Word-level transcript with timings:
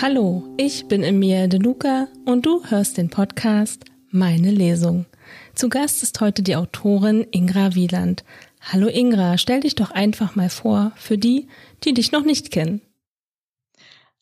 Hallo, 0.00 0.44
ich 0.56 0.86
bin 0.86 1.02
Emilia 1.02 1.48
De 1.48 1.58
Luca 1.58 2.06
und 2.24 2.46
du 2.46 2.64
hörst 2.66 2.98
den 2.98 3.10
Podcast 3.10 3.84
Meine 4.12 4.52
Lesung. 4.52 5.06
Zu 5.56 5.68
Gast 5.68 6.04
ist 6.04 6.20
heute 6.20 6.44
die 6.44 6.54
Autorin 6.54 7.26
Ingra 7.32 7.74
Wieland. 7.74 8.22
Hallo 8.60 8.86
Ingra, 8.86 9.38
stell 9.38 9.58
dich 9.58 9.74
doch 9.74 9.90
einfach 9.90 10.36
mal 10.36 10.50
vor 10.50 10.92
für 10.94 11.18
die, 11.18 11.48
die 11.82 11.94
dich 11.94 12.12
noch 12.12 12.24
nicht 12.24 12.52
kennen. 12.52 12.80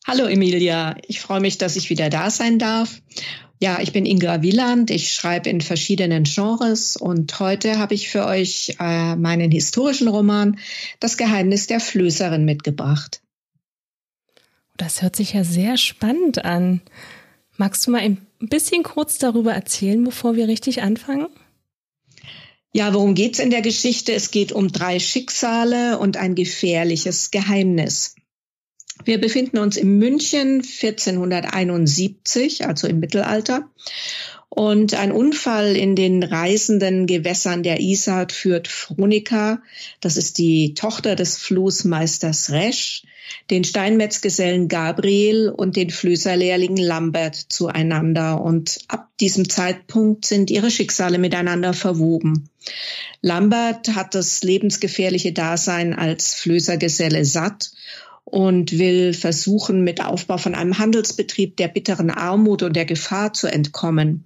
Hallo 0.07 0.25
Emilia, 0.25 0.95
ich 1.07 1.19
freue 1.19 1.41
mich, 1.41 1.59
dass 1.59 1.75
ich 1.75 1.91
wieder 1.91 2.09
da 2.09 2.31
sein 2.31 2.57
darf. 2.57 2.99
Ja, 3.59 3.77
ich 3.79 3.93
bin 3.93 4.07
Inga 4.07 4.41
Wieland, 4.41 4.89
ich 4.89 5.13
schreibe 5.13 5.51
in 5.51 5.61
verschiedenen 5.61 6.23
Genres 6.23 6.97
und 6.97 7.39
heute 7.39 7.77
habe 7.77 7.93
ich 7.93 8.09
für 8.09 8.25
euch 8.25 8.75
äh, 8.79 9.15
meinen 9.15 9.51
historischen 9.51 10.07
Roman 10.07 10.57
Das 10.99 11.17
Geheimnis 11.17 11.67
der 11.67 11.79
Flößerin 11.79 12.45
mitgebracht. 12.45 13.21
Das 14.77 15.01
hört 15.01 15.15
sich 15.15 15.33
ja 15.33 15.43
sehr 15.43 15.77
spannend 15.77 16.45
an. 16.45 16.81
Magst 17.57 17.87
du 17.87 17.91
mal 17.91 18.01
ein 18.01 18.27
bisschen 18.39 18.83
kurz 18.83 19.17
darüber 19.17 19.53
erzählen, 19.53 20.03
bevor 20.03 20.35
wir 20.35 20.47
richtig 20.47 20.83
anfangen? 20.83 21.25
Ja, 22.73 22.93
worum 22.93 23.15
geht's 23.15 23.39
in 23.39 23.49
der 23.49 23.63
Geschichte? 23.63 24.13
Es 24.13 24.29
geht 24.29 24.51
um 24.51 24.71
drei 24.71 24.99
Schicksale 24.99 25.97
und 25.97 26.17
ein 26.17 26.35
gefährliches 26.35 27.31
Geheimnis. 27.31 28.13
Wir 29.03 29.19
befinden 29.19 29.57
uns 29.57 29.77
in 29.77 29.97
München 29.97 30.61
1471, 30.61 32.67
also 32.67 32.85
im 32.87 32.99
Mittelalter. 32.99 33.71
Und 34.49 34.93
ein 34.93 35.11
Unfall 35.11 35.75
in 35.75 35.95
den 35.95 36.21
reisenden 36.23 37.07
Gewässern 37.07 37.63
der 37.63 37.79
Isar 37.79 38.27
führt 38.29 38.67
Fronika, 38.67 39.63
das 39.99 40.17
ist 40.17 40.37
die 40.37 40.73
Tochter 40.73 41.15
des 41.15 41.37
Floßmeisters 41.37 42.51
Resch, 42.51 43.03
den 43.49 43.63
Steinmetzgesellen 43.63 44.67
Gabriel 44.67 45.49
und 45.49 45.75
den 45.75 45.89
Flößerlehrling 45.89 46.77
Lambert 46.77 47.35
zueinander. 47.35 48.41
Und 48.41 48.79
ab 48.87 49.09
diesem 49.19 49.49
Zeitpunkt 49.49 50.25
sind 50.25 50.51
ihre 50.51 50.69
Schicksale 50.69 51.17
miteinander 51.17 51.73
verwoben. 51.73 52.49
Lambert 53.21 53.95
hat 53.95 54.15
das 54.15 54.43
lebensgefährliche 54.43 55.31
Dasein 55.31 55.93
als 55.93 56.33
Flößergeselle 56.33 57.23
satt 57.23 57.71
und 58.29 58.77
will 58.77 59.13
versuchen, 59.13 59.85
mit 59.85 60.03
Aufbau 60.03 60.37
von 60.37 60.53
einem 60.53 60.77
Handelsbetrieb 60.77 61.55
der 61.55 61.69
bitteren 61.69 62.09
Armut 62.09 62.61
und 62.61 62.75
der 62.75 62.83
Gefahr 62.83 63.31
zu 63.31 63.47
entkommen. 63.47 64.25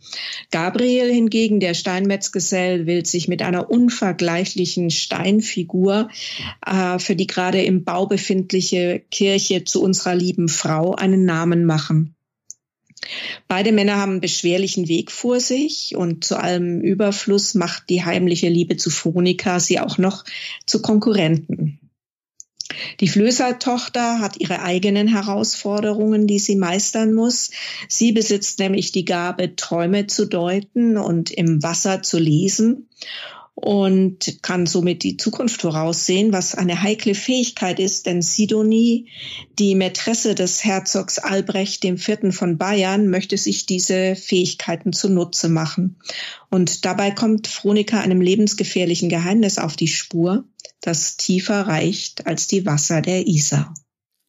Gabriel 0.49 1.13
hingegen, 1.13 1.59
der 1.59 1.75
Steinmetzgesell, 1.75 2.87
will 2.87 3.05
sich 3.05 3.27
mit 3.27 3.43
einer 3.43 3.69
unvergleichlichen 3.69 4.89
Steinfigur 4.89 6.09
äh, 6.65 6.97
für 6.97 7.15
die 7.15 7.27
gerade 7.27 7.61
im 7.61 7.83
Bau 7.83 8.07
befindliche 8.07 9.03
Kirche 9.11 9.65
zu 9.65 9.83
unserer 9.83 10.15
lieben 10.15 10.49
Frau 10.49 10.95
einen 10.95 11.25
Namen 11.25 11.65
machen. 11.65 12.15
Beide 13.47 13.71
Männer 13.71 13.97
haben 13.97 14.13
einen 14.13 14.21
beschwerlichen 14.21 14.87
Weg 14.87 15.11
vor 15.11 15.39
sich 15.39 15.95
und 15.95 16.23
zu 16.23 16.39
allem 16.39 16.81
Überfluss 16.81 17.53
macht 17.53 17.89
die 17.89 18.03
heimliche 18.03 18.49
Liebe 18.49 18.77
zu 18.77 18.89
Phonika 18.89 19.59
sie 19.59 19.79
auch 19.79 19.99
noch 19.99 20.23
zu 20.65 20.81
Konkurrenten. 20.81 21.90
Die 22.99 23.07
Flößertochter 23.07 24.19
hat 24.19 24.37
ihre 24.39 24.61
eigenen 24.61 25.07
Herausforderungen, 25.07 26.27
die 26.27 26.39
sie 26.39 26.55
meistern 26.55 27.13
muss. 27.13 27.51
Sie 27.87 28.11
besitzt 28.11 28.59
nämlich 28.59 28.91
die 28.91 29.05
Gabe, 29.05 29.55
Träume 29.55 30.07
zu 30.07 30.25
deuten 30.25 30.97
und 30.97 31.31
im 31.31 31.63
Wasser 31.63 32.01
zu 32.01 32.19
lesen 32.19 32.87
und 33.61 34.39
kann 34.41 34.65
somit 34.65 35.03
die 35.03 35.17
Zukunft 35.17 35.61
voraussehen, 35.61 36.33
was 36.33 36.55
eine 36.55 36.81
heikle 36.81 37.13
Fähigkeit 37.13 37.79
ist, 37.79 38.07
denn 38.07 38.21
Sidonie, 38.21 39.07
die 39.59 39.75
Mätresse 39.75 40.33
des 40.33 40.63
Herzogs 40.63 41.19
Albrecht 41.19 41.85
IV. 41.85 42.17
von 42.31 42.57
Bayern, 42.57 43.07
möchte 43.07 43.37
sich 43.37 43.67
diese 43.67 44.15
Fähigkeiten 44.15 44.93
zunutze 44.93 45.47
machen. 45.47 45.97
Und 46.49 46.85
dabei 46.85 47.11
kommt 47.11 47.47
Fronika 47.47 47.99
einem 47.99 48.21
lebensgefährlichen 48.21 49.09
Geheimnis 49.09 49.59
auf 49.59 49.75
die 49.75 49.87
Spur, 49.87 50.45
das 50.81 51.17
tiefer 51.17 51.67
reicht 51.67 52.27
als 52.27 52.47
die 52.47 52.65
Wasser 52.65 53.01
der 53.01 53.27
Isar. 53.27 53.73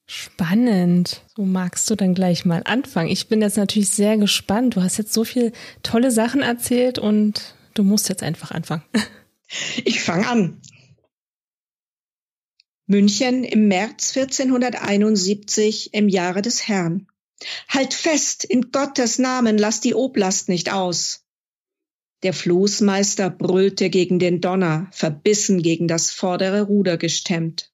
Spannend. 0.07 1.23
So 1.35 1.45
magst 1.45 1.89
du 1.89 1.95
dann 1.95 2.15
gleich 2.15 2.45
mal 2.45 2.63
anfangen. 2.65 3.09
Ich 3.09 3.29
bin 3.29 3.41
jetzt 3.41 3.57
natürlich 3.57 3.89
sehr 3.89 4.17
gespannt. 4.19 4.77
Du 4.77 4.83
hast 4.83 4.99
jetzt 4.99 5.13
so 5.13 5.25
viele 5.25 5.53
tolle 5.83 6.11
Sachen 6.11 6.43
erzählt 6.43 6.99
und 6.99 7.55
du 7.75 7.83
musst 7.83 8.09
jetzt 8.09 8.23
einfach 8.23 8.51
anfangen. 8.51 8.85
Ich 9.85 10.01
fange 10.01 10.27
an. 10.27 10.63
München 12.87 13.45
im 13.45 13.69
März 13.69 14.17
1471 14.17 15.93
im 15.93 16.09
Jahre 16.09 16.41
des 16.41 16.67
Herrn. 16.69 17.07
Halt 17.69 17.93
fest, 17.93 18.45
in 18.45 18.71
Gottes 18.71 19.19
Namen, 19.19 19.59
lass 19.59 19.83
die 19.83 19.95
Oblast 19.95 20.49
nicht 20.49 20.73
aus. 20.73 21.22
Der 22.23 22.33
Floßmeister 22.33 23.31
brüllte 23.31 23.91
gegen 23.91 24.19
den 24.19 24.41
Donner, 24.41 24.89
verbissen 24.93 25.63
gegen 25.63 25.89
das 25.89 26.13
vordere 26.13 26.63
Ruder 26.63 26.97
gestemmt. 26.97 27.73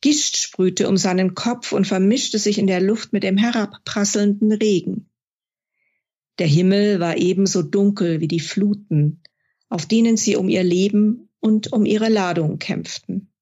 Gischt 0.00 0.36
sprühte 0.36 0.88
um 0.88 0.96
seinen 0.96 1.34
Kopf 1.34 1.72
und 1.72 1.86
vermischte 1.86 2.38
sich 2.38 2.58
in 2.58 2.66
der 2.66 2.80
Luft 2.80 3.12
mit 3.12 3.22
dem 3.22 3.36
herabprasselnden 3.36 4.52
Regen. 4.52 5.08
Der 6.38 6.46
Himmel 6.46 6.98
war 6.98 7.16
ebenso 7.16 7.62
dunkel 7.62 8.20
wie 8.20 8.28
die 8.28 8.40
Fluten, 8.40 9.22
auf 9.68 9.86
denen 9.86 10.16
sie 10.16 10.36
um 10.36 10.48
ihr 10.48 10.64
Leben 10.64 11.28
und 11.40 11.72
um 11.72 11.84
ihre 11.84 12.08
Ladung 12.08 12.58
kämpften. 12.58 13.32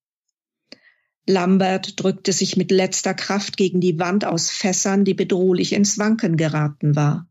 Lambert 1.27 2.03
drückte 2.03 2.33
sich 2.33 2.57
mit 2.57 2.71
letzter 2.71 3.15
Kraft 3.15 3.57
gegen 3.57 3.81
die 3.81 3.99
Wand 3.99 4.25
aus 4.25 4.51
Fässern, 4.51 5.05
die 5.05 5.15
bedrohlich 5.15 5.73
ins 5.73 5.99
Wanken 5.99 6.37
geraten 6.37 6.97
war. 6.97 7.30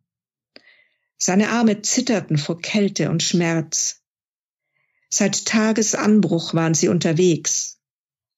Seine 1.21 1.49
Arme 1.49 1.81
zitterten 1.81 2.37
vor 2.37 2.61
Kälte 2.61 3.09
und 3.09 3.21
Schmerz. 3.21 4.01
Seit 5.09 5.45
Tagesanbruch 5.45 6.53
waren 6.53 6.73
sie 6.73 6.87
unterwegs, 6.87 7.79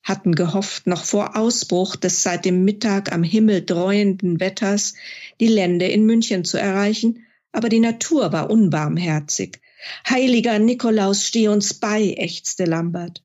hatten 0.03 0.34
gehofft, 0.34 0.88
noch 0.88 1.03
vor 1.03 1.38
Ausbruch 1.38 1.96
des 1.96 2.24
seit 2.24 2.44
dem 2.44 2.66
Mittag 2.66 3.12
am 3.12 3.24
Himmel 3.24 3.64
dreuenden 3.64 4.40
Wetters 4.40 4.96
die 5.40 5.47
Lände 5.47 5.86
in 5.86 6.06
München 6.06 6.44
zu 6.44 6.58
erreichen, 6.58 7.25
aber 7.52 7.70
die 7.70 7.80
Natur 7.80 8.34
war 8.34 8.50
unbarmherzig. 8.50 9.59
Heiliger 10.09 10.58
Nikolaus, 10.58 11.28
steh 11.28 11.50
uns 11.50 11.75
bei, 11.75 12.16
ächzte 12.18 12.66
Lambert. 12.66 13.24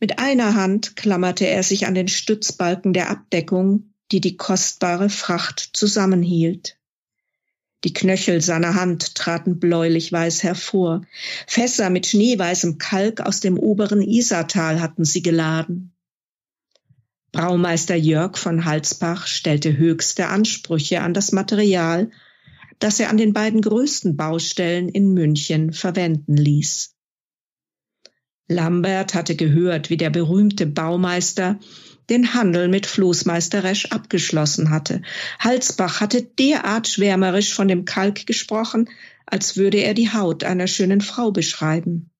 Mit 0.00 0.18
einer 0.18 0.54
Hand 0.54 0.94
klammerte 0.94 1.46
er 1.46 1.62
sich 1.62 1.86
an 1.86 1.94
den 1.94 2.08
Stützbalken 2.08 2.92
der 2.92 3.08
Abdeckung, 3.08 3.94
die 4.12 4.20
die 4.20 4.36
kostbare 4.36 5.08
Fracht 5.08 5.70
zusammenhielt. 5.72 6.77
Die 7.84 7.92
Knöchel 7.92 8.40
seiner 8.40 8.74
Hand 8.74 9.14
traten 9.14 9.60
bläulich 9.60 10.10
weiß 10.10 10.42
hervor. 10.42 11.02
Fässer 11.46 11.90
mit 11.90 12.06
schneeweißem 12.06 12.78
Kalk 12.78 13.20
aus 13.20 13.40
dem 13.40 13.58
oberen 13.58 14.02
Isartal 14.02 14.80
hatten 14.80 15.04
sie 15.04 15.22
geladen. 15.22 15.92
Braumeister 17.30 17.94
Jörg 17.94 18.36
von 18.36 18.64
Halsbach 18.64 19.26
stellte 19.26 19.76
höchste 19.76 20.28
Ansprüche 20.28 21.02
an 21.02 21.14
das 21.14 21.30
Material, 21.30 22.10
das 22.80 22.98
er 22.98 23.10
an 23.10 23.16
den 23.16 23.32
beiden 23.32 23.60
größten 23.60 24.16
Baustellen 24.16 24.88
in 24.88 25.12
München 25.12 25.72
verwenden 25.72 26.36
ließ. 26.36 26.94
Lambert 28.48 29.14
hatte 29.14 29.36
gehört, 29.36 29.90
wie 29.90 29.98
der 29.98 30.10
berühmte 30.10 30.66
Baumeister 30.66 31.60
den 32.10 32.34
Handel 32.34 32.68
mit 32.68 32.86
Floßmeister 32.86 33.64
Resch 33.64 33.86
abgeschlossen 33.86 34.70
hatte. 34.70 35.02
Halsbach 35.38 36.00
hatte 36.00 36.22
derart 36.22 36.88
schwärmerisch 36.88 37.54
von 37.54 37.68
dem 37.68 37.84
Kalk 37.84 38.26
gesprochen, 38.26 38.88
als 39.26 39.56
würde 39.56 39.78
er 39.78 39.94
die 39.94 40.12
Haut 40.12 40.44
einer 40.44 40.66
schönen 40.66 41.00
Frau 41.00 41.30
beschreiben. 41.30 42.10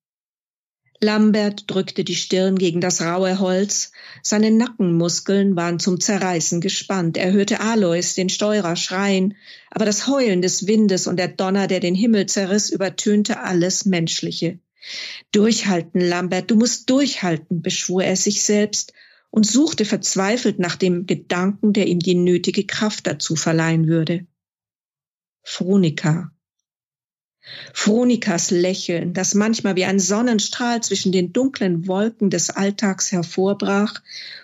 Lambert 1.00 1.70
drückte 1.70 2.02
die 2.02 2.16
Stirn 2.16 2.56
gegen 2.56 2.80
das 2.80 3.00
raue 3.00 3.38
Holz, 3.38 3.92
seine 4.22 4.50
Nackenmuskeln 4.50 5.54
waren 5.54 5.78
zum 5.78 6.00
Zerreißen 6.00 6.60
gespannt. 6.60 7.16
Er 7.16 7.32
hörte 7.32 7.60
Alois, 7.60 8.14
den 8.16 8.28
Steurer, 8.28 8.74
schreien, 8.74 9.36
aber 9.70 9.84
das 9.84 10.08
Heulen 10.08 10.42
des 10.42 10.66
Windes 10.66 11.06
und 11.06 11.16
der 11.16 11.28
Donner, 11.28 11.68
der 11.68 11.78
den 11.78 11.94
Himmel 11.94 12.26
zerriss, 12.26 12.70
übertönte 12.70 13.40
alles 13.40 13.84
Menschliche. 13.84 14.58
Durchhalten, 15.30 16.00
Lambert, 16.00 16.50
du 16.50 16.56
musst 16.56 16.90
durchhalten, 16.90 17.62
beschwor 17.62 18.02
er 18.02 18.16
sich 18.16 18.42
selbst 18.42 18.92
und 19.30 19.46
suchte 19.46 19.84
verzweifelt 19.84 20.58
nach 20.58 20.76
dem 20.76 21.06
Gedanken, 21.06 21.72
der 21.72 21.86
ihm 21.86 22.00
die 22.00 22.14
nötige 22.14 22.64
Kraft 22.64 23.06
dazu 23.06 23.36
verleihen 23.36 23.86
würde. 23.86 24.26
Fronika. 25.42 26.32
Fronikas 27.72 28.50
Lächeln, 28.50 29.14
das 29.14 29.34
manchmal 29.34 29.76
wie 29.76 29.84
ein 29.84 29.98
Sonnenstrahl 29.98 30.82
zwischen 30.82 31.12
den 31.12 31.32
dunklen 31.32 31.86
Wolken 31.86 32.30
des 32.30 32.50
Alltags 32.50 33.10
hervorbrach 33.12 34.02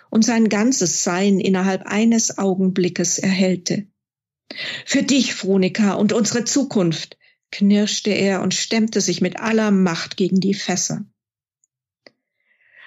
und 0.09 0.25
sein 0.25 0.49
ganzes 0.49 1.03
Sein 1.03 1.39
innerhalb 1.39 1.83
eines 1.85 2.37
Augenblickes 2.37 3.19
erhellte. 3.19 3.85
Für 4.85 5.03
dich, 5.03 5.33
Fronika, 5.35 5.93
und 5.93 6.13
unsere 6.13 6.45
Zukunft, 6.45 7.17
knirschte 7.51 8.11
er 8.11 8.41
und 8.41 8.53
stemmte 8.53 9.01
sich 9.01 9.21
mit 9.21 9.39
aller 9.39 9.71
Macht 9.71 10.17
gegen 10.17 10.39
die 10.39 10.53
Fässer. 10.53 11.05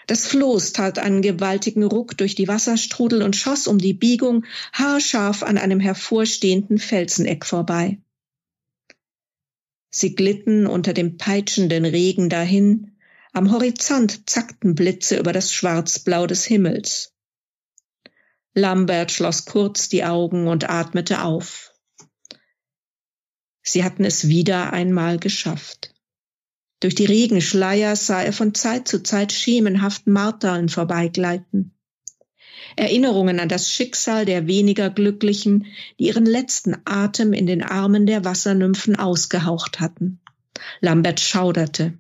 Das 0.09 0.27
Floß 0.27 0.73
tat 0.73 0.99
einen 0.99 1.21
gewaltigen 1.21 1.85
Ruck 1.85 2.17
durch 2.17 2.35
die 2.35 2.49
Wasserstrudel 2.49 3.21
und 3.21 3.37
schoss 3.37 3.67
um 3.67 3.77
die 3.77 3.93
Biegung 3.93 4.47
haarscharf 4.73 5.43
an 5.43 5.59
einem 5.59 5.81
hervorstehenden 5.81 6.79
Felseneck 6.79 7.45
vorbei. 7.45 7.99
Sie 9.91 10.15
glitten 10.15 10.67
unter 10.67 10.95
dem 10.95 11.19
peitschenden 11.19 11.85
Regen 11.85 12.31
dahin, 12.31 12.97
am 13.35 13.53
Horizont 13.53 14.31
zackten 14.31 14.75
Blitze 14.75 15.19
über 15.19 15.35
das 15.35 15.53
Schwarzblau 15.53 16.27
des 16.27 16.47
Himmels. 16.47 17.13
Lambert 18.55 19.13
schloss 19.13 19.45
kurz 19.45 19.91
die 19.91 20.05
Augen 20.05 20.49
und 20.49 20.71
atmete 20.71 21.23
auf. 21.23 21.75
Sie 23.63 23.85
hatten 23.85 24.07
es 24.07 24.29
wieder 24.29 24.73
einmal 24.73 25.19
geschafft. 25.19 25.95
Durch 26.81 26.95
die 26.95 27.07
Regenschleier 27.07 27.97
sah 27.97 28.23
er 28.23 28.33
von 28.33 28.55
Zeit 28.55 28.87
zu 28.87 29.03
Zeit 29.03 29.33
schemenhaft 29.33 30.07
Marterln 30.07 30.69
vorbeigleiten. 30.69 31.73
Erinnerungen 32.77 33.41
an 33.41 33.49
das 33.49 33.73
Schicksal 33.73 34.25
der 34.25 34.47
weniger 34.47 34.89
Glücklichen, 34.89 35.67
die 35.99 36.07
ihren 36.07 36.27
letzten 36.27 36.77
Atem 36.85 37.33
in 37.33 37.47
den 37.47 37.63
Armen 37.63 38.07
der 38.07 38.25
Wassernymphen 38.25 38.97
ausgehaucht 38.97 39.81
hatten. 39.81 40.21
Lambert 40.81 41.19
schauderte. 41.19 41.99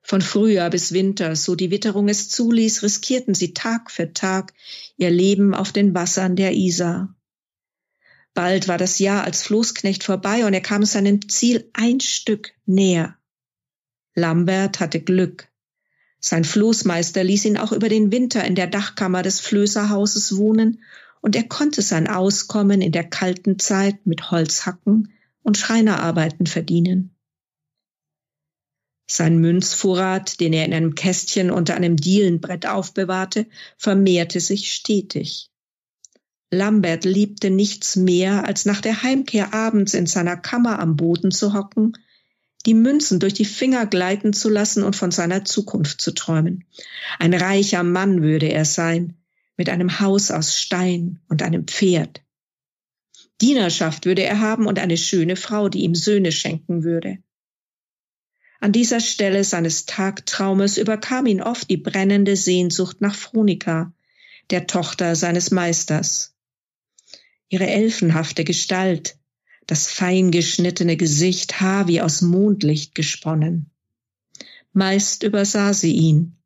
Von 0.00 0.20
Frühjahr 0.20 0.70
bis 0.70 0.92
Winter, 0.92 1.36
so 1.36 1.54
die 1.54 1.70
Witterung 1.70 2.08
es 2.08 2.28
zuließ, 2.28 2.82
riskierten 2.82 3.34
sie 3.34 3.54
Tag 3.54 3.90
für 3.90 4.12
Tag 4.12 4.52
ihr 4.96 5.10
Leben 5.10 5.54
auf 5.54 5.72
den 5.72 5.94
Wassern 5.94 6.36
der 6.36 6.52
Isar. 6.52 7.14
Bald 8.34 8.66
war 8.68 8.78
das 8.78 8.98
Jahr 8.98 9.24
als 9.24 9.42
Floßknecht 9.42 10.04
vorbei 10.04 10.46
und 10.46 10.54
er 10.54 10.62
kam 10.62 10.84
seinem 10.84 11.28
Ziel 11.28 11.68
ein 11.74 12.00
Stück 12.00 12.52
näher. 12.64 13.16
Lambert 14.14 14.80
hatte 14.80 15.00
Glück. 15.00 15.48
Sein 16.18 16.44
Floßmeister 16.44 17.24
ließ 17.24 17.44
ihn 17.46 17.58
auch 17.58 17.72
über 17.72 17.88
den 17.88 18.12
Winter 18.12 18.44
in 18.44 18.54
der 18.54 18.68
Dachkammer 18.68 19.22
des 19.22 19.40
Flößerhauses 19.40 20.36
wohnen 20.36 20.82
und 21.20 21.36
er 21.36 21.44
konnte 21.44 21.82
sein 21.82 22.08
Auskommen 22.08 22.80
in 22.80 22.92
der 22.92 23.04
kalten 23.04 23.58
Zeit 23.58 24.06
mit 24.06 24.30
Holzhacken 24.30 25.12
und 25.42 25.58
Schreinerarbeiten 25.58 26.46
verdienen. 26.46 27.14
Sein 29.06 29.38
Münzvorrat, 29.38 30.40
den 30.40 30.52
er 30.52 30.64
in 30.64 30.72
einem 30.72 30.94
Kästchen 30.94 31.50
unter 31.50 31.74
einem 31.74 31.96
Dielenbrett 31.96 32.66
aufbewahrte, 32.66 33.46
vermehrte 33.76 34.40
sich 34.40 34.72
stetig. 34.72 35.51
Lambert 36.54 37.06
liebte 37.06 37.48
nichts 37.48 37.96
mehr, 37.96 38.46
als 38.46 38.66
nach 38.66 38.82
der 38.82 39.02
Heimkehr 39.02 39.54
abends 39.54 39.94
in 39.94 40.06
seiner 40.06 40.36
Kammer 40.36 40.80
am 40.80 40.96
Boden 40.96 41.30
zu 41.30 41.54
hocken, 41.54 41.94
die 42.66 42.74
Münzen 42.74 43.20
durch 43.20 43.32
die 43.32 43.46
Finger 43.46 43.86
gleiten 43.86 44.34
zu 44.34 44.50
lassen 44.50 44.84
und 44.84 44.94
von 44.94 45.10
seiner 45.10 45.46
Zukunft 45.46 46.02
zu 46.02 46.12
träumen. 46.12 46.64
Ein 47.18 47.32
reicher 47.32 47.82
Mann 47.82 48.20
würde 48.20 48.52
er 48.52 48.66
sein, 48.66 49.16
mit 49.56 49.70
einem 49.70 49.98
Haus 49.98 50.30
aus 50.30 50.58
Stein 50.58 51.20
und 51.30 51.42
einem 51.42 51.66
Pferd. 51.66 52.20
Dienerschaft 53.40 54.04
würde 54.04 54.22
er 54.22 54.40
haben 54.40 54.66
und 54.66 54.78
eine 54.78 54.98
schöne 54.98 55.36
Frau, 55.36 55.70
die 55.70 55.80
ihm 55.80 55.94
Söhne 55.94 56.32
schenken 56.32 56.84
würde. 56.84 57.16
An 58.60 58.72
dieser 58.72 59.00
Stelle 59.00 59.42
seines 59.42 59.86
Tagtraumes 59.86 60.76
überkam 60.76 61.24
ihn 61.24 61.40
oft 61.40 61.70
die 61.70 61.78
brennende 61.78 62.36
Sehnsucht 62.36 63.00
nach 63.00 63.14
Phronika, 63.14 63.92
der 64.50 64.66
Tochter 64.66 65.16
seines 65.16 65.50
Meisters. 65.50 66.31
Ihre 67.52 67.66
elfenhafte 67.66 68.44
Gestalt, 68.44 69.18
das 69.66 69.86
fein 69.86 70.30
geschnittene 70.30 70.96
Gesicht, 70.96 71.60
Haar 71.60 71.86
wie 71.86 72.00
aus 72.00 72.22
Mondlicht 72.22 72.94
gesponnen. 72.94 73.70
Meist 74.72 75.22
übersah 75.22 75.74
sie 75.74 75.92
ihn, 75.92 76.38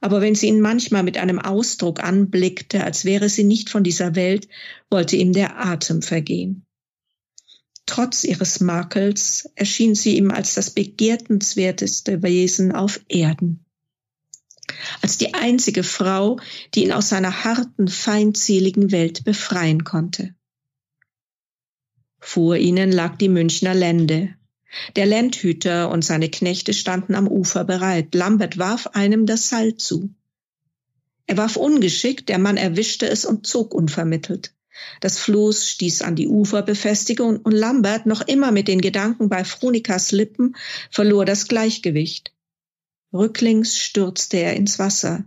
aber 0.00 0.20
wenn 0.20 0.34
sie 0.34 0.48
ihn 0.48 0.60
manchmal 0.60 1.04
mit 1.04 1.16
einem 1.16 1.38
Ausdruck 1.38 2.02
anblickte, 2.02 2.82
als 2.82 3.04
wäre 3.04 3.28
sie 3.28 3.44
nicht 3.44 3.70
von 3.70 3.84
dieser 3.84 4.16
Welt, 4.16 4.48
wollte 4.90 5.14
ihm 5.14 5.32
der 5.32 5.64
Atem 5.64 6.02
vergehen. 6.02 6.66
Trotz 7.86 8.24
ihres 8.24 8.58
Makels 8.58 9.48
erschien 9.54 9.94
sie 9.94 10.16
ihm 10.16 10.32
als 10.32 10.54
das 10.54 10.70
begehrtenswerteste 10.70 12.20
Wesen 12.24 12.72
auf 12.72 12.98
Erden. 13.08 13.64
Als 15.00 15.18
die 15.18 15.34
einzige 15.34 15.82
Frau, 15.82 16.38
die 16.74 16.84
ihn 16.84 16.92
aus 16.92 17.08
seiner 17.08 17.44
harten, 17.44 17.88
feindseligen 17.88 18.92
Welt 18.92 19.24
befreien 19.24 19.84
konnte. 19.84 20.34
Vor 22.20 22.56
ihnen 22.56 22.92
lag 22.92 23.16
die 23.16 23.28
Münchner 23.28 23.74
Lände. 23.74 24.34
Der 24.96 25.06
Ländhüter 25.06 25.90
und 25.90 26.04
seine 26.04 26.30
Knechte 26.30 26.72
standen 26.72 27.14
am 27.14 27.28
Ufer 27.28 27.64
bereit. 27.64 28.14
Lambert 28.14 28.58
warf 28.58 28.86
einem 28.88 29.26
das 29.26 29.48
Seil 29.48 29.76
zu. 29.76 30.14
Er 31.26 31.36
warf 31.36 31.56
ungeschickt, 31.56 32.28
der 32.28 32.38
Mann 32.38 32.56
erwischte 32.56 33.08
es 33.08 33.24
und 33.24 33.46
zog 33.46 33.74
unvermittelt. 33.74 34.54
Das 35.00 35.18
Floß 35.18 35.68
stieß 35.68 36.02
an 36.02 36.16
die 36.16 36.28
Uferbefestigung 36.28 37.38
und 37.38 37.52
Lambert, 37.52 38.06
noch 38.06 38.22
immer 38.22 38.52
mit 38.52 38.68
den 38.68 38.80
Gedanken 38.80 39.28
bei 39.28 39.44
Fronikas 39.44 40.12
Lippen, 40.12 40.56
verlor 40.90 41.24
das 41.24 41.48
Gleichgewicht. 41.48 42.32
Rücklings 43.12 43.78
stürzte 43.78 44.38
er 44.38 44.56
ins 44.56 44.78
Wasser, 44.78 45.24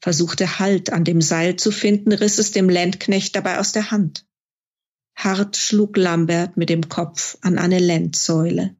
versuchte 0.00 0.58
Halt 0.58 0.90
an 0.92 1.04
dem 1.04 1.20
Seil 1.20 1.56
zu 1.56 1.70
finden, 1.70 2.12
riss 2.12 2.38
es 2.38 2.50
dem 2.50 2.68
Landknecht 2.68 3.36
dabei 3.36 3.58
aus 3.58 3.72
der 3.72 3.90
Hand. 3.90 4.26
Hart 5.14 5.56
schlug 5.56 5.96
Lambert 5.96 6.56
mit 6.56 6.70
dem 6.70 6.88
Kopf 6.88 7.38
an 7.40 7.58
eine 7.58 7.78
Lendsäule. 7.78 8.76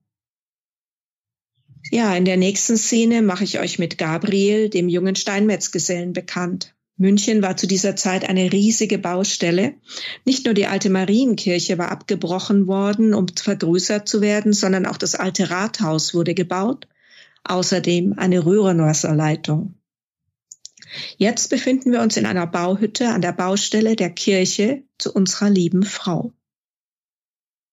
Ja, 1.90 2.14
in 2.14 2.24
der 2.24 2.36
nächsten 2.36 2.76
Szene 2.76 3.22
mache 3.22 3.44
ich 3.44 3.58
euch 3.60 3.78
mit 3.78 3.98
Gabriel, 3.98 4.68
dem 4.68 4.88
jungen 4.88 5.16
Steinmetzgesellen, 5.16 6.12
bekannt. 6.12 6.74
München 6.96 7.42
war 7.42 7.56
zu 7.56 7.66
dieser 7.66 7.96
Zeit 7.96 8.28
eine 8.28 8.52
riesige 8.52 8.98
Baustelle. 8.98 9.74
Nicht 10.24 10.44
nur 10.44 10.54
die 10.54 10.66
alte 10.66 10.90
Marienkirche 10.90 11.78
war 11.78 11.90
abgebrochen 11.90 12.66
worden, 12.66 13.14
um 13.14 13.26
vergrößert 13.28 14.08
zu 14.08 14.20
werden, 14.20 14.52
sondern 14.52 14.84
auch 14.84 14.96
das 14.96 15.14
alte 15.14 15.50
Rathaus 15.50 16.12
wurde 16.12 16.34
gebaut. 16.34 16.88
Außerdem 17.44 18.14
eine 18.16 18.44
Röhrenwasserleitung. 18.44 19.74
Jetzt 21.16 21.50
befinden 21.50 21.92
wir 21.92 22.00
uns 22.00 22.16
in 22.16 22.26
einer 22.26 22.46
Bauhütte 22.46 23.08
an 23.08 23.20
der 23.20 23.32
Baustelle 23.32 23.96
der 23.96 24.10
Kirche 24.10 24.82
zu 24.98 25.12
unserer 25.12 25.50
lieben 25.50 25.82
Frau. 25.82 26.32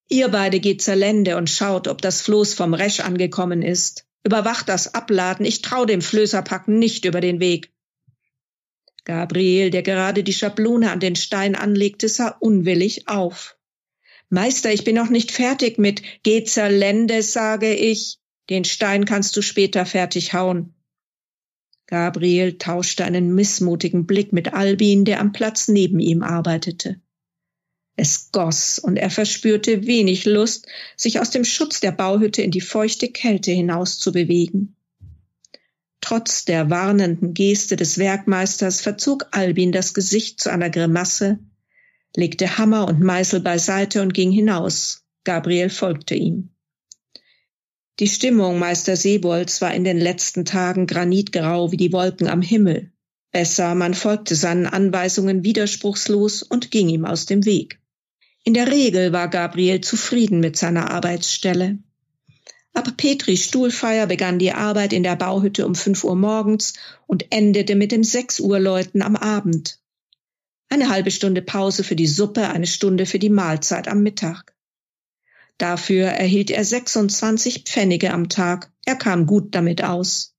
Ihr 0.07 0.27
beide 0.29 0.59
geht 0.59 0.81
zur 0.81 0.95
Lände 0.95 1.37
und 1.37 1.49
schaut, 1.49 1.87
ob 1.87 2.01
das 2.01 2.21
Floß 2.21 2.53
vom 2.53 2.73
Resch 2.73 2.99
angekommen 2.99 3.61
ist. 3.61 4.05
Überwacht 4.23 4.69
das 4.69 4.93
Abladen. 4.93 5.45
Ich 5.45 5.61
trau 5.61 5.85
dem 5.85 6.01
Flößerpacken 6.01 6.77
nicht 6.77 7.05
über 7.05 7.21
den 7.21 7.39
Weg. 7.39 7.71
Gabriel, 9.03 9.69
der 9.69 9.83
gerade 9.83 10.23
die 10.23 10.33
Schablone 10.33 10.91
an 10.91 10.99
den 10.99 11.15
Stein 11.15 11.55
anlegte, 11.55 12.09
sah 12.09 12.29
unwillig 12.39 13.07
auf. 13.07 13.57
Meister, 14.29 14.73
ich 14.73 14.83
bin 14.83 14.95
noch 14.95 15.09
nicht 15.09 15.31
fertig 15.31 15.77
mit 15.77 16.01
Geh 16.23 16.43
zur 16.43 16.69
Lände, 16.69 17.21
sage 17.21 17.73
ich. 17.73 18.19
Den 18.49 18.63
Stein 18.63 19.05
kannst 19.05 19.35
du 19.35 19.41
später 19.41 19.85
fertig 19.85 20.33
hauen. 20.33 20.73
Gabriel 21.87 22.57
tauschte 22.57 23.05
einen 23.05 23.35
missmutigen 23.35 24.05
Blick 24.05 24.33
mit 24.33 24.53
Albin, 24.53 25.05
der 25.05 25.19
am 25.19 25.31
Platz 25.31 25.67
neben 25.67 25.99
ihm 25.99 26.23
arbeitete. 26.23 26.99
Es 27.95 28.31
goss, 28.31 28.79
und 28.79 28.97
er 28.97 29.09
verspürte 29.09 29.85
wenig 29.85 30.25
Lust, 30.25 30.67
sich 30.97 31.19
aus 31.19 31.29
dem 31.29 31.45
Schutz 31.45 31.79
der 31.79 31.91
Bauhütte 31.91 32.41
in 32.41 32.51
die 32.51 32.61
feuchte 32.61 33.07
Kälte 33.07 33.51
hinauszubewegen. 33.51 34.75
Trotz 36.01 36.45
der 36.45 36.69
warnenden 36.69 37.33
Geste 37.33 37.75
des 37.75 37.97
Werkmeisters 37.97 38.81
verzog 38.81 39.27
Albin 39.31 39.71
das 39.71 39.93
Gesicht 39.93 40.41
zu 40.41 40.51
einer 40.51 40.69
Grimasse, 40.69 41.39
legte 42.15 42.57
Hammer 42.57 42.87
und 42.87 42.99
Meißel 42.99 43.39
beiseite 43.39 44.01
und 44.01 44.13
ging 44.13 44.31
hinaus. 44.31 45.03
Gabriel 45.23 45.69
folgte 45.69 46.15
ihm. 46.15 46.54
Die 47.99 48.07
Stimmung 48.07 48.59
Meister 48.59 48.97
Sebolds 48.97 49.61
war 49.61 49.73
in 49.73 49.85
den 49.85 49.97
letzten 49.97 50.43
Tagen 50.43 50.85
granitgrau 50.85 51.71
wie 51.71 51.77
die 51.77 51.93
Wolken 51.93 52.27
am 52.27 52.41
Himmel. 52.41 52.91
Besser, 53.31 53.73
man 53.73 53.93
folgte 53.93 54.35
seinen 54.35 54.65
Anweisungen 54.65 55.45
widerspruchslos 55.45 56.43
und 56.43 56.71
ging 56.71 56.89
ihm 56.89 57.05
aus 57.05 57.25
dem 57.25 57.45
Weg. 57.45 57.79
In 58.43 58.53
der 58.53 58.69
Regel 58.69 59.13
war 59.13 59.29
Gabriel 59.29 59.79
zufrieden 59.79 60.41
mit 60.41 60.57
seiner 60.57 60.91
Arbeitsstelle. 60.91 61.79
Ab 62.73 62.97
Petris 62.97 63.45
Stuhlfeier 63.45 64.07
begann 64.07 64.39
die 64.39 64.51
Arbeit 64.51 64.91
in 64.91 65.03
der 65.03 65.15
Bauhütte 65.15 65.65
um 65.65 65.73
fünf 65.73 66.03
Uhr 66.03 66.17
morgens 66.17 66.73
und 67.07 67.31
endete 67.31 67.75
mit 67.75 67.93
dem 67.93 68.03
sechs 68.03 68.41
Uhr 68.41 68.59
Läuten 68.59 69.01
am 69.01 69.15
Abend. 69.15 69.79
Eine 70.67 70.89
halbe 70.89 71.11
Stunde 71.11 71.41
Pause 71.41 71.85
für 71.85 71.95
die 71.95 72.07
Suppe, 72.07 72.49
eine 72.49 72.67
Stunde 72.67 73.05
für 73.05 73.19
die 73.19 73.29
Mahlzeit 73.29 73.87
am 73.87 74.03
Mittag. 74.03 74.54
Dafür 75.57 76.07
erhielt 76.07 76.51
er 76.51 76.65
26 76.65 77.63
Pfennige 77.63 78.11
am 78.11 78.29
Tag. 78.29 78.71
Er 78.85 78.95
kam 78.95 79.25
gut 79.25 79.55
damit 79.55 79.83
aus. 79.83 80.35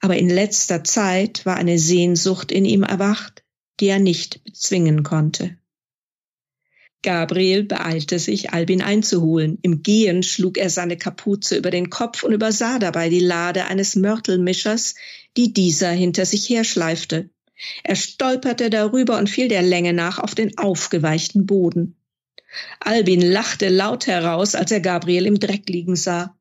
Aber 0.00 0.16
in 0.16 0.28
letzter 0.28 0.82
Zeit 0.84 1.44
war 1.46 1.56
eine 1.56 1.78
Sehnsucht 1.78 2.50
in 2.50 2.64
ihm 2.64 2.82
erwacht, 2.82 3.44
die 3.78 3.86
er 3.86 3.98
nicht 3.98 4.42
bezwingen 4.44 5.02
konnte. 5.02 5.58
Gabriel 7.02 7.64
beeilte 7.64 8.18
sich, 8.18 8.52
Albin 8.52 8.80
einzuholen. 8.80 9.58
Im 9.62 9.82
Gehen 9.82 10.22
schlug 10.22 10.56
er 10.56 10.70
seine 10.70 10.96
Kapuze 10.96 11.56
über 11.56 11.70
den 11.70 11.90
Kopf 11.90 12.22
und 12.22 12.32
übersah 12.32 12.78
dabei 12.78 13.08
die 13.08 13.20
Lade 13.20 13.64
eines 13.64 13.96
Mörtelmischers, 13.96 14.94
die 15.36 15.52
dieser 15.52 15.90
hinter 15.90 16.24
sich 16.24 16.48
herschleifte. 16.48 17.28
Er 17.82 17.96
stolperte 17.96 18.70
darüber 18.70 19.18
und 19.18 19.28
fiel 19.28 19.48
der 19.48 19.62
Länge 19.62 19.92
nach 19.92 20.18
auf 20.18 20.34
den 20.34 20.58
aufgeweichten 20.58 21.44
Boden. 21.46 21.96
Albin 22.80 23.20
lachte 23.20 23.68
laut 23.68 24.06
heraus, 24.06 24.54
als 24.54 24.70
er 24.70 24.80
Gabriel 24.80 25.26
im 25.26 25.38
Dreck 25.38 25.68
liegen 25.68 25.96
sah. 25.96 26.36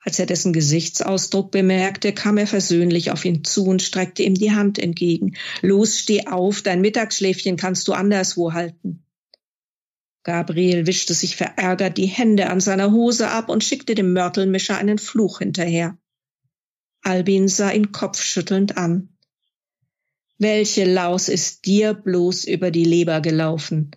Als 0.00 0.20
er 0.20 0.26
dessen 0.26 0.52
Gesichtsausdruck 0.52 1.50
bemerkte, 1.50 2.12
kam 2.12 2.38
er 2.38 2.46
versöhnlich 2.46 3.10
auf 3.10 3.24
ihn 3.24 3.42
zu 3.42 3.66
und 3.66 3.82
streckte 3.82 4.22
ihm 4.22 4.34
die 4.34 4.52
Hand 4.52 4.78
entgegen. 4.78 5.36
Los, 5.62 5.98
steh 5.98 6.28
auf, 6.28 6.62
dein 6.62 6.80
Mittagsschläfchen 6.80 7.56
kannst 7.56 7.88
du 7.88 7.92
anderswo 7.92 8.52
halten. 8.52 9.02
Gabriel 10.22 10.86
wischte 10.86 11.12
sich 11.12 11.36
verärgert 11.36 11.98
die 11.98 12.06
Hände 12.06 12.50
an 12.50 12.60
seiner 12.60 12.92
Hose 12.92 13.28
ab 13.28 13.48
und 13.48 13.64
schickte 13.64 13.94
dem 13.94 14.12
Mörtelmischer 14.12 14.76
einen 14.76 14.98
Fluch 14.98 15.38
hinterher. 15.38 15.98
Albin 17.02 17.48
sah 17.48 17.70
ihn 17.70 17.92
kopfschüttelnd 17.92 18.76
an. 18.76 19.16
Welche 20.38 20.84
Laus 20.84 21.28
ist 21.28 21.64
dir 21.66 21.94
bloß 21.94 22.44
über 22.44 22.70
die 22.70 22.84
Leber 22.84 23.20
gelaufen? 23.20 23.92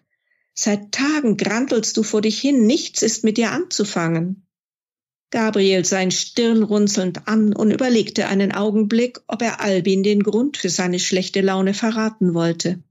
Seit 0.62 0.92
Tagen 0.92 1.38
grantelst 1.38 1.96
du 1.96 2.04
vor 2.04 2.20
dich 2.20 2.38
hin, 2.38 2.68
nichts 2.68 3.02
ist 3.02 3.24
mit 3.24 3.38
dir 3.38 3.52
anzufangen. 3.52 4.46
Gabriel 5.32 5.86
sein 5.86 6.12
Stirn 6.12 6.64
runzelnd 6.64 7.30
an 7.30 7.54
und 7.54 7.72
überlegte 7.72 8.28
einen 8.28 8.52
Augenblick, 8.52 9.22
ob 9.28 9.42
er 9.42 9.62
Albin 9.62 10.04
den 10.04 10.22
Grund 10.22 10.58
für 10.58 10.68
seine 10.68 11.00
schlechte 11.00 11.40
Laune 11.40 11.74
verraten 11.74 12.34
wollte. 12.34 12.84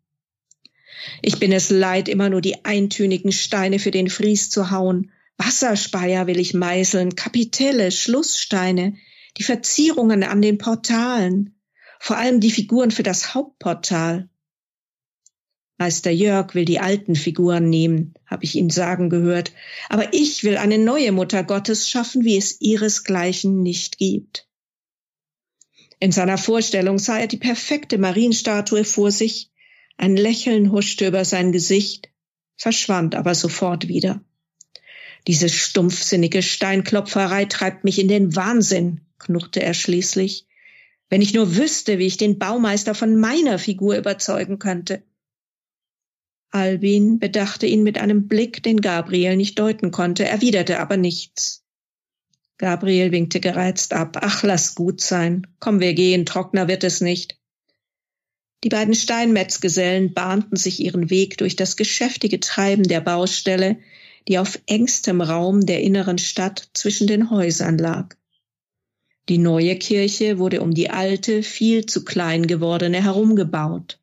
Ich 1.20 1.38
bin 1.40 1.52
es 1.52 1.68
leid, 1.68 2.08
immer 2.08 2.30
nur 2.30 2.40
die 2.40 2.64
eintönigen 2.64 3.32
Steine 3.32 3.78
für 3.78 3.90
den 3.90 4.08
Fries 4.08 4.48
zu 4.48 4.70
hauen. 4.70 5.12
Wasserspeier 5.36 6.26
will 6.26 6.38
ich 6.38 6.54
meißeln, 6.54 7.16
Kapitelle, 7.16 7.90
Schlusssteine, 7.90 8.96
die 9.36 9.42
Verzierungen 9.42 10.22
an 10.22 10.40
den 10.40 10.56
Portalen, 10.56 11.60
vor 12.00 12.16
allem 12.16 12.40
die 12.40 12.50
Figuren 12.50 12.92
für 12.92 13.02
das 13.02 13.34
Hauptportal. 13.34 14.30
Meister 15.78 16.10
Jörg 16.10 16.54
will 16.54 16.64
die 16.64 16.80
alten 16.80 17.14
Figuren 17.14 17.70
nehmen, 17.70 18.14
habe 18.26 18.44
ich 18.44 18.56
ihn 18.56 18.68
sagen 18.68 19.10
gehört, 19.10 19.52
aber 19.88 20.12
ich 20.12 20.42
will 20.42 20.56
eine 20.56 20.76
neue 20.76 21.12
Mutter 21.12 21.44
Gottes 21.44 21.88
schaffen, 21.88 22.24
wie 22.24 22.36
es 22.36 22.60
ihresgleichen 22.60 23.62
nicht 23.62 23.96
gibt. 23.98 24.48
In 26.00 26.10
seiner 26.10 26.36
Vorstellung 26.36 26.98
sah 26.98 27.18
er 27.18 27.28
die 27.28 27.36
perfekte 27.36 27.98
Marienstatue 27.98 28.84
vor 28.84 29.12
sich, 29.12 29.50
ein 29.96 30.16
Lächeln 30.16 30.72
huschte 30.72 31.06
über 31.06 31.24
sein 31.24 31.52
Gesicht, 31.52 32.08
verschwand 32.56 33.14
aber 33.14 33.34
sofort 33.34 33.88
wieder. 33.88 34.20
Diese 35.26 35.48
stumpfsinnige 35.48 36.42
Steinklopferei 36.42 37.44
treibt 37.44 37.84
mich 37.84 37.98
in 37.98 38.08
den 38.08 38.34
Wahnsinn, 38.34 39.02
knurrte 39.18 39.62
er 39.62 39.74
schließlich. 39.74 40.46
Wenn 41.08 41.22
ich 41.22 41.34
nur 41.34 41.56
wüsste, 41.56 41.98
wie 41.98 42.06
ich 42.06 42.16
den 42.16 42.38
Baumeister 42.38 42.94
von 42.94 43.16
meiner 43.16 43.58
Figur 43.58 43.96
überzeugen 43.96 44.58
könnte. 44.58 45.02
Albin 46.50 47.18
bedachte 47.18 47.66
ihn 47.66 47.82
mit 47.82 47.98
einem 47.98 48.26
Blick, 48.26 48.62
den 48.62 48.80
Gabriel 48.80 49.36
nicht 49.36 49.58
deuten 49.58 49.90
konnte, 49.90 50.24
erwiderte 50.24 50.80
aber 50.80 50.96
nichts. 50.96 51.64
Gabriel 52.56 53.12
winkte 53.12 53.40
gereizt 53.40 53.92
ab. 53.92 54.18
Ach, 54.20 54.42
lass 54.42 54.74
gut 54.74 55.00
sein. 55.00 55.46
Komm, 55.60 55.80
wir 55.80 55.94
gehen, 55.94 56.26
trockener 56.26 56.66
wird 56.66 56.84
es 56.84 57.00
nicht. 57.00 57.38
Die 58.64 58.68
beiden 58.68 58.94
Steinmetzgesellen 58.94 60.12
bahnten 60.14 60.56
sich 60.56 60.80
ihren 60.80 61.10
Weg 61.10 61.38
durch 61.38 61.54
das 61.54 61.76
geschäftige 61.76 62.40
Treiben 62.40 62.82
der 62.82 63.00
Baustelle, 63.00 63.78
die 64.26 64.38
auf 64.38 64.58
engstem 64.66 65.20
Raum 65.20 65.64
der 65.64 65.82
inneren 65.82 66.18
Stadt 66.18 66.68
zwischen 66.74 67.06
den 67.06 67.30
Häusern 67.30 67.78
lag. 67.78 68.16
Die 69.28 69.38
neue 69.38 69.76
Kirche 69.76 70.38
wurde 70.38 70.60
um 70.60 70.74
die 70.74 70.90
alte, 70.90 71.42
viel 71.44 71.86
zu 71.86 72.04
klein 72.04 72.46
gewordene 72.46 73.02
herumgebaut. 73.02 74.00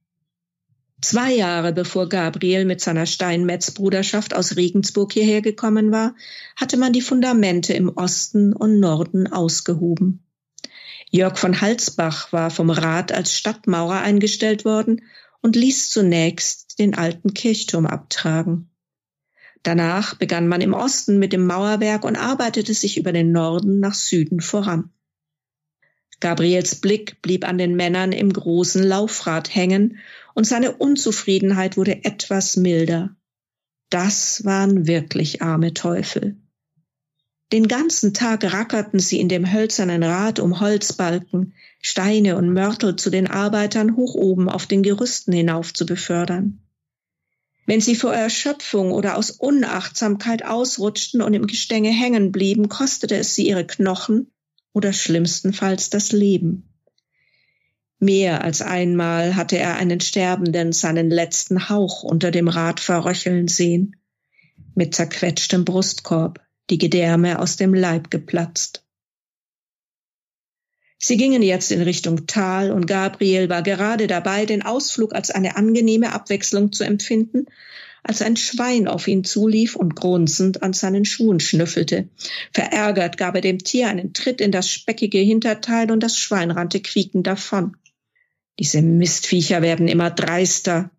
Zwei 1.05 1.35
Jahre 1.35 1.71
bevor 1.71 2.09
Gabriel 2.09 2.65
mit 2.65 2.81
seiner 2.81 3.05
Steinmetzbruderschaft 3.05 4.35
aus 4.35 4.55
Regensburg 4.55 5.13
hierher 5.13 5.43
gekommen 5.43 5.91
war, 5.91 6.15
hatte 6.55 6.77
man 6.77 6.93
die 6.93 7.01
Fundamente 7.01 7.73
im 7.73 7.89
Osten 7.89 8.53
und 8.53 8.79
Norden 8.79 9.31
ausgehoben. 9.31 10.25
Jörg 11.11 11.37
von 11.37 11.61
Halsbach 11.61 12.33
war 12.33 12.49
vom 12.49 12.71
Rat 12.71 13.11
als 13.11 13.37
Stadtmaurer 13.37 14.01
eingestellt 14.01 14.65
worden 14.65 15.03
und 15.43 15.55
ließ 15.55 15.91
zunächst 15.91 16.79
den 16.79 16.95
alten 16.95 17.35
Kirchturm 17.35 17.85
abtragen. 17.85 18.71
Danach 19.61 20.15
begann 20.15 20.47
man 20.47 20.61
im 20.61 20.73
Osten 20.73 21.19
mit 21.19 21.33
dem 21.33 21.45
Mauerwerk 21.45 22.03
und 22.03 22.15
arbeitete 22.15 22.73
sich 22.73 22.97
über 22.97 23.11
den 23.11 23.31
Norden 23.31 23.79
nach 23.79 23.93
Süden 23.93 24.41
voran. 24.41 24.89
Gabriels 26.19 26.81
Blick 26.81 27.21
blieb 27.21 27.47
an 27.47 27.59
den 27.59 27.75
Männern 27.75 28.11
im 28.11 28.33
großen 28.33 28.83
Laufrad 28.83 29.53
hängen 29.53 29.99
und 30.35 30.45
seine 30.45 30.73
Unzufriedenheit 30.75 31.77
wurde 31.77 32.03
etwas 32.03 32.57
milder. 32.57 33.15
Das 33.89 34.45
waren 34.45 34.85
wirklich 34.85 35.41
arme 35.41 35.73
Teufel. 35.73 36.37
Den 37.51 37.67
ganzen 37.67 38.13
Tag 38.13 38.43
rackerten 38.43 38.99
sie 38.99 39.19
in 39.19 39.29
dem 39.29 39.51
hölzernen 39.51 40.03
Rad 40.03 40.39
um 40.39 40.59
Holzbalken, 40.59 41.53
Steine 41.79 42.35
und 42.35 42.51
Mörtel 42.51 42.95
zu 42.95 43.09
den 43.09 43.27
Arbeitern 43.27 43.95
hoch 43.95 44.15
oben 44.15 44.49
auf 44.49 44.65
den 44.65 44.83
Gerüsten 44.83 45.31
hinauf 45.31 45.73
zu 45.73 45.85
befördern. 45.85 46.59
Wenn 47.65 47.81
sie 47.81 47.95
vor 47.95 48.13
Erschöpfung 48.13 48.91
oder 48.91 49.17
aus 49.17 49.31
Unachtsamkeit 49.31 50.43
ausrutschten 50.43 51.21
und 51.21 51.33
im 51.33 51.47
Gestänge 51.47 51.89
hängen 51.89 52.31
blieben, 52.31 52.67
kostete 52.67 53.15
es 53.15 53.35
sie 53.35 53.47
ihre 53.47 53.65
Knochen 53.65 54.31
oder 54.73 54.91
schlimmstenfalls 54.91 55.89
das 55.89 56.11
Leben. 56.11 56.74
Mehr 58.05 58.43
als 58.43 58.61
einmal 58.61 59.35
hatte 59.35 59.57
er 59.57 59.77
einen 59.77 59.99
Sterbenden 59.99 60.73
seinen 60.73 61.09
letzten 61.09 61.69
Hauch 61.69 62.03
unter 62.03 62.29
dem 62.29 62.47
Rad 62.47 62.79
verröcheln 62.79 63.47
sehen, 63.47 63.95
mit 64.75 64.93
zerquetschtem 64.93 65.65
Brustkorb, 65.65 66.39
die 66.69 66.77
Gedärme 66.77 67.39
aus 67.39 67.57
dem 67.57 67.73
Leib 67.73 68.11
geplatzt. 68.11 68.85
Sie 70.99 71.17
gingen 71.17 71.41
jetzt 71.41 71.71
in 71.71 71.81
Richtung 71.81 72.27
Tal 72.27 72.71
und 72.71 72.85
Gabriel 72.85 73.49
war 73.49 73.63
gerade 73.63 74.05
dabei, 74.05 74.45
den 74.45 74.61
Ausflug 74.61 75.15
als 75.15 75.31
eine 75.31 75.55
angenehme 75.55 76.13
Abwechslung 76.13 76.71
zu 76.71 76.83
empfinden, 76.83 77.47
als 78.03 78.21
ein 78.21 78.37
Schwein 78.37 78.87
auf 78.87 79.07
ihn 79.07 79.23
zulief 79.23 79.75
und 79.75 79.95
grunzend 79.95 80.61
an 80.61 80.73
seinen 80.73 81.05
Schuhen 81.05 81.39
schnüffelte. 81.39 82.07
Verärgert 82.53 83.17
gab 83.17 83.33
er 83.33 83.41
dem 83.41 83.57
Tier 83.57 83.87
einen 83.87 84.13
Tritt 84.13 84.41
in 84.41 84.51
das 84.51 84.69
speckige 84.69 85.17
Hinterteil 85.17 85.89
und 85.89 86.01
das 86.01 86.19
Schwein 86.19 86.51
rannte 86.51 86.79
quiekend 86.81 87.25
davon. 87.25 87.75
Diese 88.59 88.81
Mistviecher 88.81 89.61
werden 89.61 89.87
immer 89.87 90.11
dreister. 90.11 90.91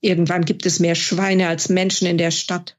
Irgendwann 0.00 0.44
gibt 0.44 0.64
es 0.66 0.80
mehr 0.80 0.94
Schweine 0.94 1.48
als 1.48 1.68
Menschen 1.68 2.06
in 2.06 2.18
der 2.18 2.30
Stadt. 2.30 2.76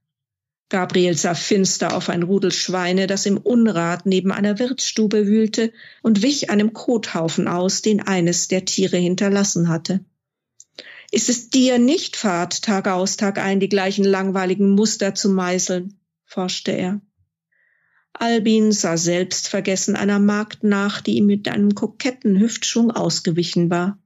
Gabriel 0.70 1.18
sah 1.18 1.34
finster 1.34 1.96
auf 1.96 2.10
ein 2.10 2.22
Rudel 2.22 2.51
Schweine, 2.51 3.08
das 3.08 3.25
im 3.25 3.38
Unrat 3.38 4.06
neben 4.06 4.32
einer 4.32 4.60
Wirtsstube 4.60 5.25
wühlte, 5.25 5.74
und 6.04 6.22
wich 6.22 6.51
einem 6.51 6.74
Kothaufen 6.74 7.48
aus, 7.48 7.82
den 7.82 8.01
eines 8.01 8.48
der 8.48 8.66
Tiere 8.66 8.98
hinterlassen 8.98 9.68
hatte. 9.68 10.06
Ist 11.12 11.30
es 11.30 11.50
dir 11.50 11.80
nicht 11.80 12.16
Fahrt, 12.16 12.62
Tag 12.62 12.88
aus, 12.88 13.18
Tag 13.18 13.39
ein 13.39 13.60
die 13.60 13.70
gleichen 13.70 14.06
langweiligen 14.06 14.70
Muster 14.70 15.16
zu 15.16 15.30
meißeln? 15.30 16.00
forschte 16.25 16.72
er. 16.72 17.01
Albin 18.13 18.72
sah 18.72 18.98
selbstvergessen 18.98 19.96
einer 19.96 20.20
Magd 20.20 20.63
nach, 20.63 21.01
die 21.01 21.16
ihm 21.18 21.25
mit 21.25 21.48
einem 21.48 21.74
koketten 21.75 22.39
Hüftschwung 22.39 22.92
ausgewichen 22.92 23.70
war. 23.70 23.98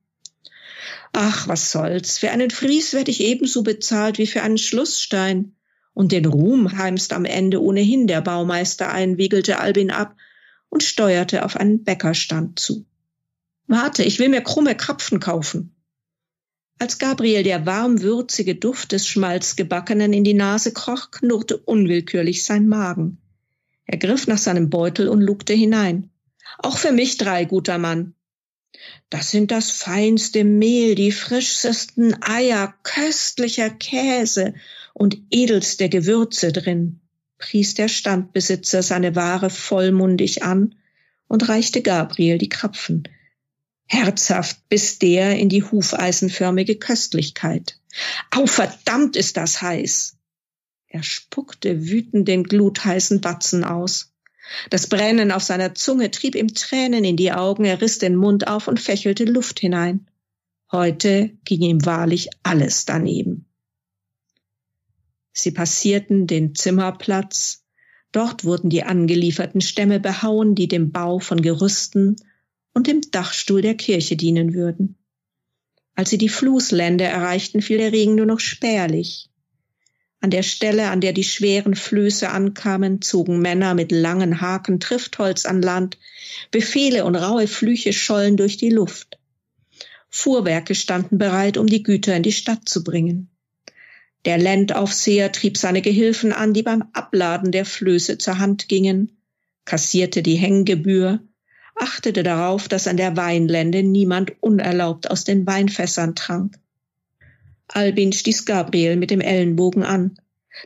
Ach, 1.14 1.48
was 1.48 1.72
soll's. 1.72 2.18
Für 2.18 2.32
einen 2.32 2.50
Fries 2.50 2.94
werde 2.94 3.12
ich 3.12 3.22
ebenso 3.22 3.64
bezahlt 3.64 4.18
wie 4.18 4.28
für 4.28 4.42
einen 4.42 4.58
Schlussstein. 4.58 5.56
Und 5.94 6.12
den 6.12 6.26
Ruhm 6.26 6.76
heimst 6.76 7.14
am 7.14 7.24
Ende 7.24 7.62
ohnehin 7.62 8.08
der 8.08 8.22
Baumeister 8.22 8.92
ein, 8.92 9.20
wiegelte 9.20 9.60
Albin 9.60 9.92
ab 9.92 10.16
und 10.70 10.82
steuerte 10.82 11.46
auf 11.46 11.56
einen 11.56 11.84
Bäckerstand 11.84 12.58
zu. 12.60 12.86
Warte, 13.68 14.04
ich 14.04 14.18
will 14.18 14.30
mir 14.30 14.42
krumme 14.42 14.76
Krapfen 14.76 15.20
kaufen. 15.20 15.76
Als 16.80 16.98
Gabriel 16.98 17.44
der 17.44 17.68
warm 17.68 18.02
würzige 18.02 18.56
Duft 18.56 18.92
des 18.92 19.08
Schmalzgebackenen 19.08 20.14
in 20.14 20.24
die 20.24 20.34
Nase 20.34 20.74
kroch, 20.74 21.12
knurrte 21.12 21.58
unwillkürlich 21.58 22.44
sein 22.44 22.68
Magen. 22.68 23.20
Er 23.86 23.98
griff 23.98 24.28
nach 24.28 24.38
seinem 24.38 24.70
Beutel 24.70 25.08
und 25.08 25.22
lugte 25.22 25.54
hinein. 25.54 26.10
Auch 26.60 26.78
für 26.78 26.92
mich 26.92 27.18
drei, 27.18 27.46
guter 27.46 27.78
Mann. 27.78 28.16
Das 29.10 29.32
sind 29.32 29.52
das 29.52 29.72
feinste 29.72 30.44
Mehl, 30.44 30.96
die 30.96 31.12
frischesten 31.12 32.22
Eier, 32.24 32.74
köstlicher 32.84 33.70
Käse 33.70 34.54
und 34.94 35.18
edelste 35.30 35.90
Gewürze 35.90 36.52
drin, 36.52 37.02
pries 37.38 37.76
der 37.76 37.88
Standbesitzer 37.88 38.84
seine 38.84 39.16
Ware 39.16 39.50
vollmundig 39.50 40.44
an 40.44 40.76
und 41.28 41.48
reichte 41.50 41.82
Gabriel 41.82 42.38
die 42.38 42.50
Krapfen. 42.50 43.04
Herzhaft 43.86 44.68
bis 44.70 44.98
der 44.98 45.38
in 45.38 45.50
die 45.50 45.64
hufeisenförmige 45.64 46.78
Köstlichkeit. 46.78 47.80
Au, 48.32 48.48
verdammt 48.48 49.16
ist 49.16 49.38
das 49.38 49.62
heiß! 49.62 50.18
Er 50.94 51.02
spuckte 51.02 51.88
wütend 51.88 52.28
den 52.28 52.44
glutheißen 52.44 53.20
Batzen 53.20 53.64
aus. 53.64 54.14
Das 54.70 54.86
Brennen 54.88 55.32
auf 55.32 55.42
seiner 55.42 55.74
Zunge 55.74 56.12
trieb 56.12 56.36
ihm 56.36 56.54
Tränen 56.54 57.04
in 57.04 57.18
die 57.18 57.32
Augen, 57.32 57.66
er 57.66 57.82
riss 57.82 57.98
den 57.98 58.16
Mund 58.16 58.48
auf 58.48 58.68
und 58.68 58.80
fächelte 58.80 59.26
Luft 59.26 59.60
hinein. 59.60 60.08
Heute 60.72 61.32
ging 61.46 61.62
ihm 61.64 61.84
wahrlich 61.84 62.30
alles 62.44 62.86
daneben. 62.86 63.48
Sie 65.32 65.50
passierten 65.50 66.28
den 66.28 66.54
Zimmerplatz. 66.54 67.64
Dort 68.12 68.46
wurden 68.46 68.70
die 68.70 68.84
angelieferten 68.84 69.62
Stämme 69.62 70.00
behauen, 70.00 70.54
die 70.54 70.68
dem 70.68 70.92
Bau 70.92 71.18
von 71.18 71.42
Gerüsten 71.42 72.18
und 72.76 72.86
dem 72.86 73.02
Dachstuhl 73.10 73.64
der 73.64 73.76
Kirche 73.76 74.16
dienen 74.16 74.54
würden. 74.54 75.00
Als 75.96 76.12
sie 76.12 76.20
die 76.20 76.30
Flußlände 76.30 77.04
erreichten, 77.04 77.64
fiel 77.64 77.80
der 77.80 77.92
Regen 77.92 78.14
nur 78.14 78.28
noch 78.28 78.40
spärlich. 78.40 79.32
An 80.24 80.30
der 80.30 80.44
Stelle, 80.44 80.90
an 80.90 81.02
der 81.02 81.12
die 81.12 81.26
schweren 81.26 81.76
Flöße 81.76 82.30
ankamen, 82.30 83.02
zogen 83.02 83.42
Männer 83.42 83.74
mit 83.74 83.92
langen 83.92 84.40
Haken 84.40 84.80
Triftholz 84.80 85.46
an 85.46 85.62
Land. 85.62 85.98
Befehle 86.50 87.04
und 87.04 87.18
raue 87.18 87.46
Flüche 87.46 87.92
schollen 87.92 88.38
durch 88.38 88.56
die 88.56 88.70
Luft. 88.70 89.20
Fuhrwerke 90.10 90.76
standen 90.76 91.18
bereit, 91.18 91.58
um 91.58 91.68
die 91.68 91.84
Güter 91.84 92.16
in 92.16 92.24
die 92.24 92.32
Stadt 92.32 92.70
zu 92.70 92.86
bringen. 92.86 93.32
Der 94.24 94.38
Landaufseher 94.38 95.30
trieb 95.34 95.58
seine 95.58 95.82
Gehilfen 95.82 96.32
an, 96.32 96.54
die 96.54 96.64
beim 96.64 96.86
Abladen 96.94 97.52
der 97.52 97.66
Flöße 97.66 98.18
zur 98.18 98.40
Hand 98.40 98.70
gingen, 98.70 99.18
kassierte 99.66 100.24
die 100.24 100.36
Hänggebühr, 100.36 101.20
achtete 101.76 102.24
darauf, 102.24 102.70
dass 102.70 102.88
an 102.88 102.96
der 102.96 103.18
Weinlände 103.18 103.84
niemand 103.84 104.42
unerlaubt 104.42 105.12
aus 105.12 105.26
den 105.26 105.46
Weinfässern 105.46 106.16
trank. 106.16 106.58
Albin 107.76 108.14
stieß 108.14 108.46
Gabriel 108.46 108.98
mit 108.98 109.10
dem 109.10 109.20
Ellenbogen 109.20 109.84
an. 109.84 110.16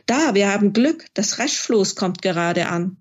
Da, 0.04 0.34
wir 0.34 0.52
haben 0.52 0.74
Glück, 0.74 1.06
das 1.14 1.38
Reschfloß 1.38 1.96
kommt 1.96 2.20
gerade 2.20 2.68
an. 2.68 2.98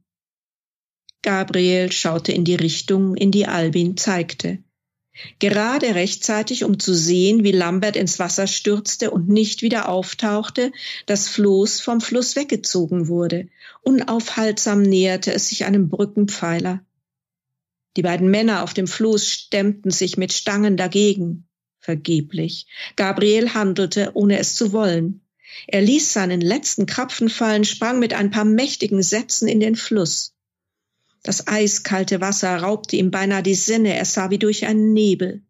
Gabriel 1.22 1.92
schaute 1.92 2.32
in 2.32 2.46
die 2.46 2.56
Richtung, 2.56 3.16
in 3.16 3.32
die 3.32 3.48
Albin 3.48 3.98
zeigte. 3.98 4.60
Gerade 5.40 5.96
rechtzeitig, 5.96 6.64
um 6.64 6.80
zu 6.80 6.94
sehen, 6.94 7.44
wie 7.44 7.52
Lambert 7.52 7.98
ins 7.98 8.18
Wasser 8.20 8.48
stürzte 8.48 9.12
und 9.12 9.28
nicht 9.28 9.62
wieder 9.62 9.90
auftauchte, 9.90 10.72
das 11.06 11.28
Floß 11.28 11.82
vom 11.82 12.00
Fluss 12.00 12.36
weggezogen 12.38 13.08
wurde. 13.08 13.50
Unaufhaltsam 13.82 14.84
näherte 14.84 15.34
es 15.34 15.50
sich 15.50 15.66
einem 15.66 15.90
Brückenpfeiler. 15.90 16.86
Die 17.98 18.04
beiden 18.04 18.30
Männer 18.30 18.64
auf 18.64 18.74
dem 18.74 18.88
Floß 18.88 19.28
stemmten 19.28 19.92
sich 19.92 20.18
mit 20.18 20.32
Stangen 20.32 20.78
dagegen 20.78 21.47
vergeblich. 21.88 22.67
Gabriel 22.98 23.53
handelte, 23.53 24.12
ohne 24.13 24.39
es 24.39 24.56
zu 24.56 24.74
wollen. 24.74 25.22
Er 25.67 25.82
ließ 25.82 26.12
seinen 26.12 26.41
letzten 26.41 26.86
Krapfen 26.86 27.29
fallen, 27.29 27.63
sprang 27.63 27.98
mit 28.00 28.13
ein 28.13 28.29
paar 28.29 28.44
mächtigen 28.44 29.01
Sätzen 29.01 29.48
in 29.48 29.62
den 29.62 29.77
Fluss. 29.77 30.36
Das 31.24 31.48
eiskalte 31.48 32.20
Wasser 32.20 32.58
raubte 32.58 32.98
ihm 32.98 33.10
beinahe 33.10 33.41
die 33.41 33.56
Sinne, 33.56 33.96
er 33.96 34.03
sah 34.03 34.29
wie 34.29 34.38
durch 34.38 34.65
einen 34.65 34.91
Nebel. 34.91 35.44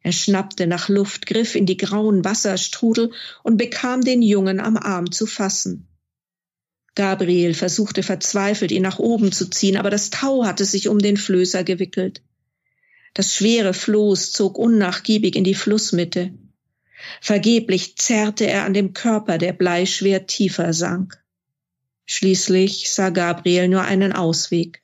Er 0.00 0.12
schnappte 0.12 0.66
nach 0.66 0.88
Luft, 0.88 1.26
griff 1.26 1.54
in 1.54 1.66
die 1.66 1.76
grauen 1.76 2.24
Wasserstrudel 2.24 3.12
und 3.42 3.58
bekam 3.58 4.00
den 4.00 4.22
Jungen 4.22 4.60
am 4.60 4.78
Arm 4.78 5.12
zu 5.12 5.26
fassen. 5.26 5.88
Gabriel 6.94 7.52
versuchte 7.52 8.02
verzweifelt, 8.02 8.72
ihn 8.72 8.82
nach 8.82 8.98
oben 8.98 9.30
zu 9.30 9.50
ziehen, 9.50 9.76
aber 9.76 9.90
das 9.90 10.08
Tau 10.08 10.46
hatte 10.46 10.64
sich 10.64 10.88
um 10.88 11.00
den 11.00 11.18
Flößer 11.18 11.64
gewickelt. 11.64 12.22
Das 13.14 13.32
schwere 13.32 13.74
Floß 13.74 14.32
zog 14.32 14.58
unnachgiebig 14.58 15.36
in 15.36 15.44
die 15.44 15.54
Flussmitte. 15.54 16.34
Vergeblich 17.20 17.96
zerrte 17.96 18.46
er 18.48 18.64
an 18.64 18.74
dem 18.74 18.92
Körper, 18.92 19.38
der 19.38 19.52
bleischwer 19.52 20.26
tiefer 20.26 20.72
sank. 20.72 21.22
Schließlich 22.06 22.90
sah 22.90 23.10
Gabriel 23.10 23.68
nur 23.68 23.82
einen 23.82 24.12
Ausweg. 24.12 24.82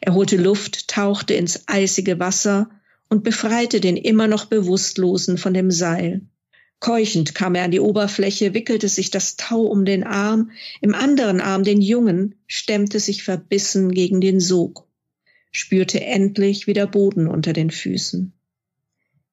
Er 0.00 0.14
holte 0.14 0.38
Luft, 0.38 0.88
tauchte 0.88 1.34
ins 1.34 1.68
eisige 1.68 2.18
Wasser 2.18 2.70
und 3.10 3.22
befreite 3.22 3.80
den 3.80 3.98
immer 3.98 4.28
noch 4.28 4.46
Bewusstlosen 4.46 5.36
von 5.36 5.52
dem 5.52 5.70
Seil. 5.70 6.22
Keuchend 6.80 7.34
kam 7.34 7.54
er 7.54 7.64
an 7.64 7.70
die 7.70 7.80
Oberfläche, 7.80 8.54
wickelte 8.54 8.88
sich 8.88 9.10
das 9.10 9.36
Tau 9.36 9.60
um 9.60 9.84
den 9.84 10.04
Arm, 10.04 10.52
im 10.80 10.94
anderen 10.94 11.40
Arm 11.42 11.64
den 11.64 11.82
Jungen, 11.82 12.36
stemmte 12.46 12.98
sich 12.98 13.22
verbissen 13.22 13.92
gegen 13.92 14.22
den 14.22 14.40
Sog 14.40 14.88
spürte 15.52 16.00
endlich 16.00 16.66
wieder 16.66 16.86
Boden 16.86 17.28
unter 17.28 17.52
den 17.52 17.70
Füßen. 17.70 18.32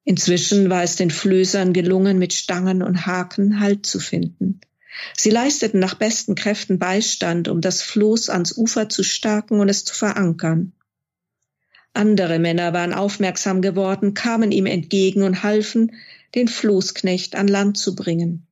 Inzwischen 0.04 0.70
war 0.70 0.82
es 0.82 0.96
den 0.96 1.10
Flößern 1.10 1.72
gelungen, 1.72 2.18
mit 2.18 2.32
Stangen 2.32 2.82
und 2.82 3.06
Haken 3.06 3.60
Halt 3.60 3.86
zu 3.86 3.98
finden. 3.98 4.60
Sie 5.16 5.30
leisteten 5.30 5.80
nach 5.80 5.94
besten 5.94 6.34
Kräften 6.34 6.78
Beistand, 6.78 7.48
um 7.48 7.60
das 7.60 7.82
Floß 7.82 8.28
ans 8.28 8.56
Ufer 8.56 8.88
zu 8.88 9.02
stärken 9.02 9.60
und 9.60 9.68
es 9.68 9.84
zu 9.84 9.94
verankern. 9.94 10.72
Andere 11.92 12.38
Männer 12.38 12.72
waren 12.72 12.92
aufmerksam 12.92 13.62
geworden, 13.62 14.14
kamen 14.14 14.52
ihm 14.52 14.66
entgegen 14.66 15.22
und 15.22 15.42
halfen, 15.42 15.96
den 16.34 16.48
Floßknecht 16.48 17.34
an 17.34 17.48
Land 17.48 17.78
zu 17.78 17.94
bringen. 17.94 18.46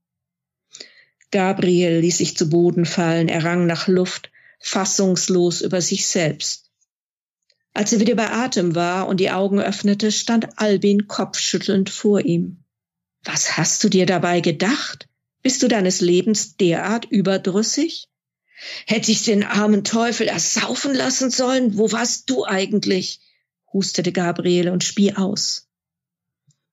Gabriel 1.31 1.98
ließ 2.00 2.18
sich 2.18 2.37
zu 2.37 2.48
Boden 2.48 2.87
fallen, 2.87 3.28
er 3.28 3.44
rang 3.44 3.66
nach 3.66 3.87
Luft, 3.87 4.31
fassungslos 4.59 5.61
über 5.61 5.81
sich 5.81 6.07
selbst. 6.07 6.67
Als 7.74 7.92
er 7.92 8.00
wieder 8.00 8.14
bei 8.14 8.31
Atem 8.31 8.74
war 8.74 9.09
und 9.09 9.18
die 9.20 9.31
Augen 9.31 9.61
öffnete, 9.61 10.11
stand 10.11 10.59
Albin 10.59 11.07
kopfschüttelnd 11.07 11.90
vor 11.90 12.24
ihm. 12.24 12.64
Was 13.24 13.57
hast 13.57 13.85
du 13.85 13.88
dir 13.88 14.07
dabei 14.07 14.40
gedacht? 14.40 15.09
Bist 15.42 15.62
du 15.62 15.68
deines 15.68 16.00
Lebens 16.00 16.57
derart 16.57 17.04
überdrüssig? 17.04 18.09
Hätte 18.87 19.12
ich 19.12 19.22
den 19.22 19.44
armen 19.44 19.85
Teufel 19.85 20.26
ersaufen 20.28 20.94
lassen 20.94 21.31
sollen? 21.31 21.78
Wo 21.78 21.92
warst 21.92 22.28
du 22.31 22.44
eigentlich? 22.44 23.20
hustete 23.72 24.12
Gabriel 24.12 24.70
und 24.70 24.83
spie 24.83 25.14
aus. 25.14 25.68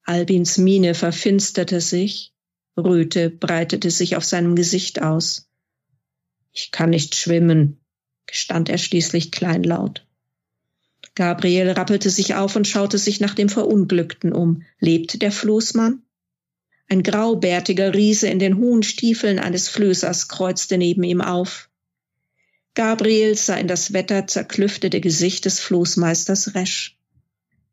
Albins 0.03 0.57
Miene 0.57 0.95
verfinsterte 0.95 1.81
sich, 1.81 2.33
Röte 2.77 3.29
breitete 3.29 3.91
sich 3.91 4.15
auf 4.15 4.25
seinem 4.25 4.55
Gesicht 4.55 5.01
aus. 5.01 5.47
Ich 6.51 6.71
kann 6.71 6.89
nicht 6.89 7.15
schwimmen, 7.15 7.79
gestand 8.25 8.69
er 8.69 8.77
schließlich 8.77 9.31
kleinlaut. 9.31 10.05
Gabriel 11.13 11.71
rappelte 11.71 12.09
sich 12.09 12.35
auf 12.35 12.55
und 12.55 12.67
schaute 12.67 12.97
sich 12.97 13.19
nach 13.19 13.35
dem 13.35 13.49
Verunglückten 13.49 14.33
um. 14.33 14.63
Lebt 14.79 15.21
der 15.21 15.31
Floßmann? 15.31 16.01
Ein 16.87 17.03
graubärtiger 17.03 17.93
Riese 17.93 18.27
in 18.27 18.39
den 18.39 18.57
hohen 18.57 18.83
Stiefeln 18.83 19.39
eines 19.39 19.67
Flößers 19.69 20.27
kreuzte 20.27 20.77
neben 20.77 21.03
ihm 21.03 21.21
auf. 21.21 21.69
Gabriel 22.75 23.35
sah 23.35 23.55
in 23.55 23.67
das 23.67 23.93
wetterzerklüftete 23.93 24.99
Gesicht 24.99 25.45
des 25.45 25.59
Floßmeisters 25.59 26.55
Resch. 26.55 26.97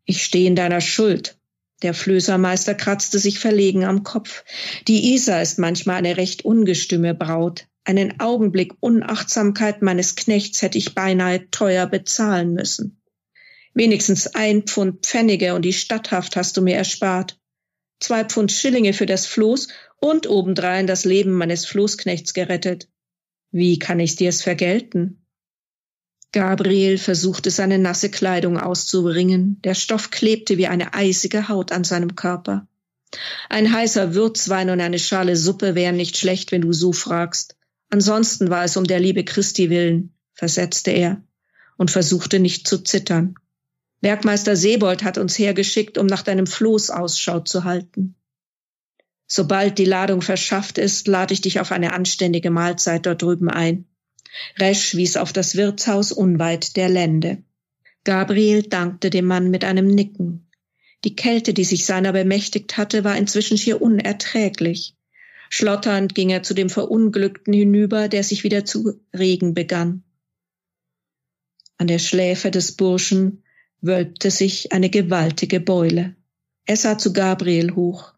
Ich 0.04 0.22
stehe 0.22 0.46
in 0.46 0.56
deiner 0.56 0.80
Schuld. 0.80 1.36
Der 1.82 1.94
Flößermeister 1.94 2.74
kratzte 2.74 3.18
sich 3.18 3.40
verlegen 3.40 3.84
am 3.84 4.04
Kopf. 4.04 4.44
Die 4.86 5.14
Isar 5.14 5.42
ist 5.42 5.58
manchmal 5.58 5.96
eine 5.96 6.16
recht 6.16 6.44
ungestüme 6.44 7.14
Braut. 7.14 7.66
Einen 7.84 8.20
Augenblick 8.20 8.74
Unachtsamkeit 8.78 9.82
meines 9.82 10.14
Knechts 10.14 10.62
hätte 10.62 10.78
ich 10.78 10.94
beinahe 10.94 11.50
teuer 11.50 11.86
bezahlen 11.86 12.54
müssen. 12.54 13.01
Wenigstens 13.74 14.26
ein 14.34 14.62
Pfund 14.62 15.06
Pfennige 15.06 15.54
und 15.54 15.62
die 15.62 15.72
Stadthaft 15.72 16.36
hast 16.36 16.56
du 16.56 16.62
mir 16.62 16.76
erspart. 16.76 17.38
Zwei 18.00 18.24
Pfund 18.24 18.52
Schillinge 18.52 18.92
für 18.92 19.06
das 19.06 19.26
Floß 19.26 19.68
und 20.00 20.28
obendrein 20.28 20.86
das 20.86 21.04
Leben 21.04 21.32
meines 21.32 21.64
Floßknechts 21.66 22.34
gerettet. 22.34 22.88
Wie 23.50 23.78
kann 23.78 24.00
ich 24.00 24.16
dir's 24.16 24.42
vergelten? 24.42 25.24
Gabriel 26.32 26.96
versuchte 26.96 27.50
seine 27.50 27.78
nasse 27.78 28.10
Kleidung 28.10 28.58
auszubringen. 28.58 29.60
Der 29.62 29.74
Stoff 29.74 30.10
klebte 30.10 30.56
wie 30.56 30.66
eine 30.66 30.94
eisige 30.94 31.48
Haut 31.48 31.72
an 31.72 31.84
seinem 31.84 32.16
Körper. 32.16 32.66
Ein 33.50 33.70
heißer 33.72 34.14
Würzwein 34.14 34.70
und 34.70 34.80
eine 34.80 34.98
Schale 34.98 35.36
Suppe 35.36 35.74
wären 35.74 35.96
nicht 35.96 36.16
schlecht, 36.16 36.50
wenn 36.50 36.62
du 36.62 36.72
so 36.72 36.92
fragst. 36.92 37.56
Ansonsten 37.90 38.48
war 38.48 38.64
es 38.64 38.78
um 38.78 38.84
der 38.84 39.00
Liebe 39.00 39.24
Christi 39.24 39.68
willen, 39.68 40.14
versetzte 40.32 40.90
er 40.90 41.22
und 41.76 41.90
versuchte 41.90 42.38
nicht 42.38 42.66
zu 42.66 42.82
zittern. 42.82 43.34
Werkmeister 44.02 44.56
Sebold 44.56 45.04
hat 45.04 45.16
uns 45.16 45.38
hergeschickt, 45.38 45.96
um 45.96 46.06
nach 46.06 46.22
deinem 46.22 46.46
Floß 46.46 46.90
Ausschau 46.90 47.40
zu 47.40 47.64
halten. 47.64 48.16
Sobald 49.28 49.78
die 49.78 49.86
Ladung 49.86 50.20
verschafft 50.20 50.76
ist, 50.76 51.08
lade 51.08 51.32
ich 51.32 51.40
dich 51.40 51.60
auf 51.60 51.72
eine 51.72 51.94
anständige 51.94 52.50
Mahlzeit 52.50 53.06
dort 53.06 53.22
drüben 53.22 53.48
ein. 53.48 53.86
Resch 54.58 54.96
wies 54.96 55.16
auf 55.16 55.32
das 55.32 55.56
Wirtshaus 55.56 56.12
unweit 56.12 56.76
der 56.76 56.88
Lände. 56.88 57.42
Gabriel 58.04 58.64
dankte 58.64 59.08
dem 59.08 59.26
Mann 59.26 59.50
mit 59.50 59.64
einem 59.64 59.86
Nicken. 59.86 60.50
Die 61.04 61.14
Kälte, 61.14 61.54
die 61.54 61.64
sich 61.64 61.86
seiner 61.86 62.12
bemächtigt 62.12 62.76
hatte, 62.76 63.04
war 63.04 63.16
inzwischen 63.16 63.56
schier 63.56 63.80
unerträglich. 63.80 64.96
Schlotternd 65.48 66.14
ging 66.14 66.30
er 66.30 66.42
zu 66.42 66.54
dem 66.54 66.70
Verunglückten 66.70 67.52
hinüber, 67.52 68.08
der 68.08 68.24
sich 68.24 68.42
wieder 68.42 68.64
zu 68.64 69.00
regen 69.14 69.54
begann. 69.54 70.02
An 71.78 71.86
der 71.86 71.98
Schläfe 71.98 72.50
des 72.50 72.72
Burschen 72.72 73.44
wölbte 73.82 74.30
sich 74.30 74.72
eine 74.72 74.88
gewaltige 74.88 75.60
Beule. 75.60 76.16
Er 76.64 76.76
sah 76.76 76.96
zu 76.96 77.12
Gabriel 77.12 77.74
hoch. 77.74 78.14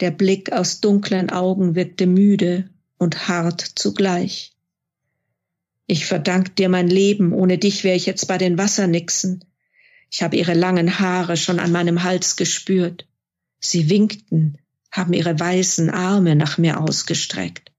Der 0.00 0.10
Blick 0.10 0.50
aus 0.52 0.80
dunklen 0.80 1.30
Augen 1.30 1.74
wirkte 1.74 2.06
müde 2.06 2.70
und 2.98 3.28
hart 3.28 3.60
zugleich. 3.60 4.52
Ich 5.86 6.06
verdank 6.06 6.56
dir 6.56 6.68
mein 6.68 6.88
Leben, 6.88 7.32
ohne 7.32 7.58
dich 7.58 7.84
wäre 7.84 7.96
ich 7.96 8.06
jetzt 8.06 8.26
bei 8.26 8.38
den 8.38 8.56
Wassernixen. 8.56 9.44
Ich 10.10 10.22
habe 10.22 10.36
ihre 10.36 10.54
langen 10.54 10.98
Haare 10.98 11.36
schon 11.36 11.60
an 11.60 11.70
meinem 11.70 12.02
Hals 12.02 12.36
gespürt. 12.36 13.06
Sie 13.60 13.90
winkten, 13.90 14.58
haben 14.90 15.12
ihre 15.12 15.38
weißen 15.38 15.90
Arme 15.90 16.36
nach 16.36 16.56
mir 16.56 16.80
ausgestreckt. 16.80 17.72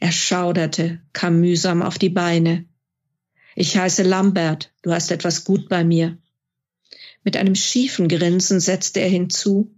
Er 0.00 0.12
schauderte, 0.12 1.00
kam 1.12 1.40
mühsam 1.40 1.82
auf 1.82 1.98
die 1.98 2.10
Beine. 2.10 2.66
Ich 3.60 3.76
heiße 3.76 4.04
Lambert, 4.04 4.72
du 4.82 4.92
hast 4.92 5.10
etwas 5.10 5.42
gut 5.42 5.68
bei 5.68 5.82
mir. 5.82 6.16
Mit 7.24 7.36
einem 7.36 7.56
schiefen 7.56 8.06
Grinsen 8.06 8.60
setzte 8.60 9.00
er 9.00 9.08
hinzu, 9.08 9.74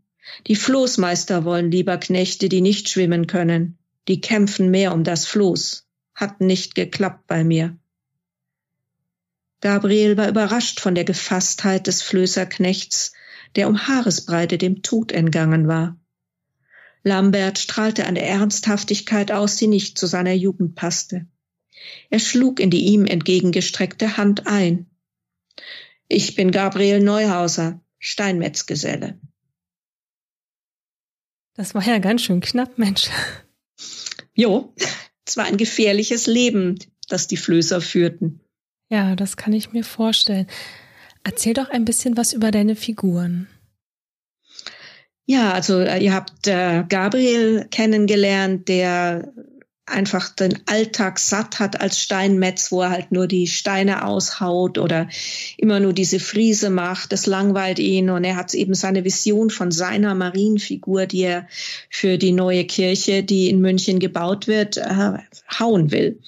die 0.47 0.55
Floßmeister 0.55 1.47
wollen 1.47 1.71
lieber 1.71 1.97
Knechte, 1.97 2.51
die 2.51 2.61
nicht 2.61 2.91
schwimmen 2.91 3.27
können. 3.27 3.79
Die 4.07 4.21
kämpfen 4.21 4.71
mehr 4.71 4.93
um 4.93 5.03
das 5.03 5.25
Floß. 5.25 5.89
Hat 6.15 6.43
nicht 6.43 6.75
geklappt 6.75 7.27
bei 7.27 7.43
mir. 7.43 7.79
Gabriel 9.63 10.19
war 10.19 10.29
überrascht 10.29 10.79
von 10.79 10.95
der 10.95 11.05
Gefasstheit 11.05 11.87
des 11.87 12.03
Flößerknechts, 12.03 13.15
der 13.57 13.67
um 13.67 13.89
Haaresbreite 13.89 14.59
dem 14.59 14.83
Tod 14.83 15.11
entgangen 15.11 15.69
war. 15.69 15.97
Lambert 17.03 17.59
strahlte 17.59 18.05
eine 18.05 18.21
Ernsthaftigkeit 18.21 19.33
aus, 19.33 19.57
die 19.57 19.69
nicht 19.69 19.97
zu 19.97 20.07
seiner 20.07 20.35
Jugend 20.35 20.75
passte. 20.75 21.27
Er 22.11 22.19
schlug 22.19 22.61
in 22.61 22.71
die 22.71 22.87
ihm 22.87 23.07
entgegengestreckte 23.07 24.17
Hand 24.17 24.47
ein. 24.47 24.87
Ich 26.09 26.35
bin 26.35 26.51
Gabriel 26.51 27.01
Neuhauser, 27.01 27.81
Steinmetzgeselle. 27.99 29.19
Das 31.55 31.75
war 31.75 31.87
ja 31.87 31.99
ganz 31.99 32.23
schön 32.23 32.41
knapp, 32.41 32.79
Mensch. 32.79 33.09
Jo, 34.35 34.75
es 35.27 35.37
war 35.37 35.45
ein 35.45 35.57
gefährliches 35.57 36.27
Leben, 36.27 36.79
das 37.09 37.29
die 37.29 37.37
Flößer 37.37 37.81
führten. 37.81 38.41
Ja, 38.89 39.15
das 39.15 39.37
kann 39.37 39.53
ich 39.53 39.73
mir 39.73 39.85
vorstellen. 39.85 40.47
Erzähl 41.23 41.55
doch 41.55 41.69
ein 41.69 41.85
bisschen 41.85 42.17
was 42.17 42.33
über 42.33 42.51
deine 42.51 42.77
Figuren. 42.77 43.47
Ja, 45.27 45.53
also 45.53 45.79
äh, 45.79 46.03
ihr 46.03 46.13
habt 46.13 46.49
äh, 46.49 46.85
Gabriel 46.89 47.69
kennengelernt, 47.71 48.69
der 48.69 49.33
einfach 49.91 50.29
den 50.31 50.59
Alltag 50.67 51.19
satt 51.19 51.61
hat 51.61 51.81
als 51.81 52.01
Steinmetz, 52.01 52.73
wo 52.73 52.83
er 52.83 52.91
halt 52.91 53.13
nur 53.13 53.27
die 53.27 53.47
Steine 53.47 54.05
aushaut 54.05 54.79
oder 54.79 55.09
immer 55.57 55.81
nur 55.81 55.93
diese 55.93 56.21
Friese 56.21 56.71
macht. 56.71 57.13
Das 57.13 57.27
langweilt 57.27 57.79
ihn 57.79 58.11
und 58.11 58.25
er 58.25 58.37
hat 58.37 58.55
eben 58.55 58.75
seine 58.75 59.05
Vision 59.05 59.51
von 59.51 59.71
seiner 59.71 60.15
Marienfigur, 60.15 61.07
die 61.07 61.23
er 61.23 61.49
für 61.89 62.19
die 62.19 62.33
neue 62.33 62.65
Kirche, 62.65 63.23
die 63.23 63.51
in 63.51 63.61
München 63.61 63.99
gebaut 63.99 64.47
wird, 64.47 64.77
äh, 64.77 65.19
hauen 65.59 65.91
will. 65.91 66.21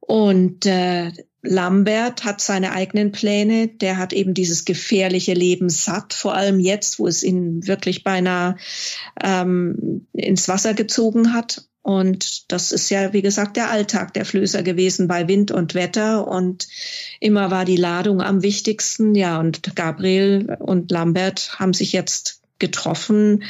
Und 0.00 0.64
äh, 0.64 1.12
Lambert 1.42 2.24
hat 2.24 2.40
seine 2.40 2.72
eigenen 2.72 3.12
Pläne. 3.12 3.68
Der 3.68 3.96
hat 3.96 4.12
eben 4.12 4.34
dieses 4.34 4.64
gefährliche 4.64 5.34
Leben 5.34 5.68
satt, 5.68 6.14
vor 6.14 6.34
allem 6.34 6.58
jetzt, 6.58 6.98
wo 6.98 7.06
es 7.06 7.22
ihn 7.22 7.66
wirklich 7.66 8.04
beinahe 8.04 8.56
ähm, 9.22 10.06
ins 10.12 10.48
Wasser 10.48 10.74
gezogen 10.74 11.32
hat. 11.32 11.67
Und 11.88 12.52
das 12.52 12.70
ist 12.70 12.90
ja, 12.90 13.14
wie 13.14 13.22
gesagt, 13.22 13.56
der 13.56 13.70
Alltag 13.70 14.12
der 14.12 14.26
Flößer 14.26 14.62
gewesen 14.62 15.08
bei 15.08 15.26
Wind 15.26 15.50
und 15.50 15.74
Wetter. 15.74 16.28
Und 16.28 16.68
immer 17.18 17.50
war 17.50 17.64
die 17.64 17.78
Ladung 17.78 18.20
am 18.20 18.42
wichtigsten. 18.42 19.14
Ja, 19.14 19.40
und 19.40 19.74
Gabriel 19.74 20.54
und 20.58 20.90
Lambert 20.90 21.58
haben 21.58 21.72
sich 21.72 21.94
jetzt 21.94 22.42
getroffen. 22.58 23.42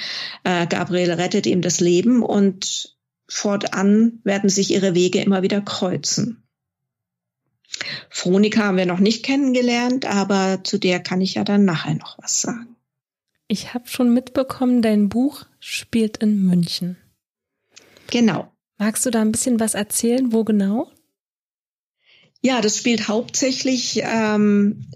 Äh, 0.44 0.68
Gabriel 0.68 1.10
rettet 1.10 1.48
ihm 1.48 1.62
das 1.62 1.80
Leben 1.80 2.22
und 2.22 2.96
fortan 3.26 4.20
werden 4.22 4.50
sich 4.50 4.70
ihre 4.70 4.94
Wege 4.94 5.20
immer 5.20 5.42
wieder 5.42 5.60
kreuzen. 5.60 6.44
Fronika 8.08 8.66
haben 8.66 8.76
wir 8.76 8.86
noch 8.86 9.00
nicht 9.00 9.24
kennengelernt, 9.24 10.06
aber 10.06 10.60
zu 10.62 10.78
der 10.78 11.00
kann 11.00 11.20
ich 11.20 11.34
ja 11.34 11.42
dann 11.42 11.64
nachher 11.64 11.96
noch 11.96 12.16
was 12.22 12.40
sagen. 12.40 12.76
Ich 13.48 13.74
habe 13.74 13.88
schon 13.88 14.14
mitbekommen, 14.14 14.80
dein 14.80 15.08
Buch 15.08 15.44
spielt 15.58 16.18
in 16.18 16.46
München. 16.46 16.98
Genau. 18.10 18.52
Magst 18.78 19.04
du 19.06 19.10
da 19.10 19.20
ein 19.20 19.32
bisschen 19.32 19.60
was 19.60 19.74
erzählen? 19.74 20.32
Wo 20.32 20.44
genau? 20.44 20.90
Ja, 22.40 22.60
das 22.60 22.78
spielt 22.78 23.08
hauptsächlich 23.08 24.00
ähm, 24.04 24.86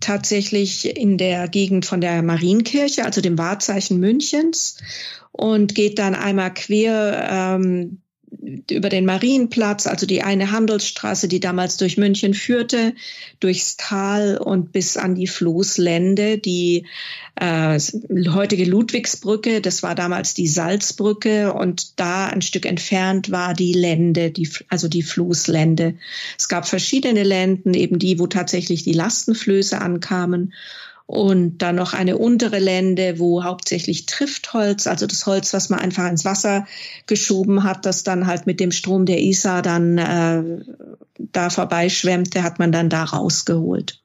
tatsächlich 0.00 0.96
in 0.96 1.18
der 1.18 1.48
Gegend 1.48 1.84
von 1.86 2.00
der 2.00 2.22
Marienkirche, 2.22 3.04
also 3.04 3.20
dem 3.20 3.38
Wahrzeichen 3.38 3.98
Münchens, 4.00 4.78
und 5.30 5.74
geht 5.74 5.98
dann 5.98 6.14
einmal 6.14 6.52
quer 6.52 7.28
ähm, 7.30 8.02
über 8.70 8.88
den 8.88 9.04
Marienplatz, 9.04 9.86
also 9.86 10.06
die 10.06 10.22
eine 10.22 10.50
Handelsstraße, 10.50 11.28
die 11.28 11.40
damals 11.40 11.76
durch 11.76 11.98
München 11.98 12.34
führte, 12.34 12.94
durchs 13.40 13.76
Tal 13.76 14.38
und 14.38 14.72
bis 14.72 14.96
an 14.96 15.14
die 15.14 15.26
Floßlände, 15.26 16.38
die 16.38 16.86
äh, 17.36 17.78
heutige 18.30 18.64
Ludwigsbrücke, 18.64 19.60
das 19.60 19.82
war 19.82 19.94
damals 19.94 20.34
die 20.34 20.48
Salzbrücke 20.48 21.52
und 21.52 22.00
da 22.00 22.26
ein 22.26 22.42
Stück 22.42 22.66
entfernt 22.66 23.30
war 23.30 23.54
die 23.54 23.74
Lände, 23.74 24.30
die, 24.30 24.48
also 24.68 24.88
die 24.88 25.02
Floßlände. 25.02 25.94
Es 26.38 26.48
gab 26.48 26.66
verschiedene 26.66 27.22
Länden, 27.22 27.74
eben 27.74 27.98
die, 27.98 28.18
wo 28.18 28.26
tatsächlich 28.26 28.82
die 28.82 28.92
Lastenflöße 28.92 29.80
ankamen 29.80 30.52
und 31.12 31.58
dann 31.58 31.76
noch 31.76 31.92
eine 31.92 32.16
untere 32.16 32.58
Lände, 32.58 33.18
wo 33.18 33.44
hauptsächlich 33.44 34.06
Triftholz, 34.06 34.86
also 34.86 35.06
das 35.06 35.26
Holz, 35.26 35.52
was 35.52 35.68
man 35.68 35.78
einfach 35.78 36.08
ins 36.08 36.24
Wasser 36.24 36.66
geschoben 37.06 37.64
hat, 37.64 37.84
das 37.84 38.02
dann 38.02 38.26
halt 38.26 38.46
mit 38.46 38.60
dem 38.60 38.72
Strom 38.72 39.04
der 39.04 39.20
Isar 39.20 39.60
dann 39.60 39.98
äh, 39.98 40.42
da 41.18 41.50
vorbeischwemmte, 41.50 42.42
hat 42.42 42.58
man 42.58 42.72
dann 42.72 42.88
da 42.88 43.04
rausgeholt. 43.04 44.00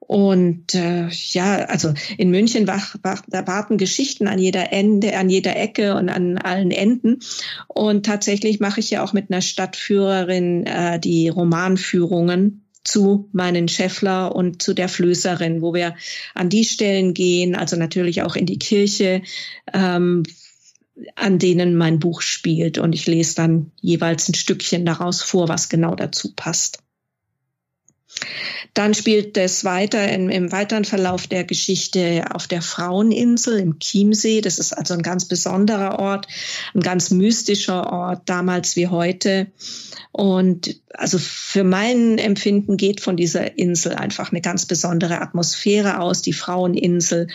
Und 0.00 0.74
äh, 0.74 1.08
ja, 1.08 1.64
also 1.64 1.94
in 2.18 2.30
München 2.30 2.66
wach, 2.66 2.94
wach, 3.02 3.22
da 3.26 3.46
warten 3.46 3.78
Geschichten 3.78 4.28
an 4.28 4.38
jeder 4.38 4.70
Ende, 4.70 5.16
an 5.16 5.30
jeder 5.30 5.56
Ecke 5.56 5.94
und 5.94 6.10
an 6.10 6.36
allen 6.36 6.72
Enden. 6.72 7.20
Und 7.68 8.04
tatsächlich 8.04 8.60
mache 8.60 8.80
ich 8.80 8.90
ja 8.90 9.02
auch 9.02 9.14
mit 9.14 9.30
einer 9.30 9.40
Stadtführerin 9.40 10.66
äh, 10.66 11.00
die 11.00 11.30
Romanführungen 11.30 12.62
zu 12.84 13.28
meinen 13.32 13.68
Scheffler 13.68 14.34
und 14.34 14.62
zu 14.62 14.74
der 14.74 14.88
Flößerin, 14.88 15.62
wo 15.62 15.74
wir 15.74 15.94
an 16.34 16.48
die 16.48 16.64
Stellen 16.64 17.14
gehen, 17.14 17.54
also 17.54 17.76
natürlich 17.76 18.22
auch 18.22 18.36
in 18.36 18.46
die 18.46 18.58
Kirche, 18.58 19.22
ähm, 19.72 20.24
an 21.14 21.38
denen 21.38 21.76
mein 21.76 21.98
Buch 21.98 22.20
spielt. 22.20 22.78
Und 22.78 22.94
ich 22.94 23.06
lese 23.06 23.36
dann 23.36 23.72
jeweils 23.80 24.28
ein 24.28 24.34
Stückchen 24.34 24.84
daraus 24.84 25.22
vor, 25.22 25.48
was 25.48 25.68
genau 25.68 25.94
dazu 25.94 26.32
passt. 26.34 26.82
Dann 28.74 28.94
spielt 28.94 29.36
es 29.36 29.64
weiter 29.64 30.08
im, 30.08 30.28
im, 30.30 30.50
weiteren 30.50 30.84
Verlauf 30.84 31.26
der 31.26 31.44
Geschichte 31.44 32.24
auf 32.32 32.46
der 32.46 32.62
Fraueninsel 32.62 33.58
im 33.58 33.78
Chiemsee. 33.78 34.40
Das 34.40 34.58
ist 34.58 34.72
also 34.72 34.94
ein 34.94 35.02
ganz 35.02 35.26
besonderer 35.26 35.98
Ort, 35.98 36.26
ein 36.74 36.80
ganz 36.80 37.10
mystischer 37.10 37.92
Ort, 37.92 38.22
damals 38.26 38.76
wie 38.76 38.88
heute. 38.88 39.48
Und 40.12 40.78
also 40.94 41.18
für 41.18 41.64
mein 41.64 42.18
Empfinden 42.18 42.76
geht 42.76 43.00
von 43.00 43.16
dieser 43.16 43.58
Insel 43.58 43.94
einfach 43.94 44.30
eine 44.30 44.42
ganz 44.42 44.66
besondere 44.66 45.22
Atmosphäre 45.22 46.00
aus, 46.00 46.20
die 46.20 46.34
Fraueninsel. 46.34 47.28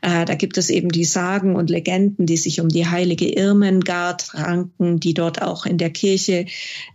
Äh, 0.00 0.24
da 0.24 0.34
gibt 0.34 0.56
es 0.56 0.70
eben 0.70 0.88
die 0.88 1.04
Sagen 1.04 1.56
und 1.56 1.68
Legenden, 1.68 2.24
die 2.24 2.38
sich 2.38 2.60
um 2.62 2.68
die 2.68 2.86
heilige 2.86 3.28
Irmengard 3.28 4.34
ranken, 4.34 4.98
die 4.98 5.12
dort 5.12 5.42
auch 5.42 5.66
in 5.66 5.76
der 5.76 5.90
Kirche 5.90 6.46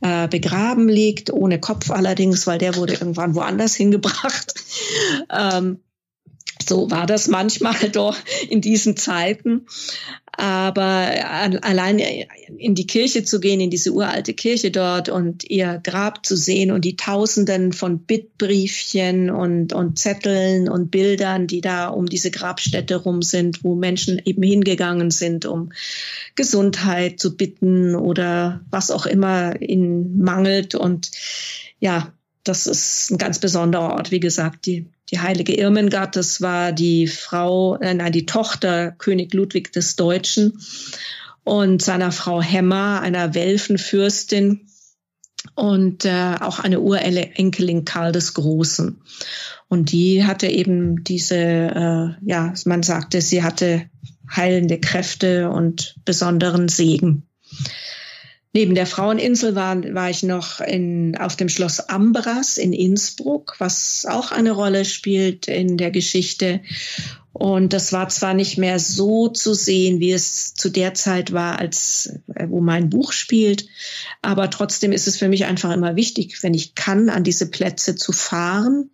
äh, 0.01 0.27
begraben 0.27 0.89
liegt, 0.89 1.31
ohne 1.31 1.59
Kopf 1.59 1.91
allerdings, 1.91 2.47
weil 2.47 2.57
der 2.57 2.75
wurde 2.75 2.93
irgendwann 2.93 3.35
woanders 3.37 3.75
hingebracht. 3.75 4.53
Ähm, 5.29 5.79
so 6.67 6.89
war 6.91 7.05
das 7.05 7.27
manchmal 7.27 7.89
doch 7.91 8.17
in 8.49 8.61
diesen 8.61 8.97
Zeiten. 8.97 9.67
Aber 10.39 10.83
allein 11.63 11.97
in 12.57 12.75
die 12.75 12.85
Kirche 12.85 13.23
zu 13.23 13.39
gehen, 13.39 13.59
in 13.59 13.71
diese 13.71 13.91
uralte 13.91 14.35
Kirche 14.35 14.69
dort 14.69 15.09
und 15.09 15.49
ihr 15.49 15.81
Grab 15.83 16.23
zu 16.27 16.35
sehen 16.35 16.69
und 16.69 16.85
die 16.85 16.95
Tausenden 16.95 17.73
von 17.73 18.01
Bittbriefchen 18.01 19.31
und, 19.31 19.73
und 19.73 19.97
Zetteln 19.97 20.69
und 20.69 20.91
Bildern, 20.91 21.47
die 21.47 21.61
da 21.61 21.87
um 21.87 22.05
diese 22.05 22.29
Grabstätte 22.29 22.97
rum 22.97 23.23
sind, 23.23 23.63
wo 23.63 23.73
Menschen 23.73 24.21
eben 24.25 24.43
hingegangen 24.43 25.09
sind, 25.09 25.47
um 25.47 25.71
Gesundheit 26.35 27.19
zu 27.19 27.35
bitten 27.35 27.95
oder 27.95 28.61
was 28.69 28.91
auch 28.91 29.07
immer 29.07 29.59
ihnen 29.59 30.19
mangelt. 30.19 30.75
Und 30.75 31.09
ja, 31.79 32.13
das 32.47 32.67
ist 32.67 33.11
ein 33.11 33.17
ganz 33.17 33.39
besonderer 33.39 33.93
Ort. 33.93 34.11
Wie 34.11 34.19
gesagt, 34.19 34.65
die 34.65 34.89
die 35.11 35.19
heilige 35.19 35.53
Irmengard, 35.53 36.15
das 36.15 36.41
war 36.41 36.73
die 36.73 37.07
Frau, 37.07 37.77
äh, 37.77 37.93
nein, 37.93 38.11
die 38.11 38.25
Tochter 38.25 38.91
König 38.91 39.33
Ludwig 39.33 39.71
des 39.71 39.95
Deutschen 39.95 40.59
und 41.43 41.81
seiner 41.81 42.11
Frau 42.11 42.41
Hemmer, 42.41 42.99
einer 43.01 43.33
Welfenfürstin, 43.33 44.67
und 45.55 46.03
äh, 46.05 46.35
auch 46.39 46.59
eine 46.59 46.81
Urenkelin 46.81 47.85
Karl 47.85 48.11
des 48.11 48.33
Großen. 48.33 49.01
Und 49.69 49.91
die 49.91 50.25
hatte 50.25 50.47
eben 50.47 51.03
diese, 51.03 51.35
äh, 51.35 52.09
ja, 52.25 52.53
man 52.65 52.83
sagte, 52.83 53.21
sie 53.21 53.43
hatte 53.43 53.89
heilende 54.29 54.79
Kräfte 54.79 55.49
und 55.49 55.95
besonderen 56.05 56.67
Segen. 56.67 57.27
Neben 58.57 58.73
der 58.73 58.87
Fraueninsel 58.87 59.53
war, 59.53 59.83
war 59.93 60.09
ich 60.09 60.23
noch 60.23 60.61
in, 60.61 61.15
auf 61.15 61.35
dem 61.35 61.47
Schloss 61.47 61.79
Ambras 61.79 62.57
in 62.57 62.73
Innsbruck, 62.73 63.53
was 63.59 64.07
auch 64.09 64.31
eine 64.31 64.49
Rolle 64.49 64.83
spielt 64.83 65.47
in 65.47 65.77
der 65.77 65.91
Geschichte. 65.91 66.61
Und 67.33 67.71
das 67.71 67.93
war 67.93 68.09
zwar 68.09 68.33
nicht 68.33 68.57
mehr 68.57 68.79
so 68.79 69.27
zu 69.27 69.53
sehen, 69.53 69.99
wie 69.99 70.11
es 70.11 70.55
zu 70.55 70.69
der 70.69 70.95
Zeit 70.95 71.33
war, 71.33 71.59
als 71.59 72.17
wo 72.47 72.59
mein 72.59 72.89
Buch 72.89 73.11
spielt, 73.11 73.67
aber 74.23 74.49
trotzdem 74.49 74.91
ist 74.91 75.07
es 75.07 75.17
für 75.17 75.29
mich 75.29 75.45
einfach 75.45 75.71
immer 75.71 75.95
wichtig, 75.95 76.41
wenn 76.41 76.55
ich 76.55 76.73
kann, 76.73 77.11
an 77.11 77.23
diese 77.23 77.51
Plätze 77.51 77.95
zu 77.95 78.11
fahren 78.11 78.89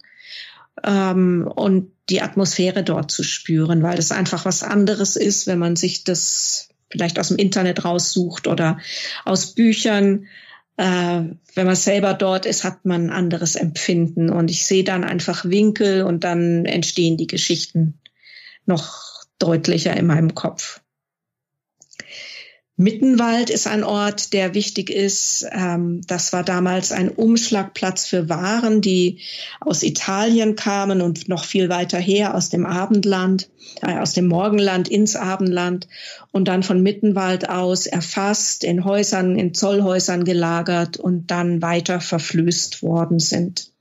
ähm, 0.84 1.49
und 1.56 1.89
die 2.10 2.21
Atmosphäre 2.21 2.84
dort 2.84 3.12
zu 3.12 3.23
spüren, 3.23 3.82
weil 3.82 3.97
es 3.97 4.12
einfach 4.12 4.43
was 4.43 4.62
anderes 4.62 5.15
ist, 5.15 5.47
wenn 5.47 5.60
man 5.60 5.78
sich 5.78 6.04
das 6.04 6.67
vielleicht 6.93 7.19
aus 7.19 7.29
dem 7.29 7.38
Internet 7.38 7.84
raussucht 7.84 8.47
oder 8.47 8.77
aus 9.25 9.56
Büchern. 9.56 10.27
Äh, 10.77 11.23
wenn 11.56 11.65
man 11.65 11.75
selber 11.75 12.13
dort 12.13 12.45
ist, 12.45 12.63
hat 12.63 12.86
man 12.86 13.08
ein 13.08 13.10
anderes 13.10 13.56
Empfinden 13.56 14.29
und 14.29 14.51
ich 14.51 14.65
sehe 14.65 14.84
dann 14.84 15.03
einfach 15.03 15.43
Winkel 15.45 16.03
und 16.03 16.23
dann 16.23 16.65
entstehen 16.65 17.17
die 17.17 17.27
Geschichten 17.27 17.99
noch 18.67 19.25
deutlicher 19.39 19.97
in 19.97 20.06
meinem 20.06 20.36
Kopf. 20.36 20.83
Mittenwald 22.76 23.52
ist 23.52 23.68
ein 23.68 23.84
Ort, 23.84 24.34
der 24.34 24.56
wichtig 24.56 24.90
ist. 24.90 25.46
Ähm, 25.52 26.02
das 26.08 26.34
war 26.34 26.44
damals 26.44 26.92
ein 26.92 27.10
Umschlagplatz 27.10 28.08
für 28.08 28.30
Waren, 28.30 28.82
die 28.82 29.20
aus 29.60 29.84
Italien 29.84 30.56
kamen 30.56 31.02
und 31.02 31.30
noch 31.30 31.44
viel 31.46 31.70
weiter 31.70 32.00
her 32.00 32.34
aus 32.34 32.50
dem 32.50 32.66
Abendland, 32.66 33.52
äh, 33.84 34.00
aus 34.00 34.14
dem 34.14 34.28
Morgenland 34.28 34.90
ins 34.90 35.16
Abendland 35.16 35.88
und 36.32 36.48
dann 36.48 36.64
von 36.64 36.82
Mittenwald 36.82 37.48
aus 37.48 37.86
erfasst, 37.86 38.64
in 38.64 38.84
Häusern, 38.84 39.38
in 39.38 39.54
Zollhäusern 39.54 40.24
gelagert 40.24 40.98
und 40.98 41.30
dann 41.30 41.62
weiter 41.62 42.02
verflößt 42.02 42.82
worden 42.82 43.20
sind. 43.20 43.72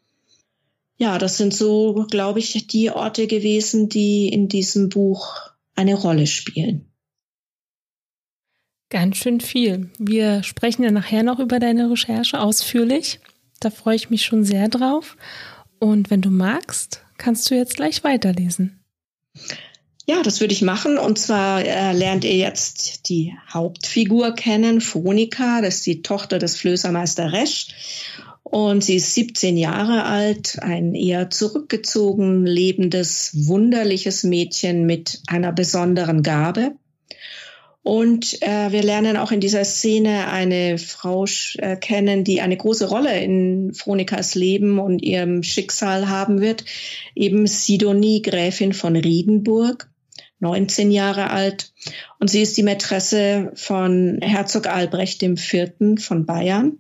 Ja, 0.98 1.16
das 1.16 1.38
sind 1.38 1.54
so, 1.54 2.06
glaube 2.10 2.40
ich, 2.40 2.66
die 2.66 2.90
Orte 2.90 3.26
gewesen, 3.26 3.88
die 3.88 4.28
in 4.28 4.48
diesem 4.48 4.90
Buch 4.90 5.34
eine 5.74 5.94
Rolle 5.94 6.26
spielen. 6.26 6.91
Ganz 8.92 9.16
schön 9.16 9.40
viel. 9.40 9.88
Wir 9.98 10.42
sprechen 10.42 10.82
ja 10.82 10.90
nachher 10.90 11.22
noch 11.22 11.38
über 11.38 11.58
deine 11.58 11.90
Recherche 11.90 12.38
ausführlich. 12.38 13.20
Da 13.58 13.70
freue 13.70 13.96
ich 13.96 14.10
mich 14.10 14.26
schon 14.26 14.44
sehr 14.44 14.68
drauf. 14.68 15.16
Und 15.78 16.10
wenn 16.10 16.20
du 16.20 16.28
magst, 16.28 17.02
kannst 17.16 17.50
du 17.50 17.54
jetzt 17.54 17.76
gleich 17.76 18.04
weiterlesen. 18.04 18.84
Ja, 20.06 20.22
das 20.22 20.42
würde 20.42 20.52
ich 20.52 20.60
machen. 20.60 20.98
Und 20.98 21.18
zwar 21.18 21.64
äh, 21.64 21.92
lernt 21.94 22.24
ihr 22.24 22.36
jetzt 22.36 23.08
die 23.08 23.32
Hauptfigur 23.50 24.34
kennen, 24.34 24.82
Phonika. 24.82 25.62
Das 25.62 25.76
ist 25.76 25.86
die 25.86 26.02
Tochter 26.02 26.38
des 26.38 26.56
Flößermeister 26.56 27.32
Resch. 27.32 27.68
Und 28.42 28.84
sie 28.84 28.96
ist 28.96 29.14
17 29.14 29.56
Jahre 29.56 30.04
alt, 30.04 30.58
ein 30.60 30.94
eher 30.94 31.30
zurückgezogen 31.30 32.44
lebendes, 32.44 33.46
wunderliches 33.46 34.22
Mädchen 34.22 34.84
mit 34.84 35.22
einer 35.28 35.52
besonderen 35.52 36.22
Gabe. 36.22 36.74
Und 37.82 38.40
äh, 38.42 38.70
wir 38.70 38.82
lernen 38.82 39.16
auch 39.16 39.32
in 39.32 39.40
dieser 39.40 39.64
Szene 39.64 40.28
eine 40.28 40.78
Frau 40.78 41.24
äh, 41.58 41.76
kennen, 41.76 42.22
die 42.22 42.40
eine 42.40 42.56
große 42.56 42.88
Rolle 42.88 43.20
in 43.20 43.74
Phronikas 43.74 44.36
Leben 44.36 44.78
und 44.78 45.02
ihrem 45.02 45.42
Schicksal 45.42 46.08
haben 46.08 46.40
wird. 46.40 46.64
Eben 47.16 47.46
Sidonie, 47.48 48.22
Gräfin 48.22 48.72
von 48.72 48.94
Riedenburg, 48.94 49.90
19 50.38 50.92
Jahre 50.92 51.30
alt. 51.30 51.72
Und 52.20 52.30
sie 52.30 52.40
ist 52.42 52.56
die 52.56 52.62
Mätresse 52.62 53.50
von 53.56 54.18
Herzog 54.22 54.68
Albrecht 54.68 55.20
IV. 55.20 55.72
von 55.98 56.24
Bayern. 56.24 56.78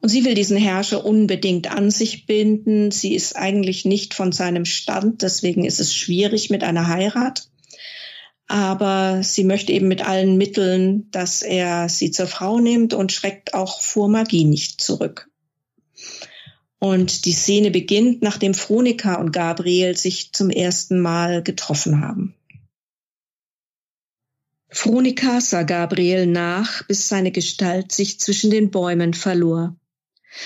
Und 0.00 0.10
sie 0.10 0.24
will 0.24 0.34
diesen 0.34 0.56
Herrscher 0.56 1.04
unbedingt 1.04 1.72
an 1.72 1.90
sich 1.90 2.26
binden. 2.26 2.92
Sie 2.92 3.16
ist 3.16 3.34
eigentlich 3.34 3.84
nicht 3.84 4.14
von 4.14 4.30
seinem 4.30 4.64
Stand, 4.64 5.22
deswegen 5.22 5.64
ist 5.64 5.80
es 5.80 5.92
schwierig 5.92 6.50
mit 6.50 6.62
einer 6.62 6.86
Heirat 6.86 7.48
aber 8.48 9.22
sie 9.22 9.44
möchte 9.44 9.72
eben 9.72 9.88
mit 9.88 10.06
allen 10.06 10.36
Mitteln, 10.36 11.10
dass 11.10 11.42
er 11.42 11.88
sie 11.88 12.10
zur 12.10 12.26
Frau 12.26 12.60
nimmt 12.60 12.94
und 12.94 13.12
schreckt 13.12 13.54
auch 13.54 13.80
vor 13.80 14.08
Magie 14.08 14.44
nicht 14.44 14.80
zurück. 14.80 15.28
Und 16.78 17.24
die 17.24 17.32
Szene 17.32 17.70
beginnt, 17.70 18.22
nachdem 18.22 18.54
Fronika 18.54 19.14
und 19.14 19.32
Gabriel 19.32 19.96
sich 19.96 20.32
zum 20.32 20.50
ersten 20.50 21.00
Mal 21.00 21.42
getroffen 21.42 22.00
haben. 22.00 22.34
Fronika 24.68 25.40
sah 25.40 25.62
Gabriel 25.62 26.26
nach, 26.26 26.86
bis 26.86 27.08
seine 27.08 27.32
Gestalt 27.32 27.92
sich 27.92 28.20
zwischen 28.20 28.50
den 28.50 28.70
Bäumen 28.70 29.14
verlor. 29.14 29.74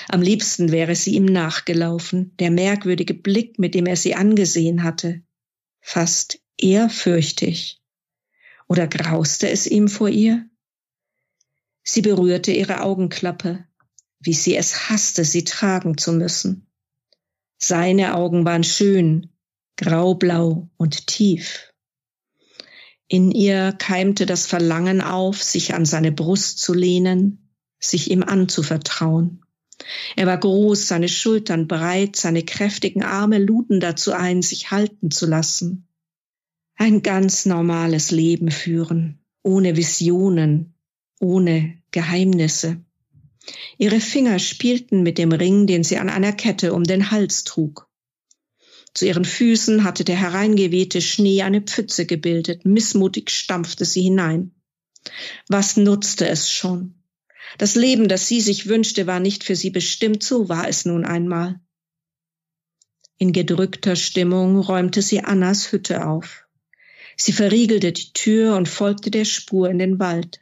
Am 0.08 0.22
liebsten 0.22 0.70
wäre 0.70 0.94
sie 0.94 1.16
ihm 1.16 1.24
nachgelaufen, 1.24 2.32
der 2.38 2.50
merkwürdige 2.50 3.14
Blick, 3.14 3.58
mit 3.58 3.74
dem 3.74 3.86
er 3.86 3.96
sie 3.96 4.14
angesehen 4.14 4.84
hatte. 4.84 5.22
Fast 5.80 6.38
ehrfürchtig. 6.58 7.79
Oder 8.70 8.86
grauste 8.86 9.50
es 9.50 9.66
ihm 9.66 9.88
vor 9.88 10.08
ihr? 10.10 10.48
Sie 11.82 12.02
berührte 12.02 12.52
ihre 12.52 12.82
Augenklappe, 12.82 13.64
wie 14.20 14.32
sie 14.32 14.54
es 14.54 14.88
hasste, 14.88 15.24
sie 15.24 15.42
tragen 15.42 15.98
zu 15.98 16.12
müssen. 16.12 16.70
Seine 17.58 18.14
Augen 18.14 18.44
waren 18.44 18.62
schön, 18.62 19.30
graublau 19.76 20.70
und 20.76 21.08
tief. 21.08 21.74
In 23.08 23.32
ihr 23.32 23.72
keimte 23.72 24.24
das 24.24 24.46
Verlangen 24.46 25.00
auf, 25.00 25.42
sich 25.42 25.74
an 25.74 25.84
seine 25.84 26.12
Brust 26.12 26.60
zu 26.60 26.72
lehnen, 26.72 27.50
sich 27.80 28.08
ihm 28.08 28.22
anzuvertrauen. 28.22 29.44
Er 30.14 30.28
war 30.28 30.38
groß, 30.38 30.86
seine 30.86 31.08
Schultern 31.08 31.66
breit, 31.66 32.14
seine 32.14 32.44
kräftigen 32.44 33.02
Arme 33.02 33.38
luden 33.38 33.80
dazu 33.80 34.12
ein, 34.12 34.42
sich 34.42 34.70
halten 34.70 35.10
zu 35.10 35.26
lassen 35.26 35.89
ein 36.80 37.02
ganz 37.02 37.44
normales 37.44 38.10
Leben 38.10 38.50
führen, 38.50 39.18
ohne 39.42 39.76
Visionen, 39.76 40.72
ohne 41.20 41.76
Geheimnisse. 41.90 42.82
Ihre 43.76 44.00
Finger 44.00 44.38
spielten 44.38 45.02
mit 45.02 45.18
dem 45.18 45.30
Ring, 45.30 45.66
den 45.66 45.84
sie 45.84 45.98
an 45.98 46.08
einer 46.08 46.32
Kette 46.32 46.72
um 46.72 46.84
den 46.84 47.10
Hals 47.10 47.44
trug. 47.44 47.86
Zu 48.94 49.04
ihren 49.04 49.26
Füßen 49.26 49.84
hatte 49.84 50.04
der 50.04 50.16
hereingewehte 50.16 51.02
Schnee 51.02 51.42
eine 51.42 51.60
Pfütze 51.60 52.06
gebildet, 52.06 52.64
missmutig 52.64 53.28
stampfte 53.28 53.84
sie 53.84 54.00
hinein. 54.00 54.54
Was 55.48 55.76
nutzte 55.76 56.28
es 56.28 56.50
schon? 56.50 56.94
Das 57.58 57.74
Leben, 57.74 58.08
das 58.08 58.26
sie 58.26 58.40
sich 58.40 58.68
wünschte, 58.68 59.06
war 59.06 59.20
nicht 59.20 59.44
für 59.44 59.54
sie 59.54 59.70
bestimmt, 59.70 60.22
so 60.22 60.48
war 60.48 60.66
es 60.66 60.86
nun 60.86 61.04
einmal. 61.04 61.60
In 63.18 63.32
gedrückter 63.32 63.96
Stimmung 63.96 64.58
räumte 64.58 65.02
sie 65.02 65.20
Annas 65.20 65.72
Hütte 65.72 66.06
auf. 66.06 66.46
Sie 67.22 67.32
verriegelte 67.32 67.92
die 67.92 68.14
Tür 68.14 68.56
und 68.56 68.66
folgte 68.66 69.10
der 69.10 69.26
Spur 69.26 69.68
in 69.68 69.78
den 69.78 69.98
Wald. 69.98 70.40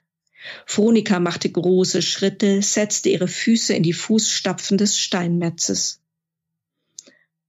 Phonika 0.65 1.19
machte 1.19 1.51
große 1.51 2.03
Schritte, 2.03 2.63
setzte 2.63 3.09
ihre 3.09 3.27
Füße 3.27 3.75
in 3.75 3.83
die 3.83 3.93
Fußstapfen 3.93 4.79
des 4.79 4.97
Steinmetzes. 4.97 6.01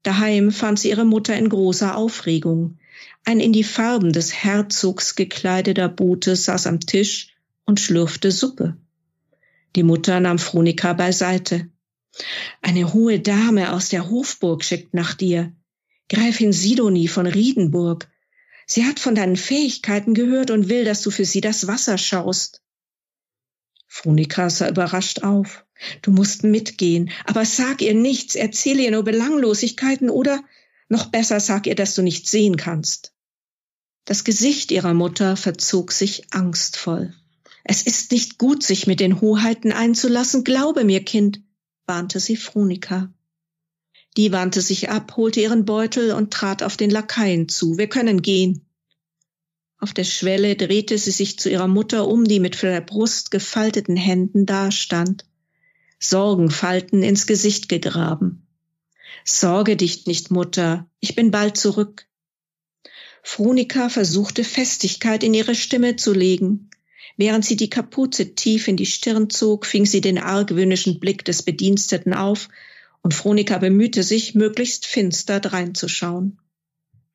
Daheim 0.01 0.51
fand 0.51 0.79
sie 0.79 0.89
ihre 0.89 1.05
Mutter 1.05 1.37
in 1.37 1.47
großer 1.47 1.95
Aufregung. 1.95 2.79
Ein 3.23 3.39
in 3.39 3.53
die 3.53 3.63
Farben 3.63 4.13
des 4.13 4.33
Herzogs 4.33 5.13
gekleideter 5.13 5.89
Bote 5.89 6.35
saß 6.35 6.65
am 6.65 6.79
Tisch 6.79 7.35
und 7.67 7.79
schlürfte 7.79 8.31
Suppe. 8.31 8.77
Die 9.75 9.83
Mutter 9.83 10.19
nahm 10.19 10.39
Phonika 10.39 10.93
beiseite. 10.93 11.69
Eine 12.63 12.93
hohe 12.93 13.19
Dame 13.19 13.73
aus 13.73 13.89
der 13.89 14.09
Hofburg 14.09 14.63
schickt 14.63 14.95
nach 14.95 15.13
dir. 15.13 15.53
Gräfin 16.09 16.51
Sidonie 16.51 17.07
von 17.07 17.27
Riedenburg. 17.27 18.09
Sie 18.71 18.85
hat 18.85 18.99
von 18.99 19.15
deinen 19.15 19.35
Fähigkeiten 19.35 20.13
gehört 20.13 20.51
und 20.51 20.69
will, 20.69 20.85
dass 20.85 21.01
du 21.01 21.09
für 21.09 21.25
sie 21.25 21.41
das 21.41 21.65
Wasser 21.65 21.97
schaust. 21.97 22.61
Phonika 23.87 24.51
sah 24.51 24.69
überrascht 24.69 25.23
auf. 25.23 25.65
Du 26.03 26.11
musst 26.11 26.43
mitgehen, 26.43 27.09
aber 27.25 27.45
sag 27.45 27.81
ihr 27.81 27.95
nichts, 27.95 28.35
erzähle 28.35 28.83
ihr 28.83 28.91
nur 28.91 29.03
Belanglosigkeiten 29.03 30.11
oder 30.11 30.43
noch 30.87 31.07
besser 31.07 31.39
sag 31.39 31.65
ihr, 31.65 31.73
dass 31.73 31.95
du 31.95 32.03
nicht 32.03 32.27
sehen 32.27 32.57
kannst. 32.57 33.11
Das 34.05 34.23
Gesicht 34.23 34.69
ihrer 34.71 34.93
Mutter 34.93 35.35
verzog 35.35 35.91
sich 35.91 36.31
angstvoll. 36.31 37.15
Es 37.63 37.81
ist 37.81 38.11
nicht 38.11 38.37
gut, 38.37 38.61
sich 38.61 38.85
mit 38.85 38.99
den 38.99 39.19
Hoheiten 39.19 39.71
einzulassen, 39.71 40.43
glaube 40.43 40.83
mir, 40.83 41.03
Kind, 41.03 41.41
warnte 41.87 42.19
sie 42.19 42.35
Phonika. 42.35 43.11
Die 44.17 44.31
wandte 44.31 44.61
sich 44.61 44.89
ab, 44.89 45.15
holte 45.17 45.41
ihren 45.41 45.65
Beutel 45.65 46.11
und 46.11 46.31
trat 46.31 46.63
auf 46.63 46.77
den 46.77 46.89
Lakaien 46.89 47.47
zu. 47.47 47.77
Wir 47.77 47.87
können 47.87 48.21
gehen. 48.21 48.65
Auf 49.77 49.93
der 49.93 50.03
Schwelle 50.03 50.55
drehte 50.55 50.97
sie 50.97 51.11
sich 51.11 51.39
zu 51.39 51.49
ihrer 51.49 51.67
Mutter 51.67 52.07
um, 52.07 52.25
die 52.25 52.39
mit 52.39 52.61
der 52.61 52.81
Brust 52.81 53.31
gefalteten 53.31 53.95
Händen 53.95 54.45
dastand. 54.45 55.25
Sorgenfalten 55.99 57.01
ins 57.03 57.27
Gesicht 57.27 57.69
gegraben. 57.69 58.47
Sorge 59.25 59.75
dich 59.75 60.05
nicht, 60.05 60.31
Mutter, 60.31 60.89
ich 60.99 61.15
bin 61.15 61.31
bald 61.31 61.55
zurück. 61.57 62.07
Fronika 63.21 63.89
versuchte 63.89 64.43
Festigkeit 64.43 65.23
in 65.23 65.33
ihre 65.33 65.55
Stimme 65.55 65.95
zu 65.95 66.13
legen. 66.13 66.69
Während 67.17 67.43
sie 67.45 67.57
die 67.57 67.69
Kapuze 67.69 68.33
tief 68.33 68.67
in 68.67 68.77
die 68.77 68.85
Stirn 68.85 69.29
zog, 69.29 69.65
fing 69.65 69.85
sie 69.85 70.01
den 70.01 70.17
argwöhnischen 70.17 70.99
Blick 70.99 71.25
des 71.25 71.43
Bediensteten 71.43 72.13
auf, 72.13 72.49
und 73.01 73.13
Fronika 73.13 73.57
bemühte 73.57 74.03
sich, 74.03 74.35
möglichst 74.35 74.85
finster 74.85 75.39
dreinzuschauen. 75.39 76.39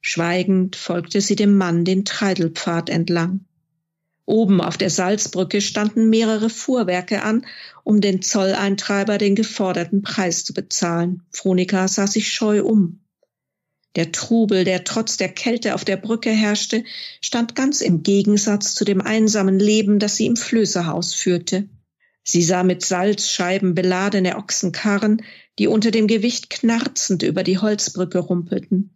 Schweigend 0.01 0.77
folgte 0.77 1.21
sie 1.21 1.37
dem 1.37 1.57
Mann 1.57 1.85
den 1.85 2.05
Treidelpfad 2.05 2.91
entlang. 2.91 3.47
Oben 4.27 4.61
auf 4.61 4.79
der 4.79 4.91
Salzbrücke 4.91 5.61
standen 5.61 6.09
mehrere 6.09 6.49
Fuhrwerke 6.49 7.23
an, 7.23 7.45
um 7.85 8.01
den 8.01 8.23
Zolleintreiber 8.23 9.19
den 9.19 9.35
geforderten 9.35 10.03
Preis 10.03 10.45
zu 10.45 10.55
bezahlen. 10.55 11.23
Fronika 11.31 11.89
sah 11.89 12.07
sich 12.07 12.33
scheu 12.33 12.63
um. 12.65 13.01
Der 13.97 14.13
Trubel, 14.13 14.65
der 14.65 14.85
trotz 14.85 15.19
der 15.19 15.29
Kälte 15.29 15.75
auf 15.75 15.85
der 15.85 15.97
Brücke 15.97 16.31
herrschte, 16.31 16.85
stand 17.21 17.55
ganz 17.55 17.81
im 17.81 18.03
Gegensatz 18.03 18.75
zu 18.75 18.85
dem 18.85 19.01
einsamen 19.01 19.59
Leben, 19.59 19.99
das 19.99 20.17
sie 20.17 20.27
im 20.27 20.37
Flößerhaus 20.37 21.15
führte. 21.15 21.69
Sie 22.25 22.43
sah 22.43 22.63
mit 22.63 22.83
Salzscheiben 22.83 23.75
beladene 23.75 24.37
Ochsenkarren, 24.37 25.23
die 25.59 25.69
unter 25.69 25.91
dem 25.91 26.07
Gewicht 26.07 26.49
knarzend 26.49 27.23
über 27.23 27.43
die 27.43 27.59
Holzbrücke 27.59 28.19
rumpelten. 28.19 28.95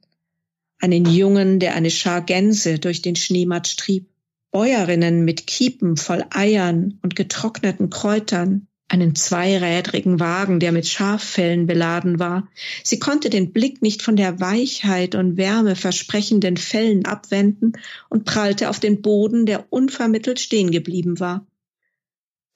Einen 0.81 1.05
Jungen, 1.05 1.61
der 1.61 1.75
eine 1.75 1.91
Schar 1.91 2.23
Gänse 2.23 2.79
durch 2.79 3.03
den 3.03 3.17
Schneematsch 3.17 3.77
trieb. 3.77 4.09
Bäuerinnen 4.51 5.27
mit 5.27 5.47
Kiepen 5.47 5.99
voll 5.99 6.25
Eiern 6.31 6.99
und 7.03 7.17
getrockneten 7.17 7.91
Kräutern, 7.91 8.67
einen 8.89 9.15
zweirädrigen 9.15 10.19
Wagen, 10.19 10.61
der 10.61 10.73
mit 10.73 10.87
Schaffellen 10.89 11.67
beladen 11.67 12.19
war. 12.19 12.49
Sie 12.83 12.99
konnte 12.99 13.29
den 13.29 13.53
Blick 13.53 13.83
nicht 13.83 14.01
von 14.01 14.17
der 14.17 14.41
Weichheit 14.41 15.15
und 15.15 15.37
Wärme 15.37 15.77
versprechenden 15.77 16.57
Fellen 16.57 17.05
abwenden 17.05 17.73
und 18.09 18.25
prallte 18.25 18.71
auf 18.71 18.81
den 18.81 19.03
Boden, 19.03 19.45
der 19.45 19.71
unvermittelt 19.71 20.41
stehen 20.41 20.71
geblieben 20.71 21.21
war. 21.21 21.47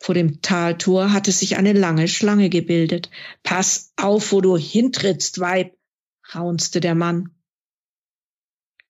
Vor 0.02 0.16
dem 0.16 0.42
Taltor 0.42 1.12
hatte 1.12 1.30
sich 1.30 1.56
eine 1.56 1.72
lange 1.72 2.08
Schlange 2.08 2.50
gebildet. 2.50 3.08
Pass 3.44 3.92
auf, 3.94 4.32
wo 4.32 4.40
du 4.40 4.56
hintrittst, 4.56 5.38
Weib, 5.38 5.76
raunzte 6.34 6.80
der 6.80 6.96
Mann. 6.96 7.30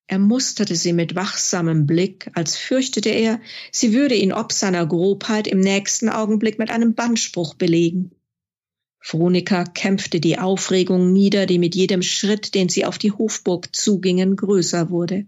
Er 0.06 0.18
musterte 0.18 0.74
sie 0.74 0.94
mit 0.94 1.14
wachsamem 1.14 1.84
Blick, 1.84 2.30
als 2.32 2.56
fürchtete 2.56 3.10
er, 3.10 3.42
sie 3.70 3.92
würde 3.92 4.14
ihn 4.14 4.32
ob 4.32 4.52
seiner 4.52 4.86
Grobheit 4.86 5.46
im 5.46 5.60
nächsten 5.60 6.08
Augenblick 6.08 6.58
mit 6.58 6.70
einem 6.70 6.94
Bannspruch 6.94 7.56
belegen. 7.56 8.12
Veronika 8.98 9.64
kämpfte 9.64 10.18
die 10.18 10.38
Aufregung 10.38 11.12
nieder, 11.12 11.44
die 11.44 11.58
mit 11.58 11.74
jedem 11.74 12.00
Schritt, 12.00 12.54
den 12.54 12.70
sie 12.70 12.86
auf 12.86 12.96
die 12.96 13.12
Hofburg 13.12 13.76
zugingen, 13.76 14.34
größer 14.34 14.88
wurde. 14.88 15.26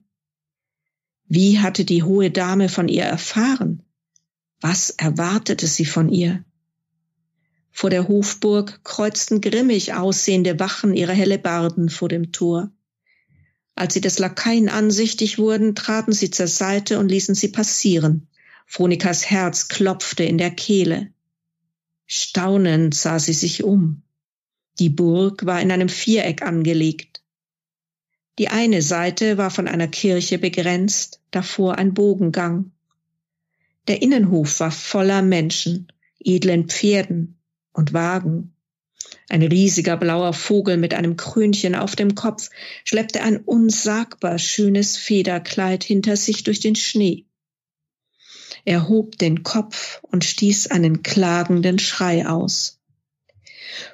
Wie 1.26 1.58
hatte 1.58 1.84
die 1.84 2.04
hohe 2.04 2.30
Dame 2.30 2.70
von 2.70 2.88
ihr 2.88 3.04
erfahren? 3.04 3.82
Was 4.66 4.88
erwartete 4.88 5.66
sie 5.66 5.84
von 5.84 6.08
ihr? 6.08 6.42
Vor 7.70 7.90
der 7.90 8.08
Hofburg 8.08 8.82
kreuzten 8.82 9.42
grimmig 9.42 9.92
aussehende 9.92 10.58
Wachen 10.58 10.94
ihre 10.94 11.12
Hellebarden 11.12 11.90
vor 11.90 12.08
dem 12.08 12.32
Tor. 12.32 12.72
Als 13.74 13.92
sie 13.92 14.00
des 14.00 14.18
Lakaien 14.18 14.70
ansichtig 14.70 15.36
wurden, 15.36 15.74
traten 15.74 16.12
sie 16.12 16.30
zur 16.30 16.46
Seite 16.46 16.98
und 16.98 17.10
ließen 17.10 17.34
sie 17.34 17.48
passieren. 17.48 18.26
Phronikas 18.64 19.26
Herz 19.26 19.68
klopfte 19.68 20.24
in 20.24 20.38
der 20.38 20.50
Kehle. 20.50 21.12
Staunend 22.06 22.94
sah 22.94 23.18
sie 23.18 23.34
sich 23.34 23.64
um. 23.64 24.00
Die 24.78 24.88
Burg 24.88 25.44
war 25.44 25.60
in 25.60 25.72
einem 25.72 25.90
Viereck 25.90 26.40
angelegt. 26.40 27.22
Die 28.38 28.48
eine 28.48 28.80
Seite 28.80 29.36
war 29.36 29.50
von 29.50 29.68
einer 29.68 29.88
Kirche 29.88 30.38
begrenzt, 30.38 31.20
davor 31.32 31.76
ein 31.76 31.92
Bogengang. 31.92 32.70
Der 33.86 34.00
Innenhof 34.00 34.60
war 34.60 34.70
voller 34.70 35.22
Menschen, 35.22 35.92
edlen 36.18 36.68
Pferden 36.68 37.38
und 37.72 37.92
Wagen. 37.92 38.54
Ein 39.28 39.42
riesiger 39.42 39.96
blauer 39.96 40.32
Vogel 40.32 40.76
mit 40.76 40.94
einem 40.94 41.16
Krönchen 41.16 41.74
auf 41.74 41.96
dem 41.96 42.14
Kopf 42.14 42.50
schleppte 42.84 43.22
ein 43.22 43.38
unsagbar 43.38 44.38
schönes 44.38 44.96
Federkleid 44.96 45.84
hinter 45.84 46.16
sich 46.16 46.44
durch 46.44 46.60
den 46.60 46.76
Schnee. 46.76 47.26
Er 48.64 48.88
hob 48.88 49.18
den 49.18 49.42
Kopf 49.42 50.00
und 50.02 50.24
stieß 50.24 50.68
einen 50.68 51.02
klagenden 51.02 51.78
Schrei 51.78 52.26
aus. 52.26 52.80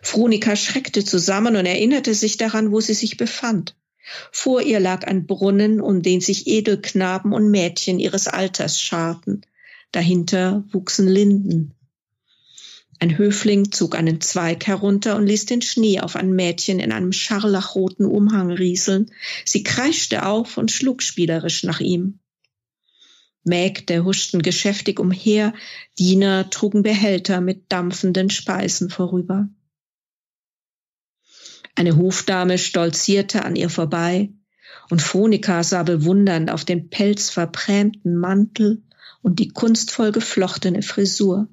Fronika 0.02 0.54
schreckte 0.54 1.04
zusammen 1.04 1.56
und 1.56 1.66
erinnerte 1.66 2.14
sich 2.14 2.36
daran, 2.36 2.70
wo 2.70 2.80
sie 2.80 2.94
sich 2.94 3.16
befand. 3.16 3.76
Vor 4.30 4.62
ihr 4.62 4.80
lag 4.80 5.06
ein 5.06 5.26
Brunnen, 5.26 5.80
um 5.80 6.02
den 6.02 6.20
sich 6.20 6.46
Edelknaben 6.46 7.32
und 7.32 7.50
Mädchen 7.50 7.98
ihres 7.98 8.28
Alters 8.28 8.80
scharten. 8.80 9.42
Dahinter 9.92 10.64
wuchsen 10.70 11.08
Linden. 11.08 11.74
Ein 13.00 13.16
Höfling 13.16 13.72
zog 13.72 13.96
einen 13.96 14.20
Zweig 14.20 14.66
herunter 14.66 15.16
und 15.16 15.26
ließ 15.26 15.46
den 15.46 15.62
Schnee 15.62 16.00
auf 16.00 16.16
ein 16.16 16.32
Mädchen 16.32 16.78
in 16.78 16.92
einem 16.92 17.12
scharlachroten 17.12 18.04
Umhang 18.04 18.50
rieseln. 18.50 19.10
Sie 19.46 19.62
kreischte 19.62 20.26
auf 20.26 20.58
und 20.58 20.70
schlug 20.70 21.02
spielerisch 21.02 21.64
nach 21.64 21.80
ihm. 21.80 22.20
Mägde 23.42 24.04
huschten 24.04 24.42
geschäftig 24.42 25.00
umher, 25.00 25.54
Diener 25.98 26.50
trugen 26.50 26.82
Behälter 26.82 27.40
mit 27.40 27.72
dampfenden 27.72 28.28
Speisen 28.28 28.90
vorüber. 28.90 29.48
Eine 31.74 31.96
Hofdame 31.96 32.58
stolzierte 32.58 33.46
an 33.46 33.56
ihr 33.56 33.70
vorbei, 33.70 34.30
und 34.90 35.00
Phonika 35.00 35.62
sah 35.62 35.84
bewundernd 35.84 36.50
auf 36.50 36.66
den 36.66 36.90
pelzverprämten 36.90 38.16
Mantel 38.18 38.82
und 39.22 39.38
die 39.38 39.48
kunstvoll 39.48 40.12
geflochtene 40.12 40.82
Frisur. 40.82 41.48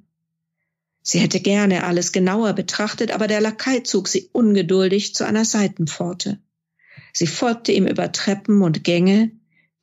Sie 1.01 1.19
hätte 1.19 1.39
gerne 1.39 1.83
alles 1.85 2.11
genauer 2.11 2.53
betrachtet, 2.53 3.11
aber 3.11 3.27
der 3.27 3.41
Lakai 3.41 3.79
zog 3.79 4.07
sie 4.07 4.29
ungeduldig 4.33 5.15
zu 5.15 5.25
einer 5.25 5.45
Seitenpforte. 5.45 6.39
Sie 7.13 7.27
folgte 7.27 7.71
ihm 7.71 7.87
über 7.87 8.11
Treppen 8.11 8.61
und 8.61 8.83
Gänge, 8.83 9.31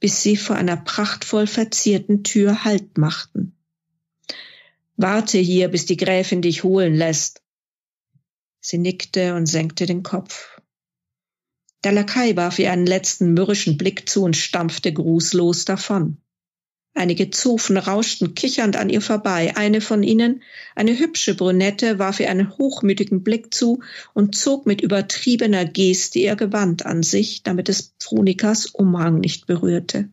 bis 0.01 0.23
sie 0.23 0.37
vor 0.37 0.57
einer 0.57 0.77
prachtvoll 0.77 1.47
verzierten 1.47 2.25
Tür 2.25 2.65
Halt 2.65 2.99
machten. 2.99 3.57
Warte 4.97 5.39
hier, 5.39 5.69
bis 5.69 5.87
die 5.87 5.97
Gräfin 5.97 6.43
dich 6.43 6.63
holen 6.63 6.95
lässt. 6.95 7.43
Sie 8.61 8.79
nickte 8.79 9.35
und 9.35 9.47
senkte 9.47 9.87
den 9.87 10.03
Kopf. 10.03 10.61
Der 11.85 11.93
Lakai 11.93 12.37
warf 12.37 12.59
ihr 12.59 12.73
einen 12.73 12.87
letzten 12.87 13.35
mürrischen 13.35 13.77
Blick 13.77 14.09
zu 14.09 14.23
und 14.23 14.37
stampfte 14.37 14.93
grußlos 14.93 15.65
davon. 15.65 16.19
Einige 16.97 17.31
Zofen 17.31 17.77
rauschten 17.77 18.37
kichernd 18.37 18.77
an 18.77 18.89
ihr 18.89 19.01
vorbei. 19.01 19.57
Eine 19.57 19.81
von 19.81 20.05
ihnen, 20.05 20.43
eine 20.77 20.97
hübsche 20.97 21.35
Brünette, 21.35 21.99
warf 21.99 22.21
ihr 22.21 22.31
einen 22.31 22.57
hochmütigen 22.57 23.25
Blick 23.25 23.53
zu 23.53 23.83
und 24.13 24.37
zog 24.37 24.65
mit 24.65 24.81
übertriebener 24.81 25.65
Geste 25.65 26.21
ihr 26.21 26.37
Gewand 26.37 26.87
an 26.87 27.03
sich, 27.03 27.43
damit 27.43 27.69
es 27.69 27.95
Phronikas 27.99 28.67
Umhang 28.67 29.19
nicht 29.19 29.49
berührte. 29.49 30.09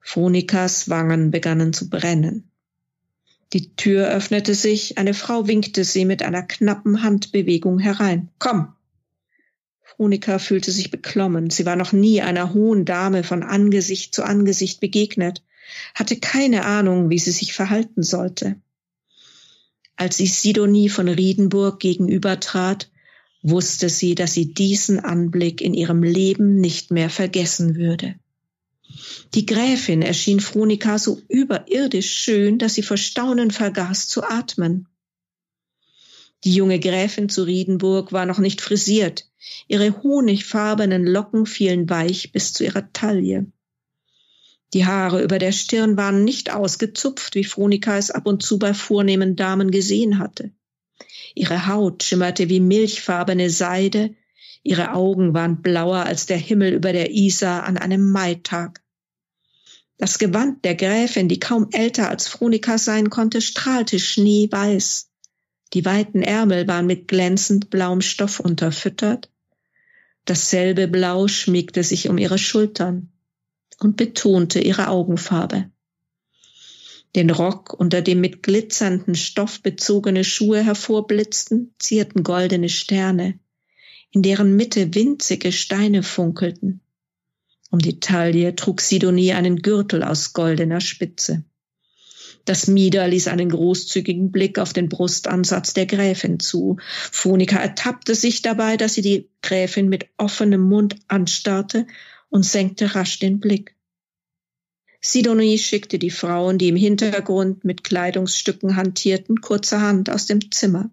Phronikas 0.00 0.88
Wangen 0.88 1.30
begannen 1.30 1.74
zu 1.74 1.90
brennen. 1.90 2.50
Die 3.52 3.76
Tür 3.76 4.08
öffnete 4.08 4.54
sich, 4.54 4.96
eine 4.96 5.12
Frau 5.12 5.46
winkte 5.46 5.84
sie 5.84 6.06
mit 6.06 6.22
einer 6.22 6.42
knappen 6.42 7.02
Handbewegung 7.02 7.78
herein. 7.78 8.30
Komm! 8.38 8.72
Phonika 9.82 10.38
fühlte 10.38 10.72
sich 10.72 10.90
beklommen. 10.90 11.50
Sie 11.50 11.66
war 11.66 11.76
noch 11.76 11.92
nie 11.92 12.22
einer 12.22 12.54
hohen 12.54 12.86
Dame 12.86 13.24
von 13.24 13.42
Angesicht 13.42 14.14
zu 14.14 14.24
Angesicht 14.24 14.80
begegnet 14.80 15.42
hatte 15.94 16.16
keine 16.16 16.64
Ahnung, 16.64 17.10
wie 17.10 17.18
sie 17.18 17.32
sich 17.32 17.52
verhalten 17.52 18.02
sollte. 18.02 18.56
Als 19.96 20.18
sie 20.18 20.26
Sidonie 20.26 20.88
von 20.88 21.08
Riedenburg 21.08 21.80
gegenübertrat, 21.80 22.90
wusste 23.42 23.88
sie, 23.88 24.14
dass 24.14 24.34
sie 24.34 24.52
diesen 24.52 25.00
Anblick 25.00 25.60
in 25.60 25.72
ihrem 25.72 26.02
Leben 26.02 26.60
nicht 26.60 26.90
mehr 26.90 27.10
vergessen 27.10 27.76
würde. 27.76 28.16
Die 29.34 29.46
Gräfin 29.46 30.02
erschien 30.02 30.40
Fronika 30.40 30.98
so 30.98 31.20
überirdisch 31.28 32.10
schön, 32.10 32.58
dass 32.58 32.74
sie 32.74 32.82
vor 32.82 32.96
Staunen 32.96 33.50
vergaß 33.50 34.08
zu 34.08 34.22
atmen. 34.22 34.88
Die 36.44 36.54
junge 36.54 36.78
Gräfin 36.78 37.28
zu 37.28 37.42
Riedenburg 37.42 38.12
war 38.12 38.26
noch 38.26 38.38
nicht 38.38 38.60
frisiert. 38.60 39.28
Ihre 39.68 40.02
honigfarbenen 40.02 41.06
Locken 41.06 41.46
fielen 41.46 41.88
weich 41.88 42.32
bis 42.32 42.52
zu 42.52 42.64
ihrer 42.64 42.92
Taille. 42.92 43.46
Die 44.74 44.84
Haare 44.84 45.22
über 45.22 45.38
der 45.38 45.52
Stirn 45.52 45.96
waren 45.96 46.24
nicht 46.24 46.52
ausgezupft, 46.52 47.34
wie 47.34 47.44
Fronika 47.44 47.96
es 47.96 48.10
ab 48.10 48.26
und 48.26 48.42
zu 48.42 48.58
bei 48.58 48.74
vornehmen 48.74 49.36
Damen 49.36 49.70
gesehen 49.70 50.18
hatte. 50.18 50.50
Ihre 51.34 51.66
Haut 51.66 52.02
schimmerte 52.02 52.48
wie 52.48 52.60
milchfarbene 52.60 53.50
Seide, 53.50 54.14
ihre 54.62 54.92
Augen 54.92 55.34
waren 55.34 55.62
blauer 55.62 56.04
als 56.04 56.26
der 56.26 56.38
Himmel 56.38 56.72
über 56.72 56.92
der 56.92 57.12
Isar 57.12 57.64
an 57.64 57.76
einem 57.76 58.10
Maitag. 58.10 58.82
Das 59.98 60.18
Gewand 60.18 60.64
der 60.64 60.74
Gräfin, 60.74 61.28
die 61.28 61.40
kaum 61.40 61.68
älter 61.72 62.10
als 62.10 62.26
Fronika 62.26 62.76
sein 62.76 63.08
konnte, 63.08 63.40
strahlte 63.40 63.98
schneeweiß. 63.98 65.10
Die 65.72 65.84
weiten 65.84 66.22
Ärmel 66.22 66.66
waren 66.68 66.86
mit 66.86 67.08
glänzend 67.08 67.70
blauem 67.70 68.00
Stoff 68.00 68.40
unterfüttert. 68.40 69.30
Dasselbe 70.24 70.88
Blau 70.88 71.28
schmiegte 71.28 71.82
sich 71.82 72.08
um 72.08 72.18
ihre 72.18 72.38
Schultern 72.38 73.12
und 73.80 73.96
betonte 73.96 74.60
ihre 74.60 74.88
Augenfarbe. 74.88 75.70
Den 77.14 77.30
Rock, 77.30 77.72
unter 77.72 78.02
dem 78.02 78.20
mit 78.20 78.42
glitzernden 78.42 79.14
Stoff 79.14 79.62
bezogene 79.62 80.22
Schuhe 80.22 80.62
hervorblitzten, 80.62 81.74
zierten 81.78 82.22
goldene 82.22 82.68
Sterne, 82.68 83.38
in 84.10 84.22
deren 84.22 84.54
Mitte 84.54 84.94
winzige 84.94 85.50
Steine 85.50 86.02
funkelten. 86.02 86.80
Um 87.70 87.78
die 87.78 88.00
Taille 88.00 88.54
trug 88.54 88.80
Sidonie 88.80 89.32
einen 89.32 89.62
Gürtel 89.62 90.02
aus 90.02 90.34
goldener 90.34 90.80
Spitze. 90.80 91.44
Das 92.44 92.68
Mieder 92.68 93.08
ließ 93.08 93.26
einen 93.28 93.48
großzügigen 93.48 94.30
Blick 94.30 94.58
auf 94.58 94.72
den 94.72 94.88
Brustansatz 94.88 95.74
der 95.74 95.86
Gräfin 95.86 96.38
zu. 96.38 96.76
Phonika 97.10 97.58
ertappte 97.58 98.14
sich 98.14 98.40
dabei, 98.40 98.76
dass 98.76 98.94
sie 98.94 99.02
die 99.02 99.30
Gräfin 99.42 99.88
mit 99.88 100.06
offenem 100.16 100.60
Mund 100.60 100.96
anstarrte 101.08 101.86
und 102.28 102.44
senkte 102.44 102.94
rasch 102.94 103.18
den 103.18 103.40
Blick. 103.40 103.76
Sidonie 105.00 105.58
schickte 105.58 105.98
die 105.98 106.10
Frauen, 106.10 106.58
die 106.58 106.68
im 106.68 106.76
Hintergrund 106.76 107.64
mit 107.64 107.84
Kleidungsstücken 107.84 108.76
hantierten, 108.76 109.40
kurzerhand 109.40 110.10
aus 110.10 110.26
dem 110.26 110.50
Zimmer. 110.50 110.90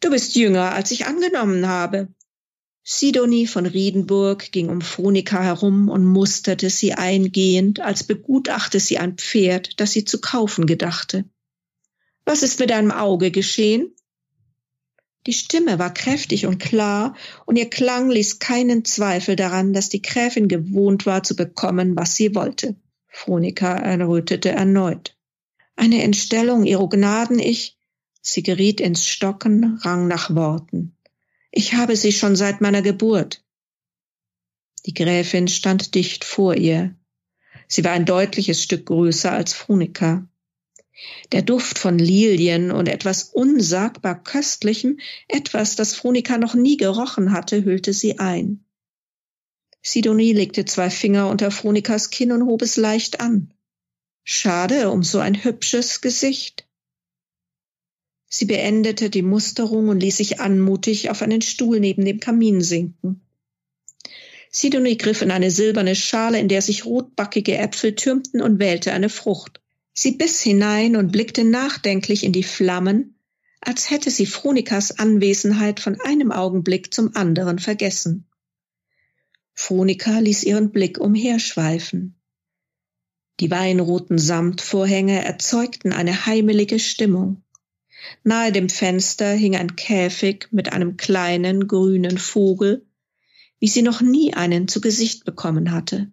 Du 0.00 0.10
bist 0.10 0.34
jünger, 0.36 0.72
als 0.72 0.90
ich 0.92 1.06
angenommen 1.06 1.66
habe. 1.66 2.08
Sidonie 2.82 3.46
von 3.46 3.66
Riedenburg 3.66 4.52
ging 4.52 4.68
um 4.68 4.80
Phonika 4.80 5.42
herum 5.42 5.88
und 5.88 6.04
musterte 6.04 6.70
sie 6.70 6.94
eingehend, 6.94 7.80
als 7.80 8.04
begutachte 8.04 8.80
sie 8.80 8.98
ein 8.98 9.16
Pferd, 9.16 9.80
das 9.80 9.92
sie 9.92 10.04
zu 10.04 10.20
kaufen 10.20 10.66
gedachte. 10.66 11.24
Was 12.24 12.42
ist 12.42 12.60
mit 12.60 12.70
deinem 12.70 12.90
Auge 12.90 13.30
geschehen? 13.30 13.94
Die 15.26 15.32
Stimme 15.34 15.78
war 15.78 15.92
kräftig 15.92 16.46
und 16.46 16.58
klar, 16.58 17.14
und 17.44 17.56
ihr 17.56 17.68
Klang 17.68 18.10
ließ 18.10 18.38
keinen 18.38 18.84
Zweifel 18.84 19.36
daran, 19.36 19.72
dass 19.72 19.90
die 19.90 20.00
Gräfin 20.00 20.48
gewohnt 20.48 21.04
war 21.04 21.22
zu 21.22 21.36
bekommen, 21.36 21.94
was 21.96 22.16
sie 22.16 22.34
wollte. 22.34 22.76
Phonika 23.06 23.76
errötete 23.76 24.50
erneut. 24.50 25.16
Eine 25.76 26.02
Entstellung, 26.02 26.64
Ihro 26.64 26.88
Gnaden, 26.88 27.38
ich. 27.38 27.76
Sie 28.22 28.42
geriet 28.42 28.80
ins 28.80 29.06
Stocken, 29.06 29.78
rang 29.82 30.08
nach 30.08 30.34
Worten. 30.34 30.96
Ich 31.50 31.74
habe 31.74 31.96
sie 31.96 32.12
schon 32.12 32.36
seit 32.36 32.60
meiner 32.60 32.82
Geburt. 32.82 33.44
Die 34.86 34.94
Gräfin 34.94 35.48
stand 35.48 35.94
dicht 35.94 36.24
vor 36.24 36.54
ihr. 36.54 36.94
Sie 37.66 37.84
war 37.84 37.92
ein 37.92 38.06
deutliches 38.06 38.62
Stück 38.62 38.86
größer 38.86 39.32
als 39.32 39.52
Phonika. 39.52 40.26
Der 41.32 41.42
Duft 41.42 41.78
von 41.78 41.98
Lilien 41.98 42.70
und 42.70 42.88
etwas 42.88 43.24
unsagbar 43.24 44.22
Köstlichem, 44.22 44.98
etwas, 45.28 45.76
das 45.76 45.94
Phonika 45.94 46.38
noch 46.38 46.54
nie 46.54 46.76
gerochen 46.76 47.32
hatte, 47.32 47.64
hüllte 47.64 47.92
sie 47.92 48.18
ein. 48.18 48.64
Sidonie 49.82 50.32
legte 50.32 50.64
zwei 50.64 50.90
Finger 50.90 51.28
unter 51.28 51.50
Phronikas 51.50 52.10
Kinn 52.10 52.32
und 52.32 52.46
hob 52.46 52.62
es 52.62 52.76
leicht 52.76 53.20
an. 53.20 53.54
Schade 54.24 54.90
um 54.90 55.02
so 55.02 55.18
ein 55.18 55.42
hübsches 55.42 56.00
Gesicht. 56.00 56.66
Sie 58.26 58.44
beendete 58.44 59.10
die 59.10 59.22
Musterung 59.22 59.88
und 59.88 60.00
ließ 60.00 60.18
sich 60.18 60.38
anmutig 60.40 61.10
auf 61.10 61.22
einen 61.22 61.42
Stuhl 61.42 61.80
neben 61.80 62.04
dem 62.04 62.20
Kamin 62.20 62.60
sinken. 62.60 63.22
Sidonie 64.52 64.96
griff 64.96 65.22
in 65.22 65.30
eine 65.30 65.50
silberne 65.50 65.96
Schale, 65.96 66.38
in 66.38 66.48
der 66.48 66.62
sich 66.62 66.84
rotbackige 66.84 67.56
Äpfel 67.56 67.94
türmten 67.94 68.40
und 68.40 68.58
wählte 68.58 68.92
eine 68.92 69.08
Frucht. 69.08 69.59
Sie 69.92 70.12
biss 70.12 70.40
hinein 70.40 70.96
und 70.96 71.12
blickte 71.12 71.44
nachdenklich 71.44 72.24
in 72.24 72.32
die 72.32 72.42
Flammen, 72.42 73.16
als 73.60 73.90
hätte 73.90 74.10
sie 74.10 74.26
Phronikas 74.26 74.98
Anwesenheit 74.98 75.80
von 75.80 76.00
einem 76.00 76.32
Augenblick 76.32 76.94
zum 76.94 77.14
anderen 77.14 77.58
vergessen. 77.58 78.26
Phonika 79.54 80.18
ließ 80.18 80.44
ihren 80.44 80.70
Blick 80.70 80.98
umherschweifen. 80.98 82.16
Die 83.40 83.50
weinroten 83.50 84.18
Samtvorhänge 84.18 85.24
erzeugten 85.24 85.92
eine 85.92 86.26
heimelige 86.26 86.78
Stimmung. 86.78 87.42
Nahe 88.24 88.52
dem 88.52 88.68
Fenster 88.68 89.32
hing 89.32 89.56
ein 89.56 89.76
Käfig 89.76 90.48
mit 90.50 90.72
einem 90.72 90.96
kleinen 90.96 91.68
grünen 91.68 92.16
Vogel, 92.16 92.86
wie 93.58 93.68
sie 93.68 93.82
noch 93.82 94.00
nie 94.00 94.32
einen 94.34 94.68
zu 94.68 94.80
Gesicht 94.80 95.24
bekommen 95.24 95.72
hatte. 95.72 96.10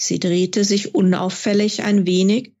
Sie 0.00 0.18
drehte 0.18 0.64
sich 0.64 0.94
unauffällig 0.94 1.82
ein 1.82 2.06
wenig, 2.06 2.54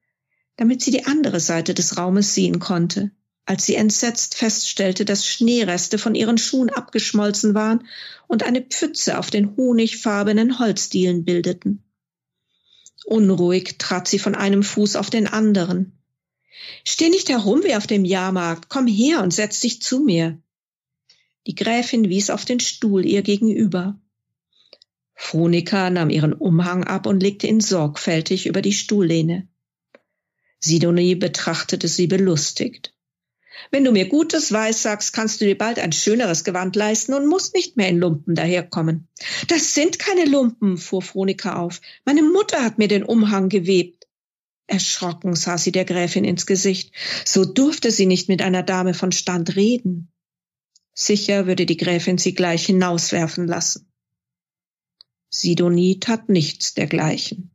damit 0.56 0.82
sie 0.82 0.90
die 0.90 1.06
andere 1.06 1.40
Seite 1.40 1.74
des 1.74 1.96
Raumes 1.96 2.34
sehen 2.34 2.60
konnte 2.60 3.10
als 3.50 3.66
sie 3.66 3.74
entsetzt 3.74 4.36
feststellte, 4.36 5.04
dass 5.04 5.26
Schneereste 5.26 5.98
von 5.98 6.14
ihren 6.14 6.38
Schuhen 6.38 6.70
abgeschmolzen 6.70 7.52
waren 7.52 7.84
und 8.28 8.44
eine 8.44 8.62
Pfütze 8.62 9.18
auf 9.18 9.30
den 9.32 9.56
honigfarbenen 9.56 10.60
Holzdielen 10.60 11.24
bildeten. 11.24 11.82
Unruhig 13.06 13.76
trat 13.78 14.06
sie 14.06 14.20
von 14.20 14.36
einem 14.36 14.62
Fuß 14.62 14.94
auf 14.94 15.10
den 15.10 15.26
anderen. 15.26 15.98
Steh 16.84 17.08
nicht 17.08 17.28
herum 17.28 17.64
wie 17.64 17.74
auf 17.74 17.88
dem 17.88 18.04
Jahrmarkt, 18.04 18.68
komm 18.68 18.86
her 18.86 19.20
und 19.20 19.34
setz 19.34 19.58
dich 19.58 19.82
zu 19.82 19.98
mir. 19.98 20.40
Die 21.48 21.56
Gräfin 21.56 22.08
wies 22.08 22.30
auf 22.30 22.44
den 22.44 22.60
Stuhl 22.60 23.04
ihr 23.04 23.22
gegenüber. 23.22 23.99
Phonika 25.22 25.90
nahm 25.90 26.10
ihren 26.10 26.32
Umhang 26.32 26.82
ab 26.82 27.06
und 27.06 27.22
legte 27.22 27.46
ihn 27.46 27.60
sorgfältig 27.60 28.46
über 28.46 28.62
die 28.62 28.72
Stuhllehne. 28.72 29.46
Sidonie 30.58 31.14
betrachtete 31.14 31.88
sie 31.88 32.06
belustigt. 32.06 32.94
Wenn 33.70 33.84
du 33.84 33.92
mir 33.92 34.08
Gutes 34.08 34.50
weissagst, 34.50 35.12
kannst 35.12 35.40
du 35.40 35.44
dir 35.44 35.56
bald 35.56 35.78
ein 35.78 35.92
schöneres 35.92 36.42
Gewand 36.42 36.74
leisten 36.74 37.12
und 37.12 37.26
musst 37.26 37.54
nicht 37.54 37.76
mehr 37.76 37.88
in 37.88 37.98
Lumpen 37.98 38.34
daherkommen. 38.34 39.08
Das 39.46 39.74
sind 39.74 39.98
keine 39.98 40.24
Lumpen, 40.24 40.78
fuhr 40.78 41.02
Fronika 41.02 41.56
auf. 41.56 41.82
Meine 42.06 42.22
Mutter 42.22 42.64
hat 42.64 42.78
mir 42.78 42.88
den 42.88 43.04
Umhang 43.04 43.50
gewebt. 43.50 44.08
Erschrocken 44.66 45.36
sah 45.36 45.58
sie 45.58 45.70
der 45.70 45.84
Gräfin 45.84 46.24
ins 46.24 46.46
Gesicht. 46.46 46.92
So 47.26 47.44
durfte 47.44 47.90
sie 47.90 48.06
nicht 48.06 48.28
mit 48.28 48.40
einer 48.40 48.62
Dame 48.62 48.94
von 48.94 49.12
Stand 49.12 49.54
reden. 49.54 50.10
Sicher 50.94 51.46
würde 51.46 51.66
die 51.66 51.76
Gräfin 51.76 52.18
sie 52.18 52.34
gleich 52.34 52.66
hinauswerfen 52.66 53.46
lassen. 53.46 53.89
Sidonie 55.30 56.00
tat 56.00 56.28
nichts 56.28 56.74
dergleichen. 56.74 57.50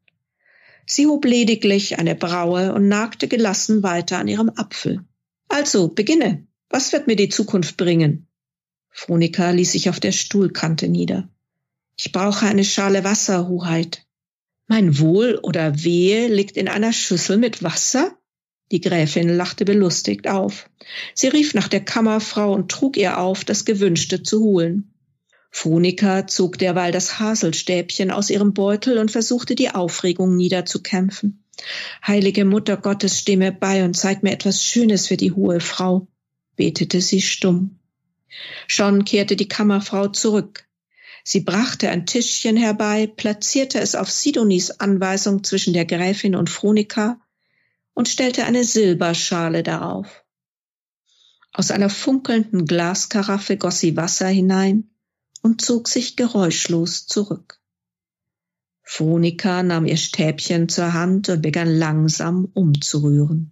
Sie 0.88 1.08
hob 1.08 1.26
lediglich 1.26 2.00
eine 2.00 2.16
Braue 2.16 2.74
und 2.74 2.88
nagte 2.88 3.28
gelassen 3.28 3.84
weiter 3.84 4.18
an 4.18 4.28
ihrem 4.28 4.50
Apfel. 4.50 5.04
Also, 5.48 5.90
beginne. 5.90 6.48
Was 6.70 6.94
wird 6.94 7.08
mir 7.08 7.16
die 7.16 7.30
Zukunft 7.30 7.78
bringen? 7.78 8.28
Fronika 8.90 9.52
ließ 9.52 9.74
sich 9.74 9.90
auf 9.90 10.00
der 10.00 10.12
Stuhlkante 10.12 10.88
nieder. 10.88 11.30
Ich 11.98 12.12
brauche 12.12 12.46
eine 12.46 12.64
Schale 12.64 13.04
Wasser, 13.04 13.48
Hoheit. 13.48 14.06
Mein 14.68 15.00
Wohl 15.00 15.40
oder 15.44 15.84
Wehe 15.84 16.28
liegt 16.28 16.58
in 16.58 16.68
einer 16.68 16.94
Schüssel 16.94 17.38
mit 17.38 17.62
Wasser? 17.62 18.18
Die 18.72 18.82
Gräfin 18.82 19.30
lachte 19.30 19.64
belustigt 19.64 20.28
auf. 20.28 20.70
Sie 21.14 21.28
rief 21.28 21.54
nach 21.54 21.68
der 21.68 21.86
Kammerfrau 21.86 22.52
und 22.54 22.72
trug 22.72 22.98
ihr 22.98 23.20
auf, 23.20 23.44
das 23.44 23.66
Gewünschte 23.66 24.24
zu 24.24 24.42
holen. 24.42 24.95
Phonika 25.58 26.28
zog 26.28 26.58
derweil 26.58 26.92
das 26.92 27.18
Haselstäbchen 27.18 28.12
aus 28.12 28.30
ihrem 28.30 28.54
Beutel 28.54 28.98
und 28.98 29.10
versuchte 29.10 29.56
die 29.56 29.70
Aufregung 29.70 30.36
niederzukämpfen. 30.36 31.46
Heilige 32.06 32.44
Mutter 32.44 32.76
Gottes, 32.76 33.20
steh 33.20 33.38
mir 33.38 33.54
bei 33.54 33.86
und 33.86 33.96
zeig 33.96 34.22
mir 34.22 34.34
etwas 34.34 34.66
Schönes 34.66 35.08
für 35.08 35.16
die 35.16 35.32
hohe 35.32 35.62
Frau, 35.62 36.08
betete 36.58 37.00
sie 37.00 37.22
stumm. 37.22 37.80
Schon 38.68 39.06
kehrte 39.06 39.38
die 39.38 39.48
Kammerfrau 39.48 40.10
zurück. 40.10 40.68
Sie 41.24 41.40
brachte 41.40 41.90
ein 41.90 42.06
Tischchen 42.06 42.58
herbei, 42.58 43.08
platzierte 43.08 43.80
es 43.80 43.96
auf 43.96 44.12
Sidonis 44.12 44.72
Anweisung 44.72 45.46
zwischen 45.46 45.72
der 45.72 45.86
Gräfin 45.86 46.36
und 46.36 46.50
Fronika 46.50 47.18
und 47.94 48.10
stellte 48.10 48.44
eine 48.44 48.66
Silberschale 48.66 49.64
darauf. 49.64 50.26
Aus 51.54 51.72
einer 51.72 51.90
funkelnden 51.90 52.66
Glaskaraffe 52.66 53.56
goss 53.56 53.80
sie 53.80 53.96
Wasser 53.96 54.28
hinein 54.28 54.90
und 55.46 55.62
zog 55.62 55.88
sich 55.88 56.16
geräuschlos 56.16 57.06
zurück. 57.06 57.60
Phonika 58.82 59.62
nahm 59.62 59.86
ihr 59.86 59.96
Stäbchen 59.96 60.70
zur 60.70 60.94
Hand 60.94 61.30
und 61.30 61.44
begann 61.44 61.68
langsam 61.68 62.50
umzurühren. 62.56 63.52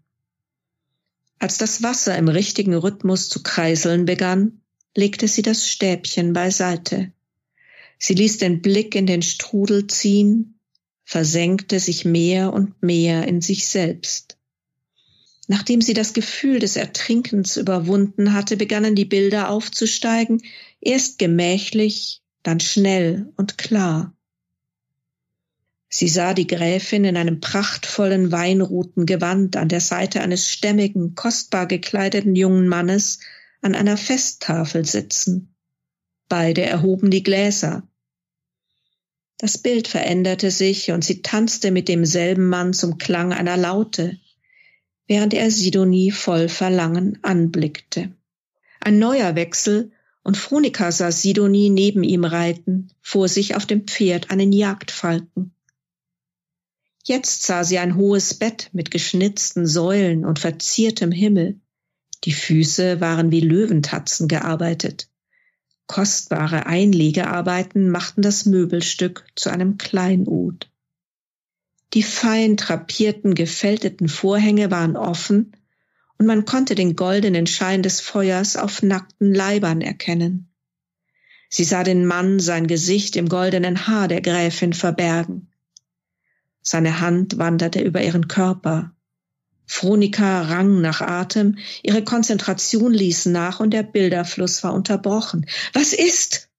Als 1.38 1.60
das 1.60 1.84
Wasser 1.84 2.18
im 2.18 2.30
richtigen 2.30 2.74
Rhythmus 2.74 3.30
zu 3.30 3.44
kreiseln 3.44 4.06
begann, 4.06 4.62
legte 4.96 5.28
sie 5.28 5.44
das 5.44 5.70
Stäbchen 5.70 6.34
beiseite. 6.34 7.12
Sie 8.00 8.16
ließ 8.16 8.40
den 8.40 8.64
Blick 8.64 8.96
in 8.96 9.06
den 9.06 9.22
Strudel 9.22 9.86
ziehen, 9.86 10.58
versenkte 11.04 11.80
sich 11.80 12.06
mehr 12.06 12.54
und 12.54 12.82
mehr 12.82 13.28
in 13.28 13.40
sich 13.40 13.68
selbst. 13.68 14.40
Nachdem 15.48 15.82
sie 15.82 15.94
das 15.94 16.14
Gefühl 16.14 16.58
des 16.58 16.76
Ertrinkens 16.76 17.58
überwunden 17.58 18.34
hatte, 18.34 18.58
begannen 18.58 18.96
die 18.96 19.06
Bilder 19.06 19.50
aufzusteigen, 19.50 20.42
erst 20.86 21.20
gemächlich, 21.20 22.22
dann 22.44 22.60
schnell 22.60 23.32
und 23.38 23.58
klar. 23.58 24.16
Sie 25.90 26.08
sah 26.08 26.34
die 26.34 26.48
Gräfin 26.48 27.06
in 27.06 27.18
einem 27.18 27.40
prachtvollen 27.40 28.32
weinroten 28.32 29.06
Gewand 29.06 29.56
an 29.56 29.70
der 29.70 29.80
Seite 29.80 30.22
eines 30.22 30.50
stämmigen, 30.50 31.14
kostbar 31.14 31.68
gekleideten 31.68 32.36
jungen 32.36 32.68
Mannes 32.68 33.20
an 33.62 33.76
einer 33.76 33.96
Festtafel 33.96 34.86
sitzen. 34.86 35.56
Beide 36.28 36.64
erhoben 36.64 37.12
die 37.12 37.22
Gläser. 37.22 37.88
Das 39.38 39.58
Bild 39.58 39.88
veränderte 39.88 40.52
sich 40.52 40.92
und 40.92 41.04
sie 41.04 41.22
tanzte 41.22 41.70
mit 41.70 41.88
demselben 41.88 42.50
Mann 42.50 42.74
zum 42.74 42.98
Klang 42.98 43.32
einer 43.32 43.58
Laute, 43.58 44.18
während 45.06 45.34
er 45.34 45.52
Sidonie 45.52 46.12
voll 46.12 46.50
Verlangen 46.50 47.20
anblickte. 47.22 48.16
Ein 48.80 49.00
neuer 49.00 49.36
Wechsel 49.36 49.92
und 50.24 50.38
Fronika 50.38 50.92
sah 50.92 51.12
Sidonie 51.12 51.70
neben 51.70 52.04
ihm 52.04 52.24
reiten, 52.24 52.90
vor 53.02 53.28
sich 53.28 53.56
auf 53.56 53.66
dem 53.66 53.86
Pferd 53.86 54.32
einen 54.32 54.54
Jagdfalken. 54.54 55.54
Jetzt 57.04 57.44
sah 57.44 57.66
sie 57.66 57.80
ein 57.80 57.98
hohes 57.98 58.34
Bett 58.34 58.70
mit 58.72 58.90
geschnitzten 58.90 59.68
Säulen 59.68 60.24
und 60.26 60.40
verziertem 60.40 61.12
Himmel. 61.12 61.60
Die 62.24 62.32
Füße 62.32 63.02
waren 63.02 63.32
wie 63.32 63.42
Löwentatzen 63.42 64.30
gearbeitet. 64.30 65.10
Kostbare 65.86 66.66
Einlegearbeiten 66.66 67.90
machten 67.90 68.22
das 68.22 68.46
Möbelstück 68.46 69.26
zu 69.36 69.50
einem 69.50 69.78
Kleinod. 69.78 70.72
Die 71.94 72.04
fein 72.04 72.56
drapierten, 72.56 73.36
gefälteten 73.36 74.08
Vorhänge 74.08 74.72
waren 74.72 74.96
offen 74.96 75.52
und 76.24 76.28
man 76.28 76.46
konnte 76.46 76.74
den 76.74 76.96
goldenen 76.96 77.46
Schein 77.48 77.84
des 77.84 78.00
Feuers 78.00 78.56
auf 78.56 78.82
nackten 78.82 79.34
Leibern 79.34 79.82
erkennen. 79.82 80.48
Sie 81.50 81.66
sah 81.66 81.84
den 81.84 82.06
Mann 82.06 82.40
sein 82.40 82.68
Gesicht 82.68 83.18
im 83.18 83.28
goldenen 83.28 83.88
Haar 83.88 84.08
der 84.08 84.22
Gräfin 84.22 84.72
verbergen. 84.72 85.52
Seine 86.62 87.02
Hand 87.02 87.40
wanderte 87.40 87.82
über 87.82 88.02
ihren 88.02 88.30
Körper. 88.30 88.96
Fronika 89.66 90.44
rang 90.44 90.80
nach 90.80 91.02
Atem, 91.02 91.58
ihre 91.82 92.06
Konzentration 92.06 92.94
ließ 92.94 93.26
nach 93.26 93.60
und 93.60 93.72
der 93.72 93.84
Bilderfluss 93.84 94.64
war 94.64 94.74
unterbrochen. 94.74 95.46
Was 95.74 95.92
ist? 95.92 96.50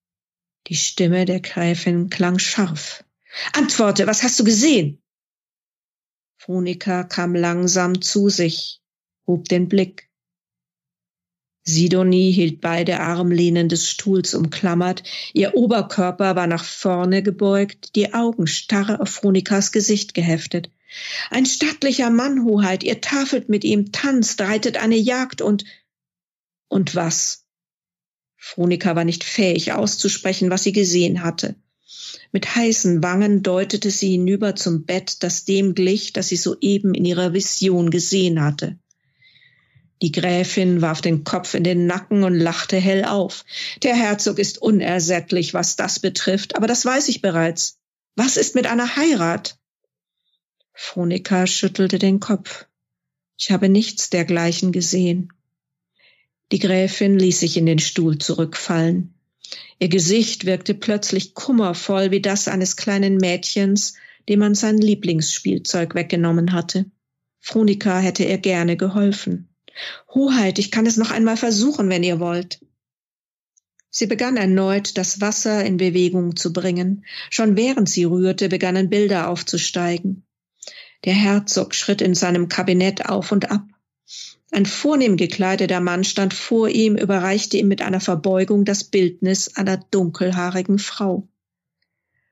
Die 0.67 0.77
Stimme 0.77 1.25
der 1.25 1.41
Gräfin 1.41 2.11
klang 2.11 2.39
scharf. 2.39 3.03
Antworte, 3.55 4.07
was 4.07 4.25
hast 4.25 4.39
du 4.39 4.45
gesehen? 4.45 5.03
Fronika 6.37 7.05
kam 7.05 7.35
langsam 7.35 8.03
zu 8.03 8.29
sich, 8.29 8.83
hob 9.27 9.49
den 9.49 9.68
Blick. 9.68 10.09
Sidonie 11.66 12.31
hielt 12.31 12.61
beide 12.61 13.01
Armlehnen 13.01 13.70
des 13.70 13.89
Stuhls 13.89 14.35
umklammert, 14.35 15.03
ihr 15.33 15.55
Oberkörper 15.55 16.37
war 16.37 16.47
nach 16.47 16.64
vorne 16.64 17.22
gebeugt, 17.22 17.97
die 17.97 18.12
Augen 18.12 18.47
starr 18.47 19.01
auf 19.01 19.09
Fronikas 19.09 19.72
Gesicht 19.72 20.12
geheftet. 20.12 20.70
Ein 21.31 21.47
stattlicher 21.47 22.11
Mann, 22.11 22.45
Hoheit, 22.45 22.85
ihr 22.85 23.01
tafelt 23.01 23.49
mit 23.49 23.64
ihm, 23.64 23.93
tanzt, 23.93 24.41
reitet 24.41 24.77
eine 24.77 24.97
Jagd 24.97 25.41
und... 25.41 25.64
Und 26.68 26.95
was? 26.95 27.47
Fronika 28.37 28.95
war 28.95 29.05
nicht 29.05 29.25
fähig 29.25 29.72
auszusprechen, 29.72 30.51
was 30.51 30.64
sie 30.64 30.72
gesehen 30.72 31.22
hatte. 31.22 31.57
Mit 32.31 32.55
heißen 32.55 33.03
Wangen 33.03 33.43
deutete 33.43 33.91
sie 33.91 34.12
hinüber 34.12 34.55
zum 34.55 34.85
Bett, 34.85 35.22
das 35.22 35.45
dem 35.45 35.75
glich, 35.75 36.12
das 36.12 36.29
sie 36.29 36.37
soeben 36.37 36.95
in 36.95 37.05
ihrer 37.05 37.33
Vision 37.33 37.91
gesehen 37.91 38.43
hatte. 38.43 38.79
Die 40.03 40.12
Gräfin 40.12 40.82
warf 40.82 41.01
den 41.01 41.24
Kopf 41.24 41.55
in 41.55 41.64
den 41.64 41.86
Nacken 41.86 42.24
und 42.24 42.34
lachte 42.34 42.76
hell 42.76 43.05
auf. 43.05 43.45
Der 43.82 43.95
Herzog 43.95 44.38
ist 44.38 44.61
unersättlich, 44.61 45.55
was 45.55 45.76
das 45.76 46.01
betrifft, 46.01 46.57
aber 46.57 46.66
das 46.66 46.84
weiß 46.84 47.09
ich 47.09 47.22
bereits. 47.22 47.78
Was 48.16 48.36
ist 48.36 48.55
mit 48.55 48.66
einer 48.66 48.97
Heirat? 48.97 49.59
Fronika 50.72 51.47
schüttelte 51.47 51.99
den 51.99 52.20
Kopf. 52.20 52.66
Ich 53.38 53.51
habe 53.51 53.68
nichts 53.68 54.11
dergleichen 54.11 54.72
gesehen. 54.72 55.32
Die 56.53 56.59
Gräfin 56.59 57.18
ließ 57.18 57.40
sich 57.40 57.57
in 57.57 57.66
den 57.66 57.78
Stuhl 57.78 58.18
zurückfallen. 58.18 59.14
Ihr 59.78 59.88
Gesicht 59.88 60.45
wirkte 60.45 60.74
plötzlich 60.74 61.34
kummervoll 61.34 62.11
wie 62.11 62.20
das 62.20 62.49
eines 62.49 62.76
kleinen 62.76 63.16
Mädchens, 63.16 63.95
dem 64.28 64.40
man 64.40 64.55
sein 64.55 64.78
Lieblingsspielzeug 64.78 65.95
weggenommen 65.95 66.53
hatte. 66.53 66.86
Fronika 67.40 67.99
hätte 67.99 68.24
ihr 68.24 68.38
gerne 68.38 68.76
geholfen. 68.76 69.54
Hoheit, 70.14 70.59
ich 70.59 70.70
kann 70.70 70.87
es 70.87 70.97
noch 70.97 71.11
einmal 71.11 71.37
versuchen, 71.37 71.89
wenn 71.89 72.03
ihr 72.03 72.20
wollt. 72.20 72.61
Sie 73.91 74.07
begann 74.07 74.37
erneut, 74.37 74.99
das 74.99 75.20
Wasser 75.20 75.64
in 75.64 75.77
Bewegung 75.77 76.35
zu 76.35 76.53
bringen. 76.53 77.05
Schon 77.31 77.57
während 77.57 77.89
sie 77.89 78.05
rührte, 78.05 78.49
begannen 78.49 78.91
Bilder 78.91 79.29
aufzusteigen. 79.29 80.25
Der 81.05 81.14
Herzog 81.14 81.75
schritt 81.75 82.01
in 82.01 82.14
seinem 82.14 82.49
Kabinett 82.49 83.07
auf 83.07 83.31
und 83.31 83.51
ab. 83.53 83.64
Ein 84.51 84.66
vornehm 84.66 85.16
gekleideter 85.16 85.81
Mann 85.81 86.05
stand 86.05 86.35
vor 86.35 86.68
ihm, 86.68 86.97
überreichte 86.97 87.57
ihm 87.57 87.68
mit 87.68 87.83
einer 87.83 88.01
Verbeugung 88.01 88.64
das 88.64 88.85
Bildnis 88.85 89.57
einer 89.57 89.77
dunkelhaarigen 89.77 90.79
Frau. 90.79 91.29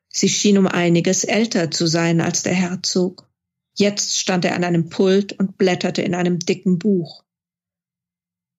Sie 0.08 0.28
schien 0.28 0.58
um 0.58 0.66
einiges 0.66 1.24
älter 1.24 1.70
zu 1.70 1.86
sein 1.86 2.20
als 2.20 2.42
der 2.42 2.54
Herzog. 2.54 3.28
Jetzt 3.74 4.18
stand 4.18 4.44
er 4.44 4.54
an 4.54 4.64
einem 4.64 4.88
Pult 4.88 5.32
und 5.32 5.58
blätterte 5.58 6.02
in 6.02 6.14
einem 6.14 6.38
dicken 6.38 6.78
Buch. 6.78 7.24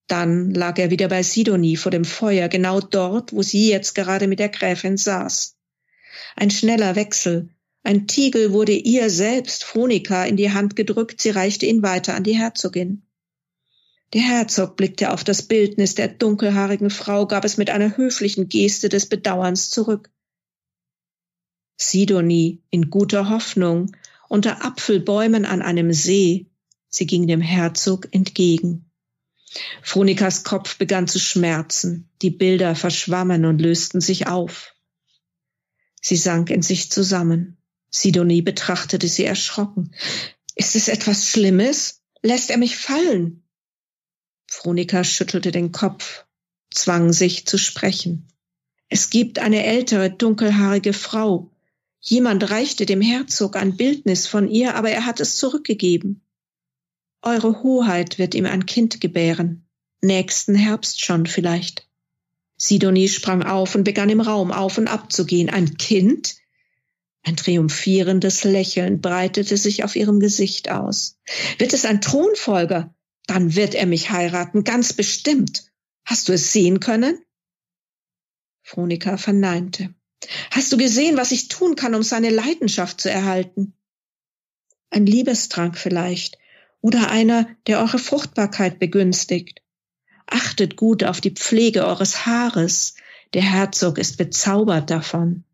Dann 0.08 0.54
lag 0.54 0.78
er 0.78 0.92
wieder 0.92 1.08
bei 1.08 1.24
Sidonie 1.24 1.78
vor 1.78 1.92
dem 1.92 2.06
Feuer, 2.06 2.50
genau 2.50 2.82
dort, 2.82 3.34
wo 3.34 3.42
sie 3.42 3.70
jetzt 3.70 3.96
gerade 3.96 4.28
mit 4.28 4.40
der 4.40 4.50
Gräfin 4.50 4.98
saß. 4.98 5.56
Ein 6.36 6.52
schneller 6.52 6.96
Wechsel. 6.96 7.50
Ein 7.84 8.08
Tiegel 8.08 8.54
wurde 8.54 8.74
ihr 8.74 9.10
selbst, 9.10 9.64
Fronika, 9.64 10.26
in 10.26 10.38
die 10.38 10.52
Hand 10.52 10.76
gedrückt, 10.76 11.22
sie 11.22 11.32
reichte 11.32 11.66
ihn 11.66 11.84
weiter 11.84 12.16
an 12.16 12.24
die 12.24 12.38
Herzogin. 12.38 13.04
Der 14.14 14.22
Herzog 14.22 14.78
blickte 14.78 15.12
auf 15.12 15.24
das 15.24 15.42
Bildnis 15.42 15.96
der 15.96 16.08
dunkelhaarigen 16.08 16.92
Frau, 16.92 17.26
gab 17.26 17.44
es 17.46 17.58
mit 17.58 17.70
einer 17.70 17.98
höflichen 17.98 18.48
Geste 18.48 18.88
des 18.88 19.08
Bedauerns 19.10 19.70
zurück. 19.70 20.12
Sidonie, 21.78 22.62
in 22.70 22.90
guter 22.90 23.30
Hoffnung, 23.30 23.96
unter 24.30 24.64
Apfelbäumen 24.64 25.46
an 25.46 25.62
einem 25.62 25.92
See, 25.92 26.46
sie 26.90 27.08
ging 27.08 27.28
dem 27.28 27.42
Herzog 27.42 28.08
entgegen. 28.12 28.90
Fronikas 29.82 30.44
Kopf 30.44 30.78
begann 30.78 31.08
zu 31.08 31.20
schmerzen, 31.20 32.10
die 32.22 32.32
Bilder 32.32 32.76
verschwammen 32.76 33.46
und 33.46 33.60
lösten 33.60 34.02
sich 34.02 34.28
auf. 34.28 34.74
Sie 36.02 36.18
sank 36.18 36.50
in 36.50 36.62
sich 36.62 36.92
zusammen. 36.92 37.58
Sidonie 37.90 38.42
betrachtete 38.42 39.08
sie 39.08 39.26
erschrocken. 39.26 39.96
Ist 40.56 40.76
es 40.76 40.88
etwas 40.88 41.30
Schlimmes? 41.30 42.02
Lässt 42.22 42.50
er 42.50 42.58
mich 42.58 42.78
fallen? 42.78 43.44
Fronika 44.48 45.04
schüttelte 45.04 45.52
den 45.52 45.72
Kopf, 45.72 46.26
zwang 46.72 47.14
sich 47.14 47.46
zu 47.46 47.58
sprechen. 47.58 48.28
Es 48.90 49.10
gibt 49.10 49.40
eine 49.40 49.64
ältere, 49.64 50.12
dunkelhaarige 50.12 50.94
Frau. 50.94 51.52
Jemand 52.00 52.50
reichte 52.50 52.86
dem 52.86 53.02
Herzog 53.02 53.56
ein 53.56 53.78
Bildnis 53.78 54.28
von 54.28 54.50
ihr, 54.50 54.76
aber 54.76 54.92
er 54.92 55.06
hat 55.06 55.20
es 55.20 55.38
zurückgegeben. 55.38 56.23
Eure 57.24 57.64
Hoheit 57.64 58.20
wird 58.20 58.36
ihm 58.36 58.46
ein 58.46 58.66
Kind 58.66 59.00
gebären. 59.00 59.66
Nächsten 60.02 60.56
Herbst 60.56 61.04
schon 61.04 61.26
vielleicht. 61.26 61.88
Sidonie 62.58 63.08
sprang 63.08 63.44
auf 63.44 63.76
und 63.76 63.86
begann 63.86 64.10
im 64.10 64.20
Raum 64.20 64.52
auf 64.52 64.78
und 64.78 64.90
ab 64.90 65.12
zu 65.12 65.26
gehen. 65.26 65.50
Ein 65.50 65.78
Kind? 65.78 66.36
Ein 67.24 67.38
triumphierendes 67.38 68.44
Lächeln 68.44 69.00
breitete 69.00 69.56
sich 69.56 69.86
auf 69.86 69.96
ihrem 69.96 70.20
Gesicht 70.20 70.70
aus. 70.70 71.18
Wird 71.58 71.72
es 71.72 71.86
ein 71.86 72.02
Thronfolger? 72.02 72.94
Dann 73.26 73.56
wird 73.56 73.74
er 73.74 73.86
mich 73.86 74.10
heiraten, 74.10 74.66
ganz 74.66 74.92
bestimmt. 74.92 75.72
Hast 76.04 76.28
du 76.28 76.34
es 76.34 76.52
sehen 76.52 76.82
können? 76.82 77.18
Fronika 78.64 79.16
verneinte. 79.16 79.94
Hast 80.52 80.74
du 80.74 80.78
gesehen, 80.78 81.16
was 81.16 81.32
ich 81.32 81.48
tun 81.48 81.78
kann, 81.78 81.96
um 81.96 82.04
seine 82.04 82.30
Leidenschaft 82.30 83.00
zu 83.00 83.10
erhalten? 83.10 83.74
Ein 84.90 85.06
Liebestrank 85.06 85.78
vielleicht, 85.78 86.38
oder 86.84 87.10
einer, 87.10 87.48
der 87.66 87.80
eure 87.80 87.98
Fruchtbarkeit 87.98 88.78
begünstigt. 88.78 89.62
Achtet 90.28 90.76
gut 90.76 91.06
auf 91.06 91.22
die 91.22 91.32
Pflege 91.32 91.88
eures 91.88 92.26
Haares. 92.26 92.96
Der 93.34 93.42
Herzog 93.42 93.98
ist 93.98 94.18
bezaubert 94.18 94.90
davon. 94.90 95.46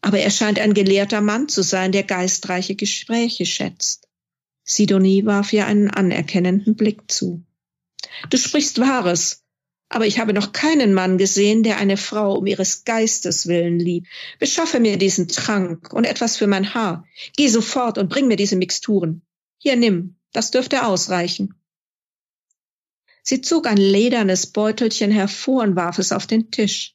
Aber 0.00 0.20
er 0.20 0.30
scheint 0.30 0.60
ein 0.60 0.72
gelehrter 0.72 1.20
Mann 1.20 1.48
zu 1.48 1.62
sein, 1.62 1.90
der 1.90 2.04
geistreiche 2.04 2.76
Gespräche 2.76 3.46
schätzt. 3.46 4.06
Sidonie 4.62 5.26
warf 5.26 5.52
ihr 5.52 5.66
einen 5.66 5.90
anerkennenden 5.90 6.76
Blick 6.76 7.10
zu. 7.10 7.42
Du 8.30 8.36
sprichst 8.36 8.80
Wahres, 8.80 9.42
aber 9.88 10.06
ich 10.06 10.20
habe 10.20 10.32
noch 10.32 10.52
keinen 10.52 10.94
Mann 10.94 11.18
gesehen, 11.18 11.64
der 11.64 11.78
eine 11.78 11.96
Frau 11.96 12.38
um 12.38 12.46
ihres 12.46 12.84
Geistes 12.84 13.48
willen 13.48 13.80
liebt. 13.80 14.06
Beschaffe 14.38 14.78
mir 14.78 14.98
diesen 14.98 15.26
Trank 15.26 15.92
und 15.92 16.04
etwas 16.04 16.36
für 16.36 16.46
mein 16.46 16.74
Haar. 16.74 17.04
Geh 17.36 17.48
sofort 17.48 17.98
und 17.98 18.08
bring 18.08 18.28
mir 18.28 18.36
diese 18.36 18.54
Mixturen. 18.54 19.22
Hier 19.58 19.74
nimm, 19.74 20.19
das 20.32 20.50
dürfte 20.50 20.86
ausreichen. 20.86 21.54
Sie 23.22 23.40
zog 23.40 23.66
ein 23.66 23.76
ledernes 23.76 24.46
Beutelchen 24.46 25.10
hervor 25.10 25.62
und 25.62 25.76
warf 25.76 25.98
es 25.98 26.12
auf 26.12 26.26
den 26.26 26.50
Tisch. 26.50 26.94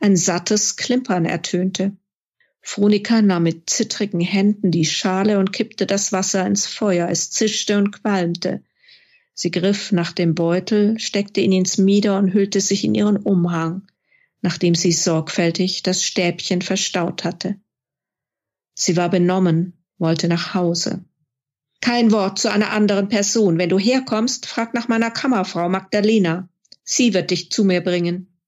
Ein 0.00 0.16
sattes 0.16 0.76
Klimpern 0.76 1.24
ertönte. 1.24 1.96
Fronika 2.60 3.20
nahm 3.22 3.42
mit 3.42 3.68
zittrigen 3.68 4.20
Händen 4.20 4.70
die 4.70 4.84
Schale 4.84 5.38
und 5.38 5.52
kippte 5.52 5.86
das 5.86 6.12
Wasser 6.12 6.46
ins 6.46 6.66
Feuer. 6.66 7.08
Es 7.08 7.30
zischte 7.30 7.76
und 7.76 7.92
qualmte. 7.92 8.62
Sie 9.34 9.50
griff 9.50 9.90
nach 9.92 10.12
dem 10.12 10.34
Beutel, 10.34 10.98
steckte 10.98 11.40
ihn 11.40 11.52
ins 11.52 11.76
Mieder 11.76 12.16
und 12.18 12.32
hüllte 12.32 12.60
sich 12.60 12.84
in 12.84 12.94
ihren 12.94 13.16
Umhang, 13.16 13.82
nachdem 14.42 14.74
sie 14.74 14.92
sorgfältig 14.92 15.82
das 15.82 16.04
Stäbchen 16.04 16.62
verstaut 16.62 17.24
hatte. 17.24 17.56
Sie 18.74 18.96
war 18.96 19.10
benommen, 19.10 19.72
wollte 19.98 20.28
nach 20.28 20.54
Hause. 20.54 21.04
Kein 21.84 22.12
Wort 22.12 22.38
zu 22.38 22.50
einer 22.50 22.70
anderen 22.70 23.10
Person. 23.10 23.58
Wenn 23.58 23.68
du 23.68 23.78
herkommst, 23.78 24.46
frag 24.46 24.72
nach 24.72 24.88
meiner 24.88 25.10
Kammerfrau 25.10 25.68
Magdalena. 25.68 26.48
Sie 26.82 27.12
wird 27.12 27.30
dich 27.30 27.50
zu 27.50 27.62
mir 27.62 27.82
bringen. 27.82 28.38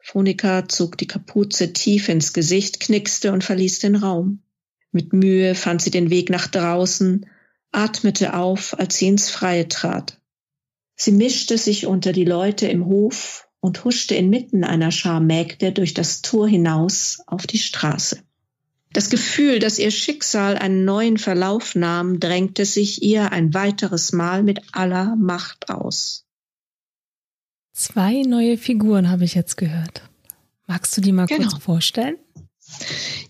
Phonika 0.00 0.68
zog 0.68 0.96
die 0.96 1.08
Kapuze 1.08 1.72
tief 1.72 2.08
ins 2.08 2.32
Gesicht, 2.32 2.78
knickste 2.78 3.32
und 3.32 3.42
verließ 3.42 3.80
den 3.80 3.96
Raum. 3.96 4.44
Mit 4.92 5.12
Mühe 5.12 5.56
fand 5.56 5.82
sie 5.82 5.90
den 5.90 6.10
Weg 6.10 6.30
nach 6.30 6.46
draußen, 6.46 7.26
atmete 7.72 8.34
auf, 8.34 8.78
als 8.78 8.98
sie 8.98 9.08
ins 9.08 9.30
Freie 9.30 9.66
trat. 9.66 10.20
Sie 10.94 11.10
mischte 11.10 11.58
sich 11.58 11.86
unter 11.86 12.12
die 12.12 12.24
Leute 12.24 12.68
im 12.68 12.86
Hof 12.86 13.48
und 13.58 13.82
huschte 13.82 14.14
inmitten 14.14 14.62
einer 14.62 14.92
Schar 14.92 15.18
Mägde 15.18 15.72
durch 15.72 15.92
das 15.92 16.22
Tor 16.22 16.46
hinaus 16.46 17.18
auf 17.26 17.48
die 17.48 17.58
Straße. 17.58 18.22
Das 18.92 19.08
Gefühl, 19.08 19.60
dass 19.60 19.78
ihr 19.78 19.90
Schicksal 19.92 20.56
einen 20.56 20.84
neuen 20.84 21.16
Verlauf 21.16 21.76
nahm, 21.76 22.18
drängte 22.18 22.64
sich 22.64 23.02
ihr 23.02 23.30
ein 23.30 23.54
weiteres 23.54 24.12
Mal 24.12 24.42
mit 24.42 24.60
aller 24.72 25.14
Macht 25.16 25.70
aus. 25.70 26.24
Zwei 27.72 28.22
neue 28.22 28.58
Figuren 28.58 29.08
habe 29.08 29.24
ich 29.24 29.34
jetzt 29.34 29.56
gehört. 29.56 30.02
Magst 30.66 30.96
du 30.96 31.00
die 31.00 31.12
mal 31.12 31.26
genau. 31.26 31.48
kurz 31.48 31.62
vorstellen? 31.62 32.16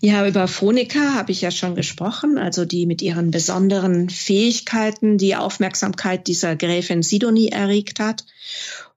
Ja, 0.03 0.27
über 0.27 0.47
Phonika 0.47 1.13
habe 1.13 1.31
ich 1.31 1.41
ja 1.41 1.51
schon 1.51 1.75
gesprochen, 1.75 2.39
also 2.39 2.65
die 2.65 2.87
mit 2.87 3.03
ihren 3.03 3.29
besonderen 3.29 4.09
Fähigkeiten 4.09 5.19
die 5.19 5.35
Aufmerksamkeit 5.35 6.25
dieser 6.25 6.55
Gräfin 6.55 7.03
Sidonie 7.03 7.49
erregt 7.49 7.99
hat. 7.99 8.25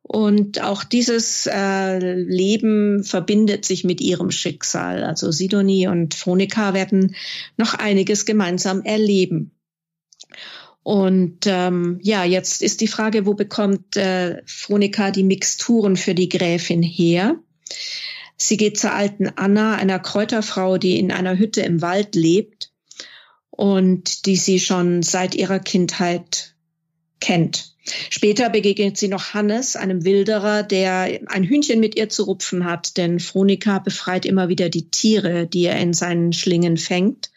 Und 0.01 0.63
auch 0.63 0.83
dieses 0.83 1.47
äh, 1.47 2.15
Leben 2.15 3.05
verbindet 3.05 3.67
sich 3.67 3.85
mit 3.85 4.01
ihrem 4.01 4.31
Schicksal. 4.31 5.05
Also 5.05 5.31
Sidonie 5.31 5.89
und 5.89 6.15
Phonika 6.15 6.73
werden 6.73 7.15
noch 7.59 7.75
einiges 7.75 8.25
gemeinsam 8.25 8.83
erleben. 8.83 9.51
Und 10.83 11.41
ähm, 11.47 11.99
ja, 12.03 12.25
jetzt 12.25 12.63
ist 12.63 12.81
die 12.81 12.89
Frage, 12.89 13.27
wo 13.27 13.35
bekommt 13.35 13.97
äh, 13.97 14.43
Phonika 14.47 15.11
die 15.11 15.25
Mixturen 15.25 15.97
für 15.97 16.15
die 16.15 16.31
Gräfin 16.31 16.83
her? 16.83 17.37
Sie 18.45 18.59
geht 18.59 18.79
zur 18.79 18.93
alten 18.93 19.27
Anna, 19.37 19.77
einer 19.77 19.99
Kräuterfrau, 19.99 20.77
die 20.77 20.99
in 20.99 21.11
einer 21.11 21.39
Hütte 21.39 21.63
im 21.63 21.81
Wald 21.81 22.15
lebt 22.15 22.73
und 23.49 24.27
die 24.27 24.37
sie 24.37 24.61
schon 24.61 25.03
seit 25.03 25.35
ihrer 25.35 25.61
Kindheit 25.61 26.55
kennt. 27.21 27.75
Später 28.11 28.51
begegnet 28.51 28.99
sie 28.99 29.09
noch 29.09 29.33
Hannes, 29.33 29.77
einem 29.77 30.05
Wilderer, 30.05 30.63
der 30.63 31.21
ein 31.27 31.45
Hühnchen 31.45 31.81
mit 31.81 31.97
ihr 31.97 32.11
zu 32.11 32.25
rupfen 32.25 32.67
hat, 32.67 32.99
denn 32.99 33.19
Phronika 33.19 33.79
befreit 33.79 34.27
immer 34.27 34.51
wieder 34.51 34.69
die 34.69 34.91
Tiere, 34.91 35.47
die 35.47 35.65
er 35.65 35.79
in 35.79 35.95
seinen 35.95 36.35
Schlingen 36.35 36.77
fängt, 36.77 37.31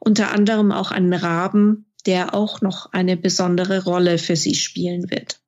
unter 0.00 0.30
anderem 0.30 0.72
auch 0.72 0.90
einen 0.90 1.12
Raben, 1.12 1.84
der 2.06 2.34
auch 2.34 2.62
noch 2.62 2.90
eine 2.94 3.18
besondere 3.18 3.84
Rolle 3.84 4.16
für 4.16 4.36
sie 4.36 4.54
spielen 4.54 5.10
wird. 5.10 5.40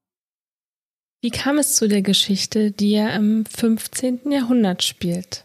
Wie 1.26 1.30
kam 1.30 1.58
es 1.58 1.74
zu 1.74 1.88
der 1.88 2.02
Geschichte, 2.02 2.70
die 2.70 2.92
ja 2.92 3.08
im 3.08 3.44
15. 3.46 4.30
Jahrhundert 4.30 4.84
spielt? 4.84 5.42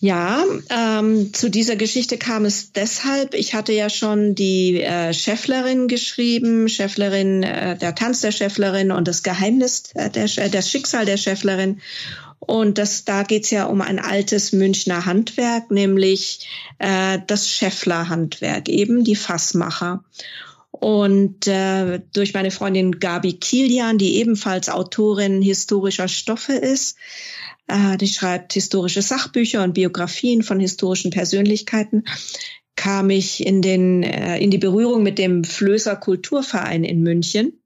Ja, 0.00 0.44
ähm, 0.68 1.32
zu 1.32 1.48
dieser 1.48 1.76
Geschichte 1.76 2.18
kam 2.18 2.44
es 2.44 2.72
deshalb. 2.72 3.32
Ich 3.32 3.54
hatte 3.54 3.72
ja 3.72 3.88
schon 3.88 4.34
die 4.34 4.82
äh, 4.82 5.14
Schäfflerin 5.14 5.88
geschrieben, 5.88 6.68
Schäfflerin, 6.68 7.42
äh, 7.42 7.78
der 7.78 7.94
Tanz 7.94 8.20
der 8.20 8.32
Schäfflerin 8.32 8.92
und 8.92 9.08
das 9.08 9.22
Geheimnis, 9.22 9.84
äh, 9.94 10.10
der, 10.10 10.28
das 10.50 10.70
Schicksal 10.70 11.06
der 11.06 11.16
Schäfflerin. 11.16 11.80
Und 12.38 12.76
das, 12.76 13.06
da 13.06 13.22
geht's 13.22 13.48
ja 13.48 13.64
um 13.64 13.80
ein 13.80 13.98
altes 13.98 14.52
Münchner 14.52 15.06
Handwerk, 15.06 15.70
nämlich 15.70 16.46
äh, 16.80 17.18
das 17.26 17.48
Schäfflerhandwerk, 17.48 18.68
eben 18.68 19.04
die 19.04 19.16
Fassmacher. 19.16 20.04
Und 20.80 21.46
äh, 21.46 22.00
durch 22.14 22.32
meine 22.32 22.50
Freundin 22.50 23.00
Gabi 23.00 23.34
Kilian, 23.34 23.98
die 23.98 24.16
ebenfalls 24.16 24.70
Autorin 24.70 25.42
historischer 25.42 26.08
Stoffe 26.08 26.54
ist, 26.54 26.96
äh, 27.68 27.98
die 27.98 28.08
schreibt 28.08 28.54
historische 28.54 29.02
Sachbücher 29.02 29.62
und 29.62 29.74
Biografien 29.74 30.42
von 30.42 30.58
historischen 30.58 31.10
Persönlichkeiten, 31.10 32.04
kam 32.76 33.10
ich 33.10 33.44
in, 33.44 33.60
den, 33.60 34.02
äh, 34.02 34.38
in 34.38 34.50
die 34.50 34.56
Berührung 34.56 35.02
mit 35.02 35.18
dem 35.18 35.44
Flößer 35.44 35.96
Kulturverein 35.96 36.82
in 36.82 37.02
München. 37.02 37.60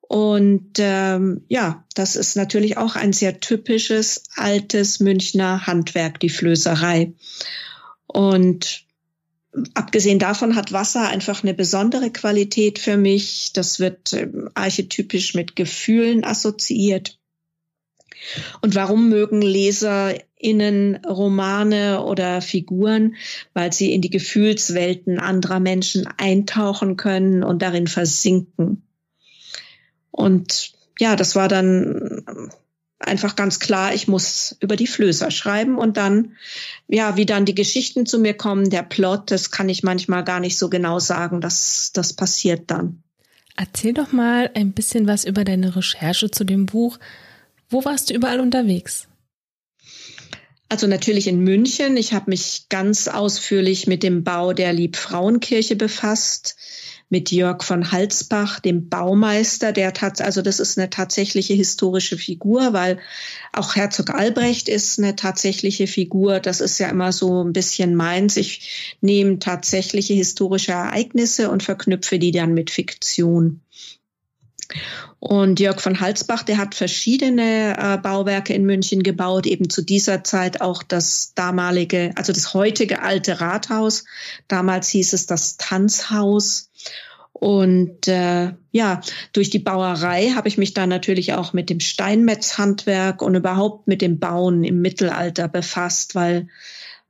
Und 0.00 0.78
ähm, 0.78 1.42
ja, 1.48 1.84
das 1.94 2.14
ist 2.14 2.36
natürlich 2.36 2.76
auch 2.76 2.94
ein 2.94 3.12
sehr 3.12 3.40
typisches 3.40 4.22
altes 4.36 5.00
Münchner 5.00 5.66
Handwerk, 5.66 6.20
die 6.20 6.30
Flößerei. 6.30 7.14
Und 8.06 8.86
abgesehen 9.74 10.18
davon 10.18 10.56
hat 10.56 10.72
Wasser 10.72 11.08
einfach 11.08 11.42
eine 11.42 11.54
besondere 11.54 12.10
Qualität 12.10 12.78
für 12.78 12.96
mich. 12.96 13.52
Das 13.52 13.80
wird 13.80 14.12
ähm, 14.12 14.50
archetypisch 14.54 15.34
mit 15.34 15.56
Gefühlen 15.56 16.24
assoziiert. 16.24 17.18
Und 18.62 18.74
warum 18.74 19.08
mögen 19.08 19.42
LeserInnen 19.42 21.04
Romane 21.04 22.02
oder 22.02 22.40
Figuren? 22.42 23.14
Weil 23.54 23.72
sie 23.72 23.92
in 23.92 24.02
die 24.02 24.10
Gefühlswelten 24.10 25.18
anderer 25.18 25.60
Menschen 25.60 26.06
eintauchen 26.18 26.96
können 26.96 27.42
und 27.42 27.62
darin 27.62 27.86
versinken. 27.86 28.82
Und 30.10 30.72
ja, 30.98 31.14
das 31.14 31.36
war 31.36 31.48
dann 31.48 32.50
einfach 32.98 33.36
ganz 33.36 33.60
klar, 33.60 33.94
ich 33.94 34.08
muss 34.08 34.56
über 34.60 34.76
die 34.76 34.86
Flößer 34.86 35.30
schreiben 35.30 35.78
und 35.78 35.96
dann, 35.96 36.36
ja, 36.88 37.16
wie 37.16 37.26
dann 37.26 37.44
die 37.44 37.54
Geschichten 37.54 38.06
zu 38.06 38.18
mir 38.18 38.34
kommen, 38.34 38.70
der 38.70 38.82
Plot, 38.82 39.30
das 39.30 39.50
kann 39.50 39.68
ich 39.68 39.82
manchmal 39.82 40.24
gar 40.24 40.40
nicht 40.40 40.58
so 40.58 40.68
genau 40.68 40.98
sagen, 40.98 41.40
dass 41.40 41.92
das 41.92 42.12
passiert 42.12 42.70
dann. 42.70 43.02
Erzähl 43.56 43.92
doch 43.92 44.12
mal 44.12 44.50
ein 44.54 44.72
bisschen 44.72 45.06
was 45.06 45.24
über 45.24 45.44
deine 45.44 45.74
Recherche 45.74 46.30
zu 46.30 46.44
dem 46.44 46.66
Buch. 46.66 46.98
Wo 47.68 47.84
warst 47.84 48.10
du 48.10 48.14
überall 48.14 48.40
unterwegs? 48.40 49.08
Also 50.68 50.86
natürlich 50.86 51.26
in 51.26 51.40
München. 51.40 51.96
Ich 51.96 52.12
habe 52.12 52.30
mich 52.30 52.66
ganz 52.68 53.08
ausführlich 53.08 53.86
mit 53.86 54.02
dem 54.02 54.22
Bau 54.22 54.52
der 54.52 54.72
Liebfrauenkirche 54.72 55.76
befasst 55.76 56.57
mit 57.10 57.30
Jörg 57.30 57.62
von 57.62 57.90
Halsbach, 57.90 58.60
dem 58.60 58.88
Baumeister, 58.88 59.72
der 59.72 59.94
tat, 59.94 60.20
also 60.20 60.42
das 60.42 60.60
ist 60.60 60.78
eine 60.78 60.90
tatsächliche 60.90 61.54
historische 61.54 62.18
Figur, 62.18 62.72
weil 62.72 62.98
auch 63.52 63.76
Herzog 63.76 64.10
Albrecht 64.10 64.68
ist 64.68 64.98
eine 64.98 65.16
tatsächliche 65.16 65.86
Figur. 65.86 66.40
Das 66.40 66.60
ist 66.60 66.78
ja 66.78 66.88
immer 66.88 67.12
so 67.12 67.42
ein 67.42 67.52
bisschen 67.52 67.94
meins. 67.94 68.36
Ich 68.36 68.96
nehme 69.00 69.38
tatsächliche 69.38 70.14
historische 70.14 70.72
Ereignisse 70.72 71.50
und 71.50 71.62
verknüpfe 71.62 72.18
die 72.18 72.32
dann 72.32 72.52
mit 72.52 72.70
Fiktion. 72.70 73.62
Und 75.18 75.58
Jörg 75.60 75.80
von 75.80 75.98
Halsbach, 76.00 76.42
der 76.42 76.58
hat 76.58 76.74
verschiedene 76.74 77.76
äh, 77.76 77.98
Bauwerke 77.98 78.52
in 78.52 78.64
München 78.64 79.02
gebaut, 79.02 79.46
eben 79.46 79.68
zu 79.70 79.82
dieser 79.82 80.22
Zeit 80.22 80.60
auch 80.60 80.82
das 80.82 81.32
damalige, 81.34 82.12
also 82.16 82.32
das 82.32 82.54
heutige 82.54 83.02
alte 83.02 83.40
Rathaus. 83.40 84.04
Damals 84.46 84.88
hieß 84.90 85.14
es 85.14 85.26
das 85.26 85.56
Tanzhaus. 85.56 86.67
Und 87.40 88.08
äh, 88.08 88.52
ja, 88.72 89.00
durch 89.32 89.48
die 89.48 89.60
Bauerei 89.60 90.30
habe 90.34 90.48
ich 90.48 90.58
mich 90.58 90.74
dann 90.74 90.88
natürlich 90.88 91.34
auch 91.34 91.52
mit 91.52 91.70
dem 91.70 91.78
Steinmetzhandwerk 91.78 93.22
und 93.22 93.36
überhaupt 93.36 93.86
mit 93.86 94.02
dem 94.02 94.18
Bauen 94.18 94.64
im 94.64 94.80
Mittelalter 94.80 95.46
befasst, 95.46 96.16
weil 96.16 96.48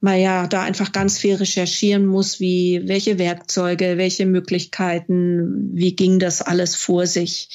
man 0.00 0.20
ja 0.20 0.46
da 0.46 0.62
einfach 0.62 0.92
ganz 0.92 1.18
viel 1.18 1.36
recherchieren 1.36 2.04
muss, 2.04 2.40
wie 2.40 2.82
welche 2.84 3.18
Werkzeuge, 3.18 3.96
welche 3.96 4.26
Möglichkeiten, 4.26 5.70
wie 5.72 5.96
ging 5.96 6.18
das 6.18 6.42
alles 6.42 6.76
vor 6.76 7.06
sich. 7.06 7.48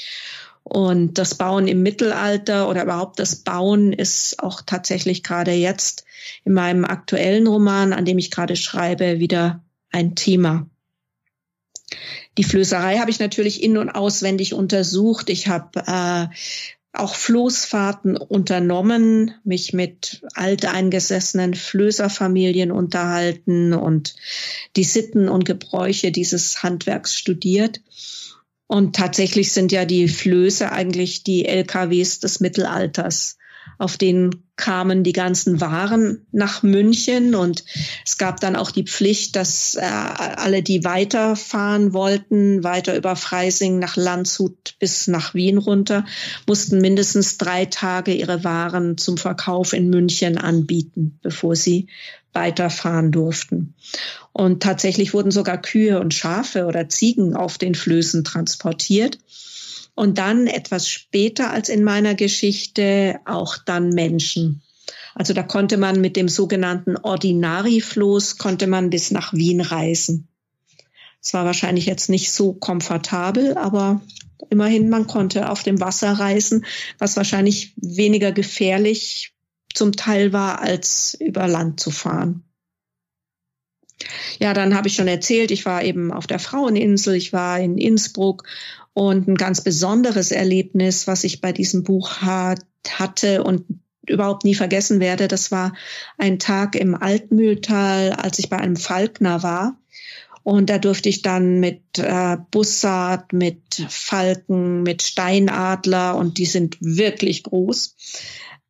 Und 0.64 1.20
das 1.20 1.36
Bauen 1.36 1.68
im 1.68 1.84
Mittelalter 1.84 2.70
oder 2.70 2.84
überhaupt 2.84 3.20
das 3.20 3.36
Bauen 3.36 3.94
ist 3.94 4.42
auch 4.42 4.62
tatsächlich 4.66 5.22
gerade 5.22 5.52
jetzt 5.52 6.06
in 6.44 6.54
meinem 6.54 6.86
aktuellen 6.86 7.46
Roman, 7.46 7.94
an 7.94 8.06
dem 8.06 8.18
ich 8.18 8.32
gerade 8.32 8.56
schreibe, 8.56 9.20
wieder 9.20 9.64
ein 9.92 10.16
Thema. 10.16 10.68
Die 12.38 12.44
Flößerei 12.44 12.98
habe 12.98 13.12
ich 13.12 13.20
natürlich 13.20 13.62
in- 13.62 13.78
und 13.78 13.90
auswendig 13.90 14.54
untersucht. 14.54 15.30
Ich 15.30 15.48
habe 15.48 15.84
äh, 15.86 16.28
auch 16.94 17.16
Floßfahrten 17.16 18.18
unternommen, 18.18 19.34
mich 19.44 19.74
mit 19.74 20.22
alteingesessenen 20.36 21.56
Flößerfamilien 21.56 22.72
unterhalten 22.72 23.74
und 23.74 24.16
die 24.76 24.84
Sitten 24.84 25.28
und 25.28 25.46
Gebräuche 25.46 26.12
dieses 26.12 26.62
Handwerks 26.62 27.16
studiert. 27.16 27.82
Und 28.68 28.96
tatsächlich 28.96 29.52
sind 29.52 29.72
ja 29.72 29.86
die 29.86 30.08
Flöße 30.08 30.72
eigentlich 30.72 31.24
die 31.24 31.46
LKWs 31.46 32.20
des 32.20 32.40
Mittelalters. 32.40 33.38
Auf 33.78 33.98
denen 33.98 34.44
kamen 34.56 35.04
die 35.04 35.14
ganzen 35.14 35.62
Waren 35.62 36.26
nach 36.32 36.62
München 36.62 37.34
und 37.34 37.66
es 38.06 38.18
gab 38.18 38.40
dann 38.40 38.56
auch 38.56 38.70
die 38.70 38.84
Pflicht, 38.84 39.36
dass 39.36 39.76
äh, 39.76 39.82
alle, 39.82 40.62
die 40.62 40.84
weiterfahren 40.84 41.94
wollten, 41.94 42.64
weiter 42.64 42.96
über 42.96 43.16
Freising 43.16 43.80
nach 43.80 43.98
Landshut 43.98 44.76
bis 44.80 45.08
nach 45.08 45.34
Wien 45.34 45.58
runter, 45.58 46.06
mussten 46.46 46.80
mindestens 46.80 47.38
drei 47.38 47.66
Tage 47.66 48.14
ihre 48.14 48.44
Waren 48.44 48.98
zum 48.98 49.18
Verkauf 49.18 49.74
in 49.74 49.90
München 49.90 50.38
anbieten, 50.38 51.20
bevor 51.24 51.56
sie 51.56 51.88
weiterfahren 52.32 53.12
durften. 53.12 53.74
Und 54.32 54.64
tatsächlich 54.64 55.14
wurden 55.14 55.32
sogar 55.32 55.62
Kühe 55.62 56.00
und 56.00 56.14
Schafe 56.14 56.66
oder 56.66 56.90
Ziegen 56.90 57.36
auf 57.36 57.58
den 57.58 57.76
Flößen 57.76 58.24
transportiert 58.24 59.18
und 59.96 60.18
dann 60.18 60.48
etwas 60.48 60.90
später 60.90 61.52
als 61.52 61.70
in 61.70 61.84
meiner 61.84 62.16
Geschichte 62.16 63.20
auch 63.26 63.58
dann 63.58 63.90
Menschen. 63.90 64.62
Also 65.16 65.34
da 65.34 65.44
konnte 65.44 65.78
man 65.78 66.02
mit 66.02 66.16
dem 66.16 66.28
sogenannten 66.28 66.98
Ordinarifloß 66.98 68.38
konnte 68.38 68.68
man 68.68 68.90
bis 68.90 69.12
nach 69.12 69.34
Wien 69.34 69.62
reisen. 69.62 70.28
Es 71.22 71.34
war 71.34 71.46
wahrscheinlich 71.46 71.86
jetzt 71.86 72.10
nicht 72.10 72.32
so 72.32 72.54
komfortabel, 72.54 73.58
aber 73.58 74.02
immerhin 74.50 74.90
man 74.90 75.08
konnte 75.08 75.50
auf 75.50 75.64
dem 75.64 75.80
Wasser 75.80 76.12
reisen, 76.14 76.66
was 76.98 77.16
wahrscheinlich 77.16 77.74
weniger 77.78 78.32
gefährlich 78.32 79.34
zum 79.74 79.94
Teil 79.94 80.34
war, 80.34 80.62
als 80.62 81.16
über 81.20 81.48
Land 81.48 81.80
zu 81.80 81.92
fahren. 81.92 82.44
Ja, 84.40 84.54
dann 84.54 84.76
habe 84.76 84.88
ich 84.88 84.96
schon 84.96 85.08
erzählt, 85.08 85.52
ich 85.52 85.66
war 85.66 85.84
eben 85.84 86.12
auf 86.12 86.28
der 86.28 86.40
Fraueninsel, 86.40 87.16
ich 87.16 87.32
war 87.32 87.60
in 87.60 87.78
Innsbruck 87.78 88.44
und 88.94 89.28
ein 89.28 89.36
ganz 89.36 89.62
besonderes 89.62 90.32
Erlebnis, 90.32 91.08
was 91.08 91.24
ich 91.24 91.42
bei 91.42 91.52
diesem 91.52 91.84
Buch 91.84 92.18
hat, 92.22 92.60
hatte 92.88 93.44
und 93.44 93.66
überhaupt 94.06 94.44
nie 94.44 94.56
vergessen 94.56 95.00
werde, 95.00 95.28
das 95.28 95.52
war 95.52 95.74
ein 96.18 96.40
Tag 96.40 96.76
im 96.76 96.96
Altmühltal, 96.96 98.12
als 98.12 98.40
ich 98.40 98.50
bei 98.50 98.58
einem 98.58 98.76
Falkner 98.76 99.44
war. 99.44 99.80
Und 100.44 100.70
da 100.70 100.78
durfte 100.78 101.08
ich 101.08 101.22
dann 101.22 101.62
mit 101.62 101.98
äh, 101.98 102.36
Bussard, 102.52 103.32
mit 103.32 103.86
Falken, 103.88 104.84
mit 104.84 105.02
Steinadler, 105.02 106.18
und 106.18 106.38
die 106.38 106.46
sind 106.46 106.76
wirklich 106.82 107.44
groß, 107.44 107.96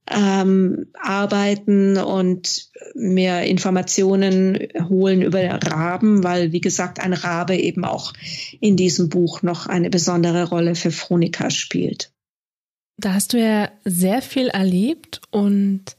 ähm, 0.09 0.87
arbeiten 1.01 1.97
und 1.97 2.69
mir 2.93 3.43
Informationen 3.43 4.59
holen 4.89 5.21
über 5.21 5.41
Raben, 5.41 6.23
weil, 6.23 6.51
wie 6.51 6.61
gesagt, 6.61 6.99
ein 6.99 7.13
Rabe 7.13 7.55
eben 7.55 7.85
auch 7.85 8.13
in 8.59 8.75
diesem 8.75 9.09
Buch 9.09 9.41
noch 9.41 9.67
eine 9.67 9.89
besondere 9.89 10.49
Rolle 10.49 10.75
für 10.75 10.91
Fronika 10.91 11.49
spielt. 11.49 12.11
Da 12.97 13.13
hast 13.13 13.33
du 13.33 13.39
ja 13.39 13.71
sehr 13.85 14.21
viel 14.21 14.49
erlebt 14.49 15.21
und 15.31 15.95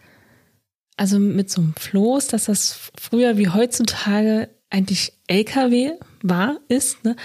also 0.96 1.18
mit 1.18 1.50
so 1.50 1.60
einem 1.60 1.74
Floß, 1.74 2.28
dass 2.28 2.44
das 2.44 2.90
früher 3.00 3.36
wie 3.36 3.48
heutzutage 3.48 4.48
eigentlich 4.70 5.12
LKW 5.26 5.92
war, 6.22 6.58
ist, 6.68 7.04
ne? 7.04 7.16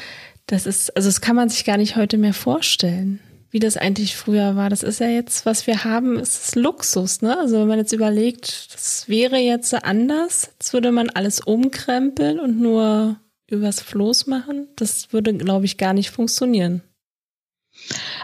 Das 0.47 0.65
ist, 0.65 0.95
also 0.95 1.07
das 1.07 1.21
kann 1.21 1.35
man 1.35 1.49
sich 1.49 1.63
gar 1.63 1.77
nicht 1.77 1.95
heute 1.95 2.17
mehr 2.17 2.33
vorstellen 2.33 3.19
wie 3.51 3.59
das 3.59 3.77
eigentlich 3.77 4.15
früher 4.15 4.55
war. 4.55 4.69
Das 4.69 4.83
ist 4.83 4.99
ja 4.99 5.07
jetzt, 5.07 5.45
was 5.45 5.67
wir 5.67 5.83
haben, 5.83 6.19
ist 6.19 6.55
Luxus, 6.55 7.21
ne? 7.21 7.37
Also 7.37 7.59
wenn 7.59 7.67
man 7.67 7.79
jetzt 7.79 7.93
überlegt, 7.93 8.73
das 8.73 9.07
wäre 9.07 9.37
jetzt 9.37 9.73
anders, 9.73 10.51
jetzt 10.53 10.73
würde 10.73 10.91
man 10.91 11.09
alles 11.09 11.39
umkrempeln 11.39 12.39
und 12.39 12.59
nur 12.59 13.19
übers 13.47 13.81
Floß 13.81 14.27
machen. 14.27 14.67
Das 14.75 15.11
würde, 15.11 15.33
glaube 15.33 15.65
ich, 15.65 15.77
gar 15.77 15.93
nicht 15.93 16.11
funktionieren. 16.11 16.81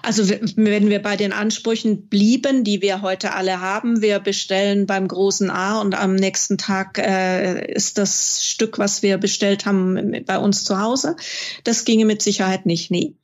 Also 0.04 0.30
wenn 0.30 0.90
wir 0.90 1.02
bei 1.02 1.16
den 1.16 1.34
Ansprüchen 1.34 2.08
blieben, 2.08 2.64
die 2.64 2.82
wir 2.82 3.02
heute 3.02 3.34
alle 3.34 3.60
haben, 3.60 4.02
wir 4.02 4.20
bestellen 4.20 4.86
beim 4.86 5.08
großen 5.08 5.50
A 5.50 5.82
und 5.82 5.96
am 5.96 6.16
nächsten 6.16 6.58
Tag 6.58 7.00
äh, 7.00 7.74
ist 7.74 7.98
das 7.98 8.46
Stück, 8.46 8.78
was 8.78 9.02
wir 9.02 9.18
bestellt 9.18 9.66
haben, 9.66 10.24
bei 10.26 10.38
uns 10.38 10.64
zu 10.64 10.80
Hause. 10.80 11.16
Das 11.64 11.86
ginge 11.86 12.06
mit 12.06 12.22
Sicherheit 12.22 12.66
nicht, 12.66 12.92
nie. 12.92 13.16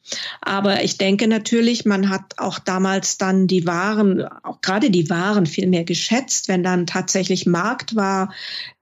Aber 0.41 0.83
ich 0.83 0.97
denke 0.97 1.27
natürlich, 1.27 1.85
man 1.85 2.09
hat 2.09 2.37
auch 2.37 2.59
damals 2.59 3.17
dann 3.17 3.47
die 3.47 3.67
Waren, 3.67 4.25
auch 4.43 4.61
gerade 4.61 4.89
die 4.89 5.09
Waren 5.09 5.45
viel 5.45 5.67
mehr 5.67 5.83
geschätzt, 5.83 6.47
wenn 6.47 6.63
dann 6.63 6.87
tatsächlich 6.87 7.45
Markt 7.45 7.95
war 7.95 8.33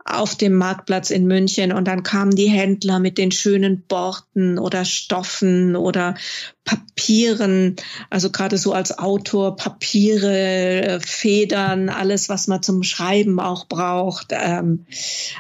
auf 0.09 0.35
dem 0.35 0.53
Marktplatz 0.53 1.11
in 1.11 1.25
München 1.27 1.71
und 1.71 1.87
dann 1.87 2.03
kamen 2.03 2.35
die 2.35 2.49
Händler 2.49 2.99
mit 2.99 3.17
den 3.17 3.31
schönen 3.31 3.83
Borten 3.83 4.57
oder 4.57 4.83
Stoffen 4.83 5.75
oder 5.75 6.15
Papieren, 6.63 7.75
also 8.09 8.29
gerade 8.31 8.57
so 8.57 8.73
als 8.73 8.97
Autor 8.97 9.55
Papiere, 9.55 10.99
Federn, 11.03 11.89
alles, 11.89 12.29
was 12.29 12.47
man 12.47 12.61
zum 12.61 12.83
Schreiben 12.83 13.39
auch 13.39 13.67
braucht. 13.67 14.27
Ähm, 14.31 14.85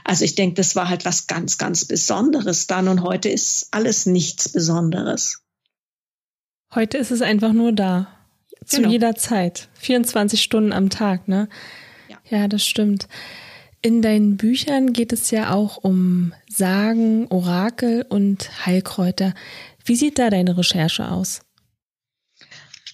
also 0.03 0.23
ich 0.25 0.35
denke, 0.35 0.55
das 0.55 0.75
war 0.75 0.89
halt 0.89 1.05
was 1.05 1.27
ganz, 1.27 1.57
ganz 1.57 1.85
Besonderes 1.85 2.67
dann 2.67 2.87
und 2.87 3.03
heute 3.03 3.29
ist 3.29 3.67
alles 3.71 4.05
nichts 4.05 4.49
Besonderes. 4.49 5.43
Heute 6.73 6.97
ist 6.97 7.11
es 7.11 7.21
einfach 7.21 7.53
nur 7.53 7.71
da. 7.71 8.07
Zu 8.65 8.77
genau. 8.77 8.89
jeder 8.89 9.15
Zeit. 9.15 9.69
24 9.73 10.41
Stunden 10.41 10.73
am 10.73 10.89
Tag, 10.89 11.27
ne? 11.27 11.49
Ja. 12.07 12.17
ja, 12.29 12.47
das 12.47 12.65
stimmt. 12.65 13.07
In 13.81 14.01
deinen 14.01 14.35
Büchern 14.35 14.91
geht 14.91 15.13
es 15.13 15.31
ja 15.31 15.53
auch 15.53 15.77
um 15.77 16.33
Sagen, 16.49 17.27
Orakel 17.29 18.05
und 18.09 18.65
Heilkräuter. 18.65 19.33
Wie 19.85 19.95
sieht 19.95 20.19
da 20.19 20.29
deine 20.29 20.57
Recherche 20.57 21.09
aus? 21.09 21.41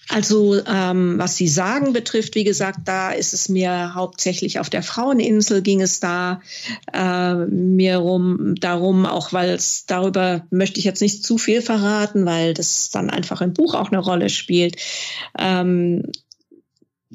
Also 0.07 0.63
ähm, 0.67 1.17
was 1.17 1.35
die 1.35 1.47
Sagen 1.47 1.91
betrifft, 1.91 2.35
wie 2.35 2.43
gesagt, 2.43 2.81
da 2.85 3.11
ist 3.11 3.33
es 3.33 3.49
mir 3.49 3.95
hauptsächlich 3.95 4.59
auf 4.59 4.69
der 4.69 4.83
Fraueninsel 4.83 5.63
ging 5.63 5.81
es 5.81 5.99
da 5.99 6.41
äh, 6.93 7.33
mir 7.33 7.97
rum, 7.97 8.53
darum, 8.59 9.07
auch 9.07 9.33
weil 9.33 9.49
es 9.49 9.87
darüber 9.87 10.45
möchte 10.51 10.77
ich 10.77 10.85
jetzt 10.85 11.01
nicht 11.01 11.23
zu 11.23 11.39
viel 11.39 11.63
verraten, 11.63 12.27
weil 12.27 12.53
das 12.53 12.91
dann 12.91 13.09
einfach 13.09 13.41
im 13.41 13.53
Buch 13.53 13.73
auch 13.73 13.91
eine 13.91 13.99
Rolle 13.99 14.29
spielt. 14.29 14.75
Ähm, 15.39 16.03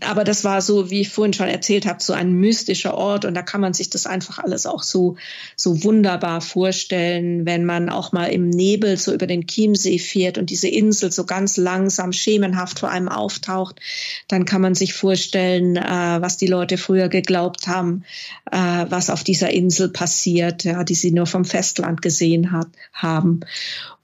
aber 0.04 0.24
das 0.24 0.44
war 0.44 0.62
so, 0.62 0.90
wie 0.90 1.00
ich 1.00 1.10
vorhin 1.10 1.32
schon 1.32 1.48
erzählt 1.48 1.86
habe, 1.86 2.02
so 2.02 2.12
ein 2.12 2.32
mystischer 2.32 2.94
Ort 2.94 3.24
und 3.24 3.34
da 3.34 3.42
kann 3.42 3.60
man 3.60 3.74
sich 3.74 3.90
das 3.90 4.06
einfach 4.06 4.38
alles 4.38 4.66
auch 4.66 4.82
so, 4.82 5.16
so 5.56 5.84
wunderbar 5.84 6.40
vorstellen, 6.40 7.46
wenn 7.46 7.64
man 7.64 7.88
auch 7.88 8.12
mal 8.12 8.26
im 8.26 8.48
Nebel 8.48 8.96
so 8.96 9.12
über 9.12 9.26
den 9.26 9.46
Chiemsee 9.46 9.98
fährt 9.98 10.38
und 10.38 10.50
diese 10.50 10.68
Insel 10.68 11.12
so 11.12 11.24
ganz 11.24 11.56
langsam 11.56 12.12
schemenhaft 12.12 12.78
vor 12.78 12.90
einem 12.90 13.08
auftaucht, 13.08 13.80
dann 14.28 14.44
kann 14.44 14.60
man 14.60 14.74
sich 14.74 14.94
vorstellen, 14.94 15.76
äh, 15.76 16.18
was 16.20 16.36
die 16.36 16.46
Leute 16.46 16.78
früher 16.78 17.08
geglaubt 17.08 17.66
haben, 17.66 18.04
äh, 18.50 18.56
was 18.88 19.10
auf 19.10 19.24
dieser 19.24 19.50
Insel 19.50 19.88
passiert, 19.88 20.64
ja, 20.64 20.84
die 20.84 20.94
sie 20.94 21.12
nur 21.12 21.26
vom 21.26 21.44
Festland 21.44 22.02
gesehen 22.02 22.52
hat, 22.52 22.68
haben. 22.92 23.40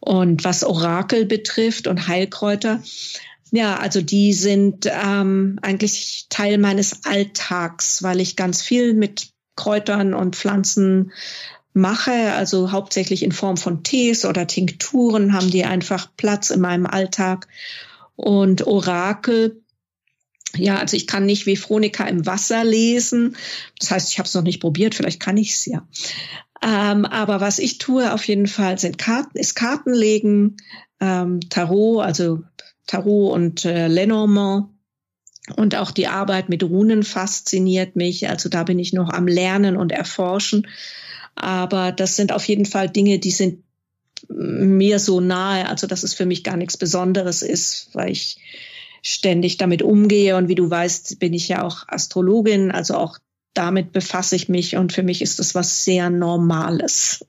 Und 0.00 0.44
was 0.44 0.62
Orakel 0.62 1.24
betrifft 1.24 1.86
und 1.86 2.06
Heilkräuter, 2.06 2.80
ja, 3.52 3.76
also 3.76 4.02
die 4.02 4.32
sind 4.32 4.86
ähm, 4.86 5.58
eigentlich 5.62 6.26
Teil 6.28 6.58
meines 6.58 7.04
Alltags, 7.04 8.02
weil 8.02 8.20
ich 8.20 8.36
ganz 8.36 8.62
viel 8.62 8.94
mit 8.94 9.28
Kräutern 9.54 10.14
und 10.14 10.36
Pflanzen 10.36 11.12
mache, 11.72 12.32
also 12.32 12.72
hauptsächlich 12.72 13.22
in 13.22 13.32
Form 13.32 13.56
von 13.56 13.82
Tees 13.82 14.24
oder 14.24 14.46
Tinkturen 14.46 15.32
haben 15.32 15.50
die 15.50 15.64
einfach 15.64 16.08
Platz 16.16 16.50
in 16.50 16.60
meinem 16.60 16.86
Alltag. 16.86 17.48
Und 18.16 18.66
Orakel, 18.66 19.62
ja, 20.56 20.78
also 20.78 20.96
ich 20.96 21.06
kann 21.06 21.26
nicht 21.26 21.44
wie 21.44 21.56
Fronika 21.56 22.06
im 22.06 22.24
Wasser 22.24 22.64
lesen. 22.64 23.36
Das 23.78 23.90
heißt, 23.90 24.10
ich 24.10 24.18
habe 24.18 24.26
es 24.26 24.34
noch 24.34 24.42
nicht 24.42 24.60
probiert, 24.60 24.94
vielleicht 24.94 25.20
kann 25.20 25.36
ich 25.36 25.52
es 25.52 25.66
ja. 25.66 25.86
Ähm, 26.62 27.04
aber 27.04 27.40
was 27.42 27.58
ich 27.58 27.76
tue 27.76 28.12
auf 28.12 28.26
jeden 28.26 28.46
Fall 28.46 28.78
sind 28.78 28.96
Karten, 28.96 29.38
ist 29.38 29.54
Kartenlegen, 29.54 30.56
ähm, 31.00 31.40
Tarot, 31.50 32.02
also 32.02 32.42
Tarot 32.86 33.32
und 33.32 33.64
äh, 33.64 33.88
Lenormand. 33.88 34.68
Und 35.56 35.76
auch 35.76 35.92
die 35.92 36.08
Arbeit 36.08 36.48
mit 36.48 36.64
Runen 36.64 37.04
fasziniert 37.04 37.94
mich. 37.94 38.28
Also 38.28 38.48
da 38.48 38.64
bin 38.64 38.78
ich 38.80 38.92
noch 38.92 39.10
am 39.10 39.28
Lernen 39.28 39.76
und 39.76 39.92
Erforschen. 39.92 40.66
Aber 41.36 41.92
das 41.92 42.16
sind 42.16 42.32
auf 42.32 42.46
jeden 42.48 42.64
Fall 42.64 42.88
Dinge, 42.88 43.20
die 43.20 43.30
sind 43.30 43.62
mir 44.28 44.98
so 44.98 45.20
nahe. 45.20 45.68
Also 45.68 45.86
dass 45.86 46.02
es 46.02 46.14
für 46.14 46.26
mich 46.26 46.42
gar 46.42 46.56
nichts 46.56 46.76
Besonderes 46.76 47.42
ist, 47.42 47.90
weil 47.92 48.10
ich 48.10 48.38
ständig 49.02 49.56
damit 49.56 49.82
umgehe. 49.82 50.36
Und 50.36 50.48
wie 50.48 50.56
du 50.56 50.68
weißt, 50.68 51.20
bin 51.20 51.32
ich 51.32 51.46
ja 51.46 51.62
auch 51.62 51.86
Astrologin. 51.86 52.72
Also 52.72 52.94
auch 52.94 53.18
damit 53.54 53.92
befasse 53.92 54.34
ich 54.34 54.48
mich. 54.48 54.76
Und 54.76 54.92
für 54.92 55.04
mich 55.04 55.22
ist 55.22 55.38
das 55.38 55.54
was 55.54 55.84
sehr 55.84 56.10
Normales. 56.10 57.24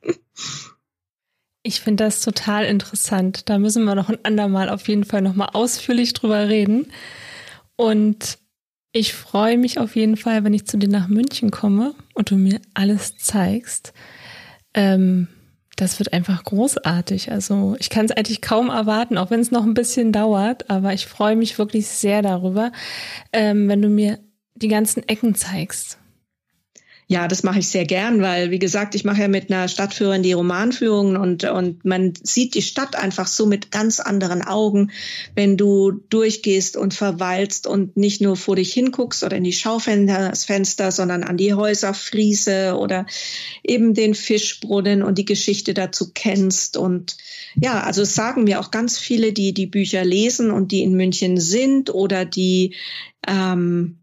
Ich 1.68 1.82
finde 1.82 2.06
das 2.06 2.22
total 2.22 2.64
interessant. 2.64 3.50
Da 3.50 3.58
müssen 3.58 3.84
wir 3.84 3.94
noch 3.94 4.08
ein 4.08 4.24
andermal 4.24 4.70
auf 4.70 4.88
jeden 4.88 5.04
Fall 5.04 5.22
nochmal 5.22 5.50
ausführlich 5.52 6.14
drüber 6.14 6.48
reden. 6.48 6.94
Und 7.76 8.38
ich 8.94 9.14
freue 9.14 9.58
mich 9.58 9.78
auf 9.78 9.98
jeden 9.98 10.16
Fall, 10.16 10.46
wenn 10.46 10.54
ich 10.54 10.66
zu 10.66 10.78
dir 10.78 10.88
nach 10.88 11.10
München 11.10 11.52
komme 11.52 11.94
und 12.14 12.32
du 12.32 12.38
mir 12.38 12.62
alles 12.74 13.18
zeigst. 13.18 13.92
Ähm, 14.74 15.28
das 15.76 16.00
wird 16.00 16.14
einfach 16.14 16.42
großartig. 16.46 17.34
Also 17.34 17.76
ich 17.80 17.90
kann 17.90 18.06
es 18.06 18.12
eigentlich 18.12 18.42
kaum 18.42 18.70
erwarten, 18.70 19.18
auch 19.18 19.30
wenn 19.30 19.42
es 19.42 19.52
noch 19.52 19.66
ein 19.66 19.74
bisschen 19.74 20.14
dauert, 20.14 20.70
aber 20.70 20.94
ich 20.94 21.06
freue 21.06 21.36
mich 21.36 21.60
wirklich 21.60 21.90
sehr 21.90 22.22
darüber, 22.22 22.72
ähm, 23.34 23.68
wenn 23.68 23.82
du 23.82 23.90
mir 23.90 24.20
die 24.56 24.70
ganzen 24.70 25.06
Ecken 25.10 25.36
zeigst. 25.36 25.98
Ja, 27.10 27.30
das 27.30 27.42
mache 27.44 27.60
ich 27.60 27.70
sehr 27.70 27.86
gern, 27.86 28.22
weil, 28.22 28.52
wie 28.52 28.60
gesagt, 28.60 28.94
ich 28.94 29.06
mache 29.06 29.22
ja 29.22 29.28
mit 29.30 29.50
einer 29.50 29.70
Stadtführerin 29.70 30.24
die 30.24 30.34
Romanführungen 30.34 31.16
und, 31.16 31.46
und 31.46 31.86
man 31.86 32.12
sieht 32.22 32.54
die 32.54 32.62
Stadt 32.62 32.98
einfach 32.98 33.28
so 33.28 33.46
mit 33.46 33.72
ganz 33.72 34.02
anderen 34.02 34.42
Augen, 34.42 34.92
wenn 35.34 35.56
du 35.56 35.92
durchgehst 36.10 36.76
und 36.76 36.94
verweilst 36.94 37.66
und 37.66 37.96
nicht 37.96 38.20
nur 38.20 38.36
vor 38.36 38.58
dich 38.58 38.74
hinguckst 38.74 39.24
oder 39.24 39.38
in 39.38 39.46
die 39.46 39.54
Schaufenster, 39.54 40.92
sondern 40.92 41.24
an 41.24 41.38
die 41.38 41.54
Häuserfriese 41.54 42.76
oder 42.78 43.06
eben 43.64 43.94
den 43.94 44.14
Fischbrunnen 44.14 45.02
und 45.02 45.18
die 45.18 45.26
Geschichte 45.26 45.74
dazu 45.74 46.12
kennst. 46.14 46.76
Und 46.76 47.16
ja, 47.56 47.84
also 47.84 48.02
es 48.02 48.16
sagen 48.16 48.44
mir 48.44 48.60
auch 48.60 48.70
ganz 48.70 49.00
viele, 49.00 49.32
die 49.32 49.54
die 49.54 49.68
Bücher 49.68 50.04
lesen 50.04 50.52
und 50.52 50.74
die 50.74 50.84
in 50.84 50.94
München 50.94 51.40
sind 51.40 51.90
oder 51.90 52.26
die 52.26 52.76
ähm, 53.26 53.97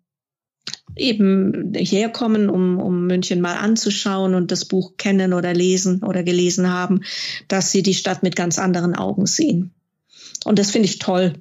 eben 0.97 1.73
herkommen, 1.75 2.49
um, 2.49 2.79
um 2.79 3.07
München 3.07 3.41
mal 3.41 3.57
anzuschauen 3.57 4.35
und 4.35 4.51
das 4.51 4.65
Buch 4.65 4.97
kennen 4.97 5.33
oder 5.33 5.53
lesen 5.55 6.03
oder 6.03 6.23
gelesen 6.23 6.71
haben, 6.71 7.03
dass 7.49 7.73
sie 7.73 7.83
die 7.83 7.95
Stadt 7.95 8.23
mit 8.23 8.37
ganz 8.37 8.59
anderen 8.59 8.95
Augen 8.95 9.27
sehen. 9.27 9.73
Und 10.45 10.59
das 10.59 10.71
finde 10.71 10.89
ich 10.89 10.99
toll. 10.99 11.35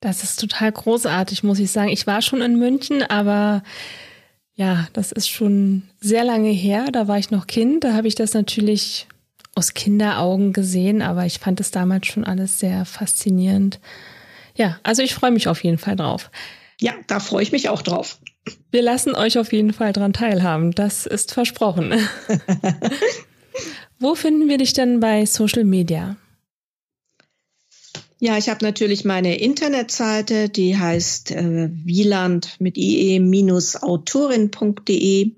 Das 0.00 0.24
ist 0.24 0.40
total 0.40 0.72
großartig, 0.72 1.44
muss 1.44 1.60
ich 1.60 1.70
sagen. 1.70 1.90
Ich 1.90 2.06
war 2.06 2.22
schon 2.22 2.42
in 2.42 2.58
München, 2.58 3.02
aber 3.02 3.62
ja, 4.54 4.88
das 4.92 5.12
ist 5.12 5.28
schon 5.28 5.82
sehr 6.00 6.24
lange 6.24 6.50
her. 6.50 6.86
Da 6.92 7.06
war 7.06 7.18
ich 7.18 7.30
noch 7.30 7.46
Kind. 7.46 7.84
Da 7.84 7.94
habe 7.94 8.08
ich 8.08 8.16
das 8.16 8.34
natürlich 8.34 9.06
aus 9.54 9.74
Kinderaugen 9.74 10.52
gesehen, 10.52 11.02
aber 11.02 11.26
ich 11.26 11.38
fand 11.38 11.60
es 11.60 11.70
damals 11.70 12.06
schon 12.06 12.24
alles 12.24 12.58
sehr 12.58 12.84
faszinierend. 12.84 13.80
Ja, 14.56 14.78
also 14.82 15.02
ich 15.02 15.14
freue 15.14 15.30
mich 15.30 15.48
auf 15.48 15.62
jeden 15.62 15.78
Fall 15.78 15.96
drauf. 15.96 16.30
Ja, 16.80 16.94
da 17.06 17.20
freue 17.20 17.42
ich 17.42 17.52
mich 17.52 17.68
auch 17.68 17.82
drauf. 17.82 18.18
Wir 18.70 18.82
lassen 18.82 19.14
euch 19.14 19.38
auf 19.38 19.52
jeden 19.52 19.72
Fall 19.72 19.92
dran 19.92 20.12
teilhaben. 20.12 20.72
Das 20.72 21.06
ist 21.06 21.32
versprochen. 21.32 21.92
Wo 23.98 24.14
finden 24.14 24.48
wir 24.48 24.58
dich 24.58 24.72
denn 24.72 25.00
bei 25.00 25.26
Social 25.26 25.64
Media? 25.64 26.16
Ja, 28.18 28.38
ich 28.38 28.48
habe 28.48 28.64
natürlich 28.64 29.04
meine 29.04 29.38
Internetseite, 29.40 30.48
die 30.48 30.78
heißt 30.78 31.32
äh, 31.32 31.70
wieland 31.72 32.54
mit 32.60 32.78
ie-autorin.de. 32.78 35.32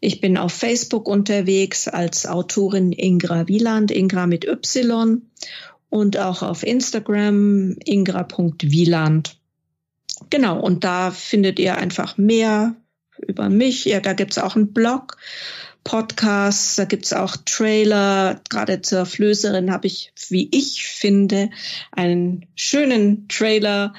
Ich 0.00 0.20
bin 0.20 0.36
auf 0.36 0.52
Facebook 0.52 1.08
unterwegs 1.08 1.86
als 1.86 2.26
Autorin 2.26 2.90
Ingra 2.90 3.46
Wieland, 3.46 3.92
Ingra 3.92 4.26
mit 4.26 4.44
Y 4.44 5.22
und 5.88 6.18
auch 6.18 6.42
auf 6.42 6.64
Instagram 6.64 7.76
ingra.wieland. 7.84 9.35
Genau, 10.30 10.60
und 10.60 10.84
da 10.84 11.10
findet 11.10 11.58
ihr 11.58 11.76
einfach 11.76 12.18
mehr 12.18 12.74
über 13.26 13.48
mich. 13.48 13.84
Ja, 13.84 14.00
da 14.00 14.12
gibt's 14.12 14.38
auch 14.38 14.56
einen 14.56 14.72
Blog, 14.72 15.16
Podcasts, 15.84 16.76
da 16.76 16.84
gibt's 16.84 17.12
auch 17.12 17.36
Trailer. 17.44 18.40
Gerade 18.50 18.82
zur 18.82 19.06
Flößerin 19.06 19.70
habe 19.70 19.86
ich, 19.86 20.12
wie 20.28 20.48
ich 20.50 20.84
finde, 20.84 21.50
einen 21.92 22.46
schönen 22.56 23.28
Trailer 23.28 23.94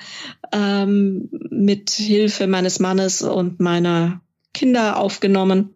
ähm, 0.51 1.30
mit 1.49 1.91
Hilfe 1.91 2.47
meines 2.47 2.80
Mannes 2.80 3.21
und 3.21 3.59
meiner 3.59 4.21
Kinder 4.53 4.97
aufgenommen. 4.97 5.73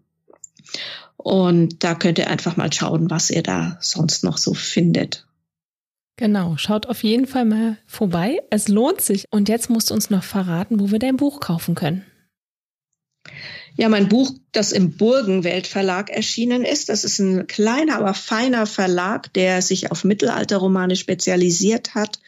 Und 1.16 1.84
da 1.84 1.96
könnt 1.96 2.20
ihr 2.20 2.30
einfach 2.30 2.58
mal 2.58 2.74
schauen, 2.74 3.10
was 3.10 3.30
ihr 3.30 3.44
da 3.44 3.78
sonst 3.80 4.24
noch 4.24 4.38
so 4.38 4.54
findet. 4.54 5.26
Genau, 6.18 6.56
schaut 6.58 6.86
auf 6.86 7.04
jeden 7.04 7.26
Fall 7.26 7.46
mal 7.46 7.78
vorbei. 7.88 8.42
Es 8.50 8.68
lohnt 8.68 9.02
sich. 9.02 9.26
Und 9.32 9.50
jetzt 9.50 9.70
musst 9.70 9.90
du 9.90 9.94
uns 9.94 10.10
noch 10.10 10.24
verraten, 10.24 10.80
wo 10.80 10.92
wir 10.92 11.00
dein 11.00 11.18
Buch 11.18 11.40
kaufen 11.40 11.76
können. 11.76 12.06
Ja, 13.78 13.90
mein 13.90 14.10
Buch, 14.10 14.32
das 14.52 14.72
im 14.72 14.98
Burgenwelt 14.98 15.74
erschienen 15.76 16.64
ist, 16.64 16.90
das 16.90 17.04
ist 17.04 17.20
ein 17.20 17.48
kleiner, 17.48 17.98
aber 17.98 18.14
feiner 18.14 18.66
Verlag, 18.66 19.34
der 19.34 19.62
sich 19.62 19.92
auf 19.92 20.04
Mittelalterromane 20.04 20.96
spezialisiert 20.96 21.96
hat. 21.96 22.20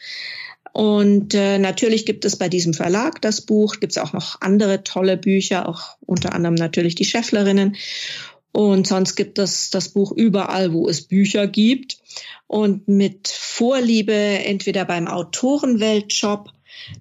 Und 0.72 1.34
äh, 1.34 1.58
natürlich 1.58 2.06
gibt 2.06 2.24
es 2.24 2.36
bei 2.36 2.48
diesem 2.48 2.74
Verlag 2.74 3.20
das 3.22 3.42
Buch, 3.42 3.78
gibt 3.78 3.92
es 3.92 3.98
auch 3.98 4.12
noch 4.12 4.40
andere 4.40 4.82
tolle 4.82 5.16
Bücher, 5.16 5.68
auch 5.68 5.96
unter 6.00 6.32
anderem 6.32 6.56
natürlich 6.56 6.96
die 6.96 7.04
Schäfflerinnen. 7.04 7.76
Und 8.50 8.86
sonst 8.86 9.14
gibt 9.14 9.38
es 9.38 9.70
das 9.70 9.90
Buch 9.90 10.12
überall, 10.12 10.72
wo 10.72 10.88
es 10.88 11.02
Bücher 11.02 11.46
gibt. 11.46 11.98
Und 12.54 12.86
mit 12.86 13.26
Vorliebe 13.26 14.12
entweder 14.12 14.84
beim 14.84 15.08
Autorenwelt-Shop, 15.08 16.52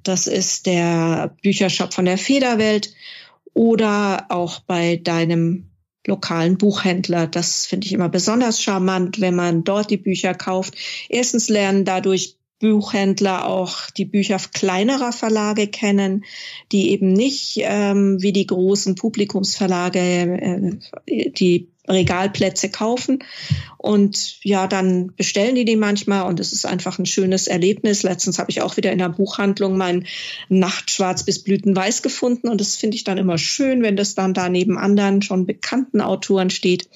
das 0.01 0.25
ist 0.25 0.65
der 0.65 1.35
Büchershop 1.43 1.93
von 1.93 2.05
der 2.05 2.17
Federwelt, 2.17 2.91
oder 3.53 4.25
auch 4.29 4.61
bei 4.61 4.95
deinem 4.95 5.69
lokalen 6.07 6.57
Buchhändler. 6.57 7.27
Das 7.27 7.67
finde 7.67 7.85
ich 7.85 7.93
immer 7.93 8.09
besonders 8.09 8.63
charmant, 8.63 9.21
wenn 9.21 9.35
man 9.35 9.63
dort 9.63 9.91
die 9.91 9.97
Bücher 9.97 10.33
kauft. 10.33 10.73
Erstens 11.07 11.49
lernen 11.49 11.85
dadurch 11.85 12.35
Buchhändler 12.57 13.45
auch 13.45 13.91
die 13.91 14.05
Bücher 14.05 14.39
kleinerer 14.39 15.11
Verlage 15.11 15.67
kennen, 15.67 16.25
die 16.71 16.89
eben 16.89 17.13
nicht 17.13 17.59
ähm, 17.61 18.19
wie 18.23 18.33
die 18.33 18.47
großen 18.47 18.95
Publikumsverlage 18.95 19.99
äh, 19.99 21.29
die 21.29 21.72
Regalplätze 21.87 22.69
kaufen. 22.69 23.19
Und 23.77 24.43
ja, 24.43 24.67
dann 24.67 25.13
bestellen 25.15 25.55
die 25.55 25.65
die 25.65 25.75
manchmal 25.75 26.27
und 26.27 26.39
es 26.39 26.53
ist 26.53 26.65
einfach 26.65 26.99
ein 26.99 27.05
schönes 27.05 27.47
Erlebnis. 27.47 28.03
Letztens 28.03 28.39
habe 28.39 28.51
ich 28.51 28.61
auch 28.61 28.77
wieder 28.77 28.91
in 28.91 28.99
der 28.99 29.09
Buchhandlung 29.09 29.77
mein 29.77 30.07
Nachtschwarz 30.49 31.23
bis 31.23 31.43
Blütenweiß 31.43 32.01
gefunden 32.01 32.47
und 32.47 32.61
das 32.61 32.75
finde 32.75 32.95
ich 32.95 33.03
dann 33.03 33.17
immer 33.17 33.37
schön, 33.37 33.83
wenn 33.83 33.97
das 33.97 34.15
dann 34.15 34.33
da 34.33 34.47
neben 34.47 34.77
anderen 34.77 35.21
schon 35.21 35.45
bekannten 35.45 35.99
Autoren 35.99 36.49
steht. 36.49 36.89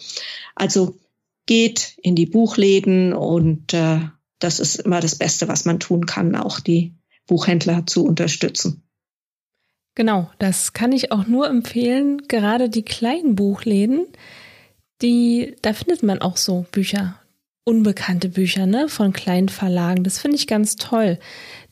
Also 0.55 0.97
geht 1.45 1.97
in 2.01 2.15
die 2.15 2.25
Buchläden 2.25 3.13
und 3.13 3.73
äh, 3.73 3.99
das 4.39 4.59
ist 4.59 4.75
immer 4.75 4.99
das 4.99 5.15
Beste, 5.15 5.47
was 5.47 5.65
man 5.65 5.79
tun 5.79 6.05
kann, 6.05 6.35
auch 6.35 6.59
die 6.59 6.93
Buchhändler 7.25 7.85
zu 7.85 8.05
unterstützen. 8.05 8.83
Genau, 9.95 10.29
das 10.37 10.73
kann 10.73 10.91
ich 10.91 11.11
auch 11.11 11.25
nur 11.25 11.49
empfehlen. 11.49 12.27
Gerade 12.27 12.69
die 12.69 12.83
kleinen 12.83 13.35
Buchläden, 13.35 14.05
die, 15.01 15.55
da 15.61 15.73
findet 15.73 16.03
man 16.03 16.21
auch 16.21 16.37
so 16.37 16.65
Bücher, 16.71 17.19
unbekannte 17.63 18.29
Bücher, 18.29 18.65
ne, 18.65 18.87
von 18.89 19.13
kleinen 19.13 19.49
Verlagen. 19.49 20.03
Das 20.03 20.19
finde 20.19 20.37
ich 20.37 20.47
ganz 20.47 20.75
toll. 20.75 21.19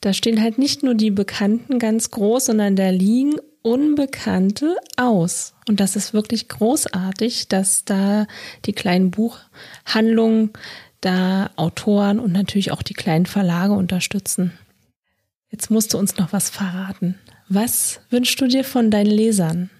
Da 0.00 0.12
stehen 0.12 0.42
halt 0.42 0.58
nicht 0.58 0.82
nur 0.82 0.94
die 0.94 1.10
Bekannten 1.10 1.78
ganz 1.78 2.10
groß, 2.10 2.46
sondern 2.46 2.76
da 2.76 2.90
liegen 2.90 3.34
Unbekannte 3.62 4.76
aus. 4.96 5.54
Und 5.68 5.80
das 5.80 5.96
ist 5.96 6.14
wirklich 6.14 6.48
großartig, 6.48 7.48
dass 7.48 7.84
da 7.84 8.26
die 8.64 8.72
kleinen 8.72 9.10
Buchhandlungen 9.10 10.52
da 11.00 11.50
Autoren 11.56 12.20
und 12.20 12.32
natürlich 12.32 12.70
auch 12.70 12.82
die 12.82 12.94
kleinen 12.94 13.26
Verlage 13.26 13.72
unterstützen. 13.72 14.52
Jetzt 15.50 15.70
musst 15.70 15.94
du 15.94 15.98
uns 15.98 16.16
noch 16.16 16.32
was 16.32 16.50
verraten. 16.50 17.16
Was 17.48 18.00
wünschst 18.10 18.40
du 18.40 18.46
dir 18.46 18.62
von 18.62 18.90
deinen 18.90 19.10
Lesern? 19.10 19.70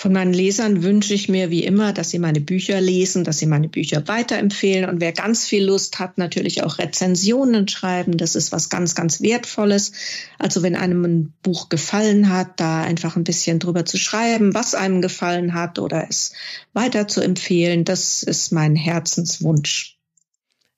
Von 0.00 0.12
meinen 0.12 0.32
Lesern 0.32 0.84
wünsche 0.84 1.12
ich 1.12 1.28
mir 1.28 1.50
wie 1.50 1.64
immer, 1.64 1.92
dass 1.92 2.10
sie 2.10 2.20
meine 2.20 2.40
Bücher 2.40 2.80
lesen, 2.80 3.24
dass 3.24 3.38
sie 3.38 3.46
meine 3.46 3.68
Bücher 3.68 4.06
weiterempfehlen 4.06 4.88
und 4.88 5.00
wer 5.00 5.10
ganz 5.10 5.44
viel 5.44 5.64
Lust 5.64 5.98
hat, 5.98 6.18
natürlich 6.18 6.62
auch 6.62 6.78
Rezensionen 6.78 7.66
schreiben. 7.66 8.16
Das 8.16 8.36
ist 8.36 8.52
was 8.52 8.68
ganz, 8.68 8.94
ganz 8.94 9.22
Wertvolles. 9.22 9.90
Also 10.38 10.62
wenn 10.62 10.76
einem 10.76 11.04
ein 11.04 11.32
Buch 11.42 11.68
gefallen 11.68 12.28
hat, 12.28 12.60
da 12.60 12.82
einfach 12.82 13.16
ein 13.16 13.24
bisschen 13.24 13.58
drüber 13.58 13.84
zu 13.86 13.96
schreiben, 13.96 14.54
was 14.54 14.76
einem 14.76 15.02
gefallen 15.02 15.52
hat 15.52 15.80
oder 15.80 16.06
es 16.08 16.32
weiter 16.74 17.08
zu 17.08 17.20
empfehlen, 17.20 17.84
das 17.84 18.22
ist 18.22 18.52
mein 18.52 18.76
Herzenswunsch. 18.76 19.98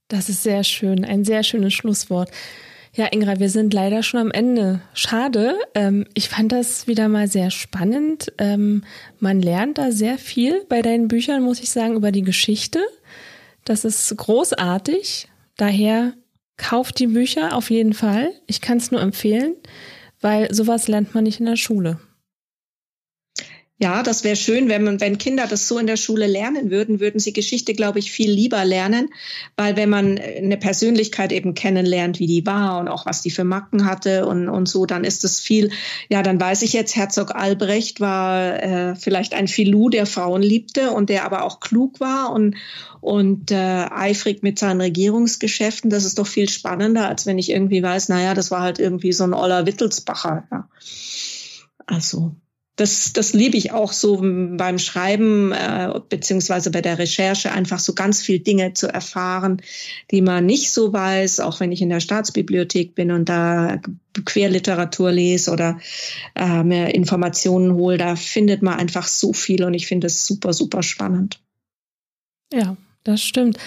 Das 0.08 0.30
ist 0.30 0.44
sehr 0.44 0.64
schön, 0.64 1.04
ein 1.04 1.26
sehr 1.26 1.42
schönes 1.42 1.74
Schlusswort. 1.74 2.30
Ja, 2.92 3.06
Ingra, 3.06 3.38
wir 3.38 3.50
sind 3.50 3.72
leider 3.72 4.02
schon 4.02 4.20
am 4.20 4.30
Ende. 4.32 4.80
Schade. 4.94 5.56
Ähm, 5.74 6.06
ich 6.14 6.28
fand 6.28 6.50
das 6.50 6.88
wieder 6.88 7.08
mal 7.08 7.28
sehr 7.28 7.50
spannend. 7.50 8.32
Ähm, 8.38 8.82
man 9.20 9.40
lernt 9.40 9.78
da 9.78 9.92
sehr 9.92 10.18
viel 10.18 10.64
bei 10.68 10.82
deinen 10.82 11.06
Büchern, 11.06 11.42
muss 11.42 11.60
ich 11.60 11.70
sagen, 11.70 11.94
über 11.94 12.10
die 12.10 12.22
Geschichte. 12.22 12.80
Das 13.64 13.84
ist 13.84 14.14
großartig. 14.16 15.28
Daher 15.56 16.14
kauft 16.56 16.98
die 16.98 17.06
Bücher 17.06 17.56
auf 17.56 17.70
jeden 17.70 17.92
Fall. 17.92 18.32
Ich 18.46 18.60
kann 18.60 18.78
es 18.78 18.90
nur 18.90 19.00
empfehlen, 19.00 19.54
weil 20.20 20.52
sowas 20.52 20.88
lernt 20.88 21.14
man 21.14 21.24
nicht 21.24 21.38
in 21.38 21.46
der 21.46 21.56
Schule. 21.56 22.00
Ja, 23.82 24.02
das 24.02 24.24
wäre 24.24 24.36
schön, 24.36 24.68
wenn 24.68 24.84
man, 24.84 25.00
wenn 25.00 25.16
Kinder 25.16 25.46
das 25.46 25.66
so 25.66 25.78
in 25.78 25.86
der 25.86 25.96
Schule 25.96 26.26
lernen 26.26 26.70
würden, 26.70 27.00
würden 27.00 27.18
sie 27.18 27.32
Geschichte, 27.32 27.72
glaube 27.72 27.98
ich, 27.98 28.12
viel 28.12 28.30
lieber 28.30 28.62
lernen, 28.62 29.08
weil 29.56 29.74
wenn 29.74 29.88
man 29.88 30.18
eine 30.18 30.58
Persönlichkeit 30.58 31.32
eben 31.32 31.54
kennenlernt, 31.54 32.18
wie 32.18 32.26
die 32.26 32.44
war 32.44 32.78
und 32.78 32.88
auch 32.88 33.06
was 33.06 33.22
die 33.22 33.30
für 33.30 33.44
Macken 33.44 33.86
hatte 33.86 34.26
und, 34.26 34.50
und 34.50 34.68
so, 34.68 34.84
dann 34.84 35.02
ist 35.02 35.24
es 35.24 35.40
viel, 35.40 35.70
ja, 36.10 36.22
dann 36.22 36.38
weiß 36.38 36.60
ich 36.60 36.74
jetzt, 36.74 36.94
Herzog 36.94 37.34
Albrecht 37.34 38.00
war 38.00 38.62
äh, 38.62 38.96
vielleicht 38.96 39.32
ein 39.32 39.48
Filou, 39.48 39.88
der 39.88 40.04
Frauen 40.04 40.42
liebte 40.42 40.90
und 40.90 41.08
der 41.08 41.24
aber 41.24 41.42
auch 41.42 41.58
klug 41.60 42.00
war 42.00 42.34
und, 42.34 42.56
und 43.00 43.50
äh, 43.50 43.56
eifrig 43.56 44.42
mit 44.42 44.58
seinen 44.58 44.82
Regierungsgeschäften. 44.82 45.88
Das 45.88 46.04
ist 46.04 46.18
doch 46.18 46.26
viel 46.26 46.50
spannender, 46.50 47.08
als 47.08 47.24
wenn 47.24 47.38
ich 47.38 47.48
irgendwie 47.48 47.82
weiß, 47.82 48.10
naja, 48.10 48.34
das 48.34 48.50
war 48.50 48.60
halt 48.60 48.78
irgendwie 48.78 49.14
so 49.14 49.24
ein 49.24 49.32
Oller 49.32 49.64
Wittelsbacher. 49.64 50.46
Ja. 50.52 50.68
Also 51.86 52.34
das, 52.76 53.12
das 53.12 53.34
liebe 53.34 53.56
ich 53.56 53.72
auch 53.72 53.92
so 53.92 54.18
beim 54.20 54.78
Schreiben 54.78 55.52
äh, 55.52 55.92
beziehungsweise 56.08 56.70
bei 56.70 56.80
der 56.80 56.98
Recherche, 56.98 57.52
einfach 57.52 57.78
so 57.78 57.94
ganz 57.94 58.22
viel 58.22 58.38
Dinge 58.38 58.72
zu 58.72 58.88
erfahren, 58.88 59.60
die 60.10 60.22
man 60.22 60.46
nicht 60.46 60.70
so 60.70 60.92
weiß, 60.92 61.40
auch 61.40 61.60
wenn 61.60 61.72
ich 61.72 61.82
in 61.82 61.90
der 61.90 62.00
Staatsbibliothek 62.00 62.94
bin 62.94 63.10
und 63.10 63.28
da 63.28 63.80
Querliteratur 64.24 65.12
lese 65.12 65.50
oder 65.50 65.78
äh, 66.34 66.62
mehr 66.62 66.94
Informationen 66.94 67.74
hole. 67.74 67.98
Da 67.98 68.16
findet 68.16 68.62
man 68.62 68.78
einfach 68.78 69.06
so 69.06 69.32
viel 69.32 69.64
und 69.64 69.74
ich 69.74 69.86
finde 69.86 70.06
es 70.06 70.26
super, 70.26 70.52
super 70.52 70.82
spannend. 70.82 71.38
Ja, 72.52 72.76
das 73.04 73.22
stimmt. 73.22 73.58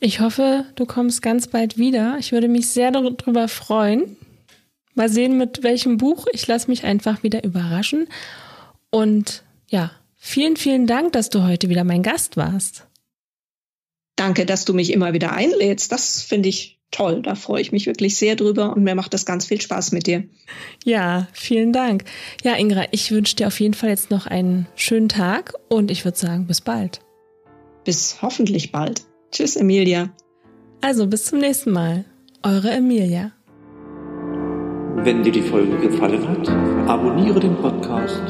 Ich 0.00 0.20
hoffe, 0.20 0.64
du 0.76 0.86
kommst 0.86 1.22
ganz 1.22 1.46
bald 1.46 1.78
wieder. 1.78 2.16
Ich 2.18 2.32
würde 2.32 2.48
mich 2.48 2.68
sehr 2.68 2.90
darüber 2.90 3.48
freuen. 3.48 4.16
Mal 4.94 5.08
sehen, 5.08 5.38
mit 5.38 5.62
welchem 5.62 5.96
Buch. 5.96 6.26
Ich 6.32 6.46
lasse 6.46 6.68
mich 6.68 6.84
einfach 6.84 7.22
wieder 7.22 7.44
überraschen. 7.44 8.08
Und 8.90 9.44
ja, 9.68 9.92
vielen, 10.16 10.56
vielen 10.56 10.86
Dank, 10.86 11.12
dass 11.12 11.30
du 11.30 11.42
heute 11.42 11.68
wieder 11.68 11.84
mein 11.84 12.02
Gast 12.02 12.36
warst. 12.36 12.86
Danke, 14.16 14.44
dass 14.44 14.64
du 14.64 14.74
mich 14.74 14.92
immer 14.92 15.12
wieder 15.12 15.32
einlädst. 15.32 15.92
Das 15.92 16.22
finde 16.22 16.48
ich 16.48 16.80
toll. 16.90 17.22
Da 17.22 17.34
freue 17.34 17.62
ich 17.62 17.72
mich 17.72 17.86
wirklich 17.86 18.16
sehr 18.16 18.36
drüber 18.36 18.74
und 18.74 18.82
mir 18.82 18.94
macht 18.94 19.14
das 19.14 19.24
ganz 19.24 19.46
viel 19.46 19.60
Spaß 19.60 19.92
mit 19.92 20.06
dir. 20.06 20.24
Ja, 20.84 21.28
vielen 21.32 21.72
Dank. 21.72 22.04
Ja, 22.42 22.54
Ingra, 22.54 22.84
ich 22.90 23.10
wünsche 23.10 23.36
dir 23.36 23.46
auf 23.46 23.60
jeden 23.60 23.74
Fall 23.74 23.90
jetzt 23.90 24.10
noch 24.10 24.26
einen 24.26 24.66
schönen 24.74 25.08
Tag 25.08 25.54
und 25.68 25.90
ich 25.90 26.04
würde 26.04 26.18
sagen, 26.18 26.46
bis 26.46 26.60
bald. 26.60 27.00
Bis 27.84 28.20
hoffentlich 28.20 28.72
bald. 28.72 29.02
Tschüss, 29.32 29.56
Emilia. 29.56 30.10
Also 30.80 31.06
bis 31.06 31.24
zum 31.24 31.38
nächsten 31.38 31.70
Mal. 31.70 32.04
Eure 32.42 32.70
Emilia. 32.70 33.32
Wenn 35.02 35.22
dir 35.22 35.32
die 35.32 35.42
Folge 35.42 35.78
gefallen 35.78 36.28
hat, 36.28 36.48
abonniere 36.86 37.40
den 37.40 37.56
Podcast 37.56 38.22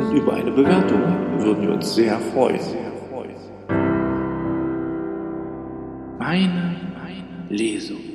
und 0.00 0.16
über 0.16 0.34
eine 0.34 0.50
Bewertung 0.50 1.00
würden 1.38 1.62
wir 1.62 1.72
uns 1.74 1.94
sehr 1.94 2.18
freuen. 2.18 2.60
Meine 6.18 6.76
Lesung. 7.48 8.07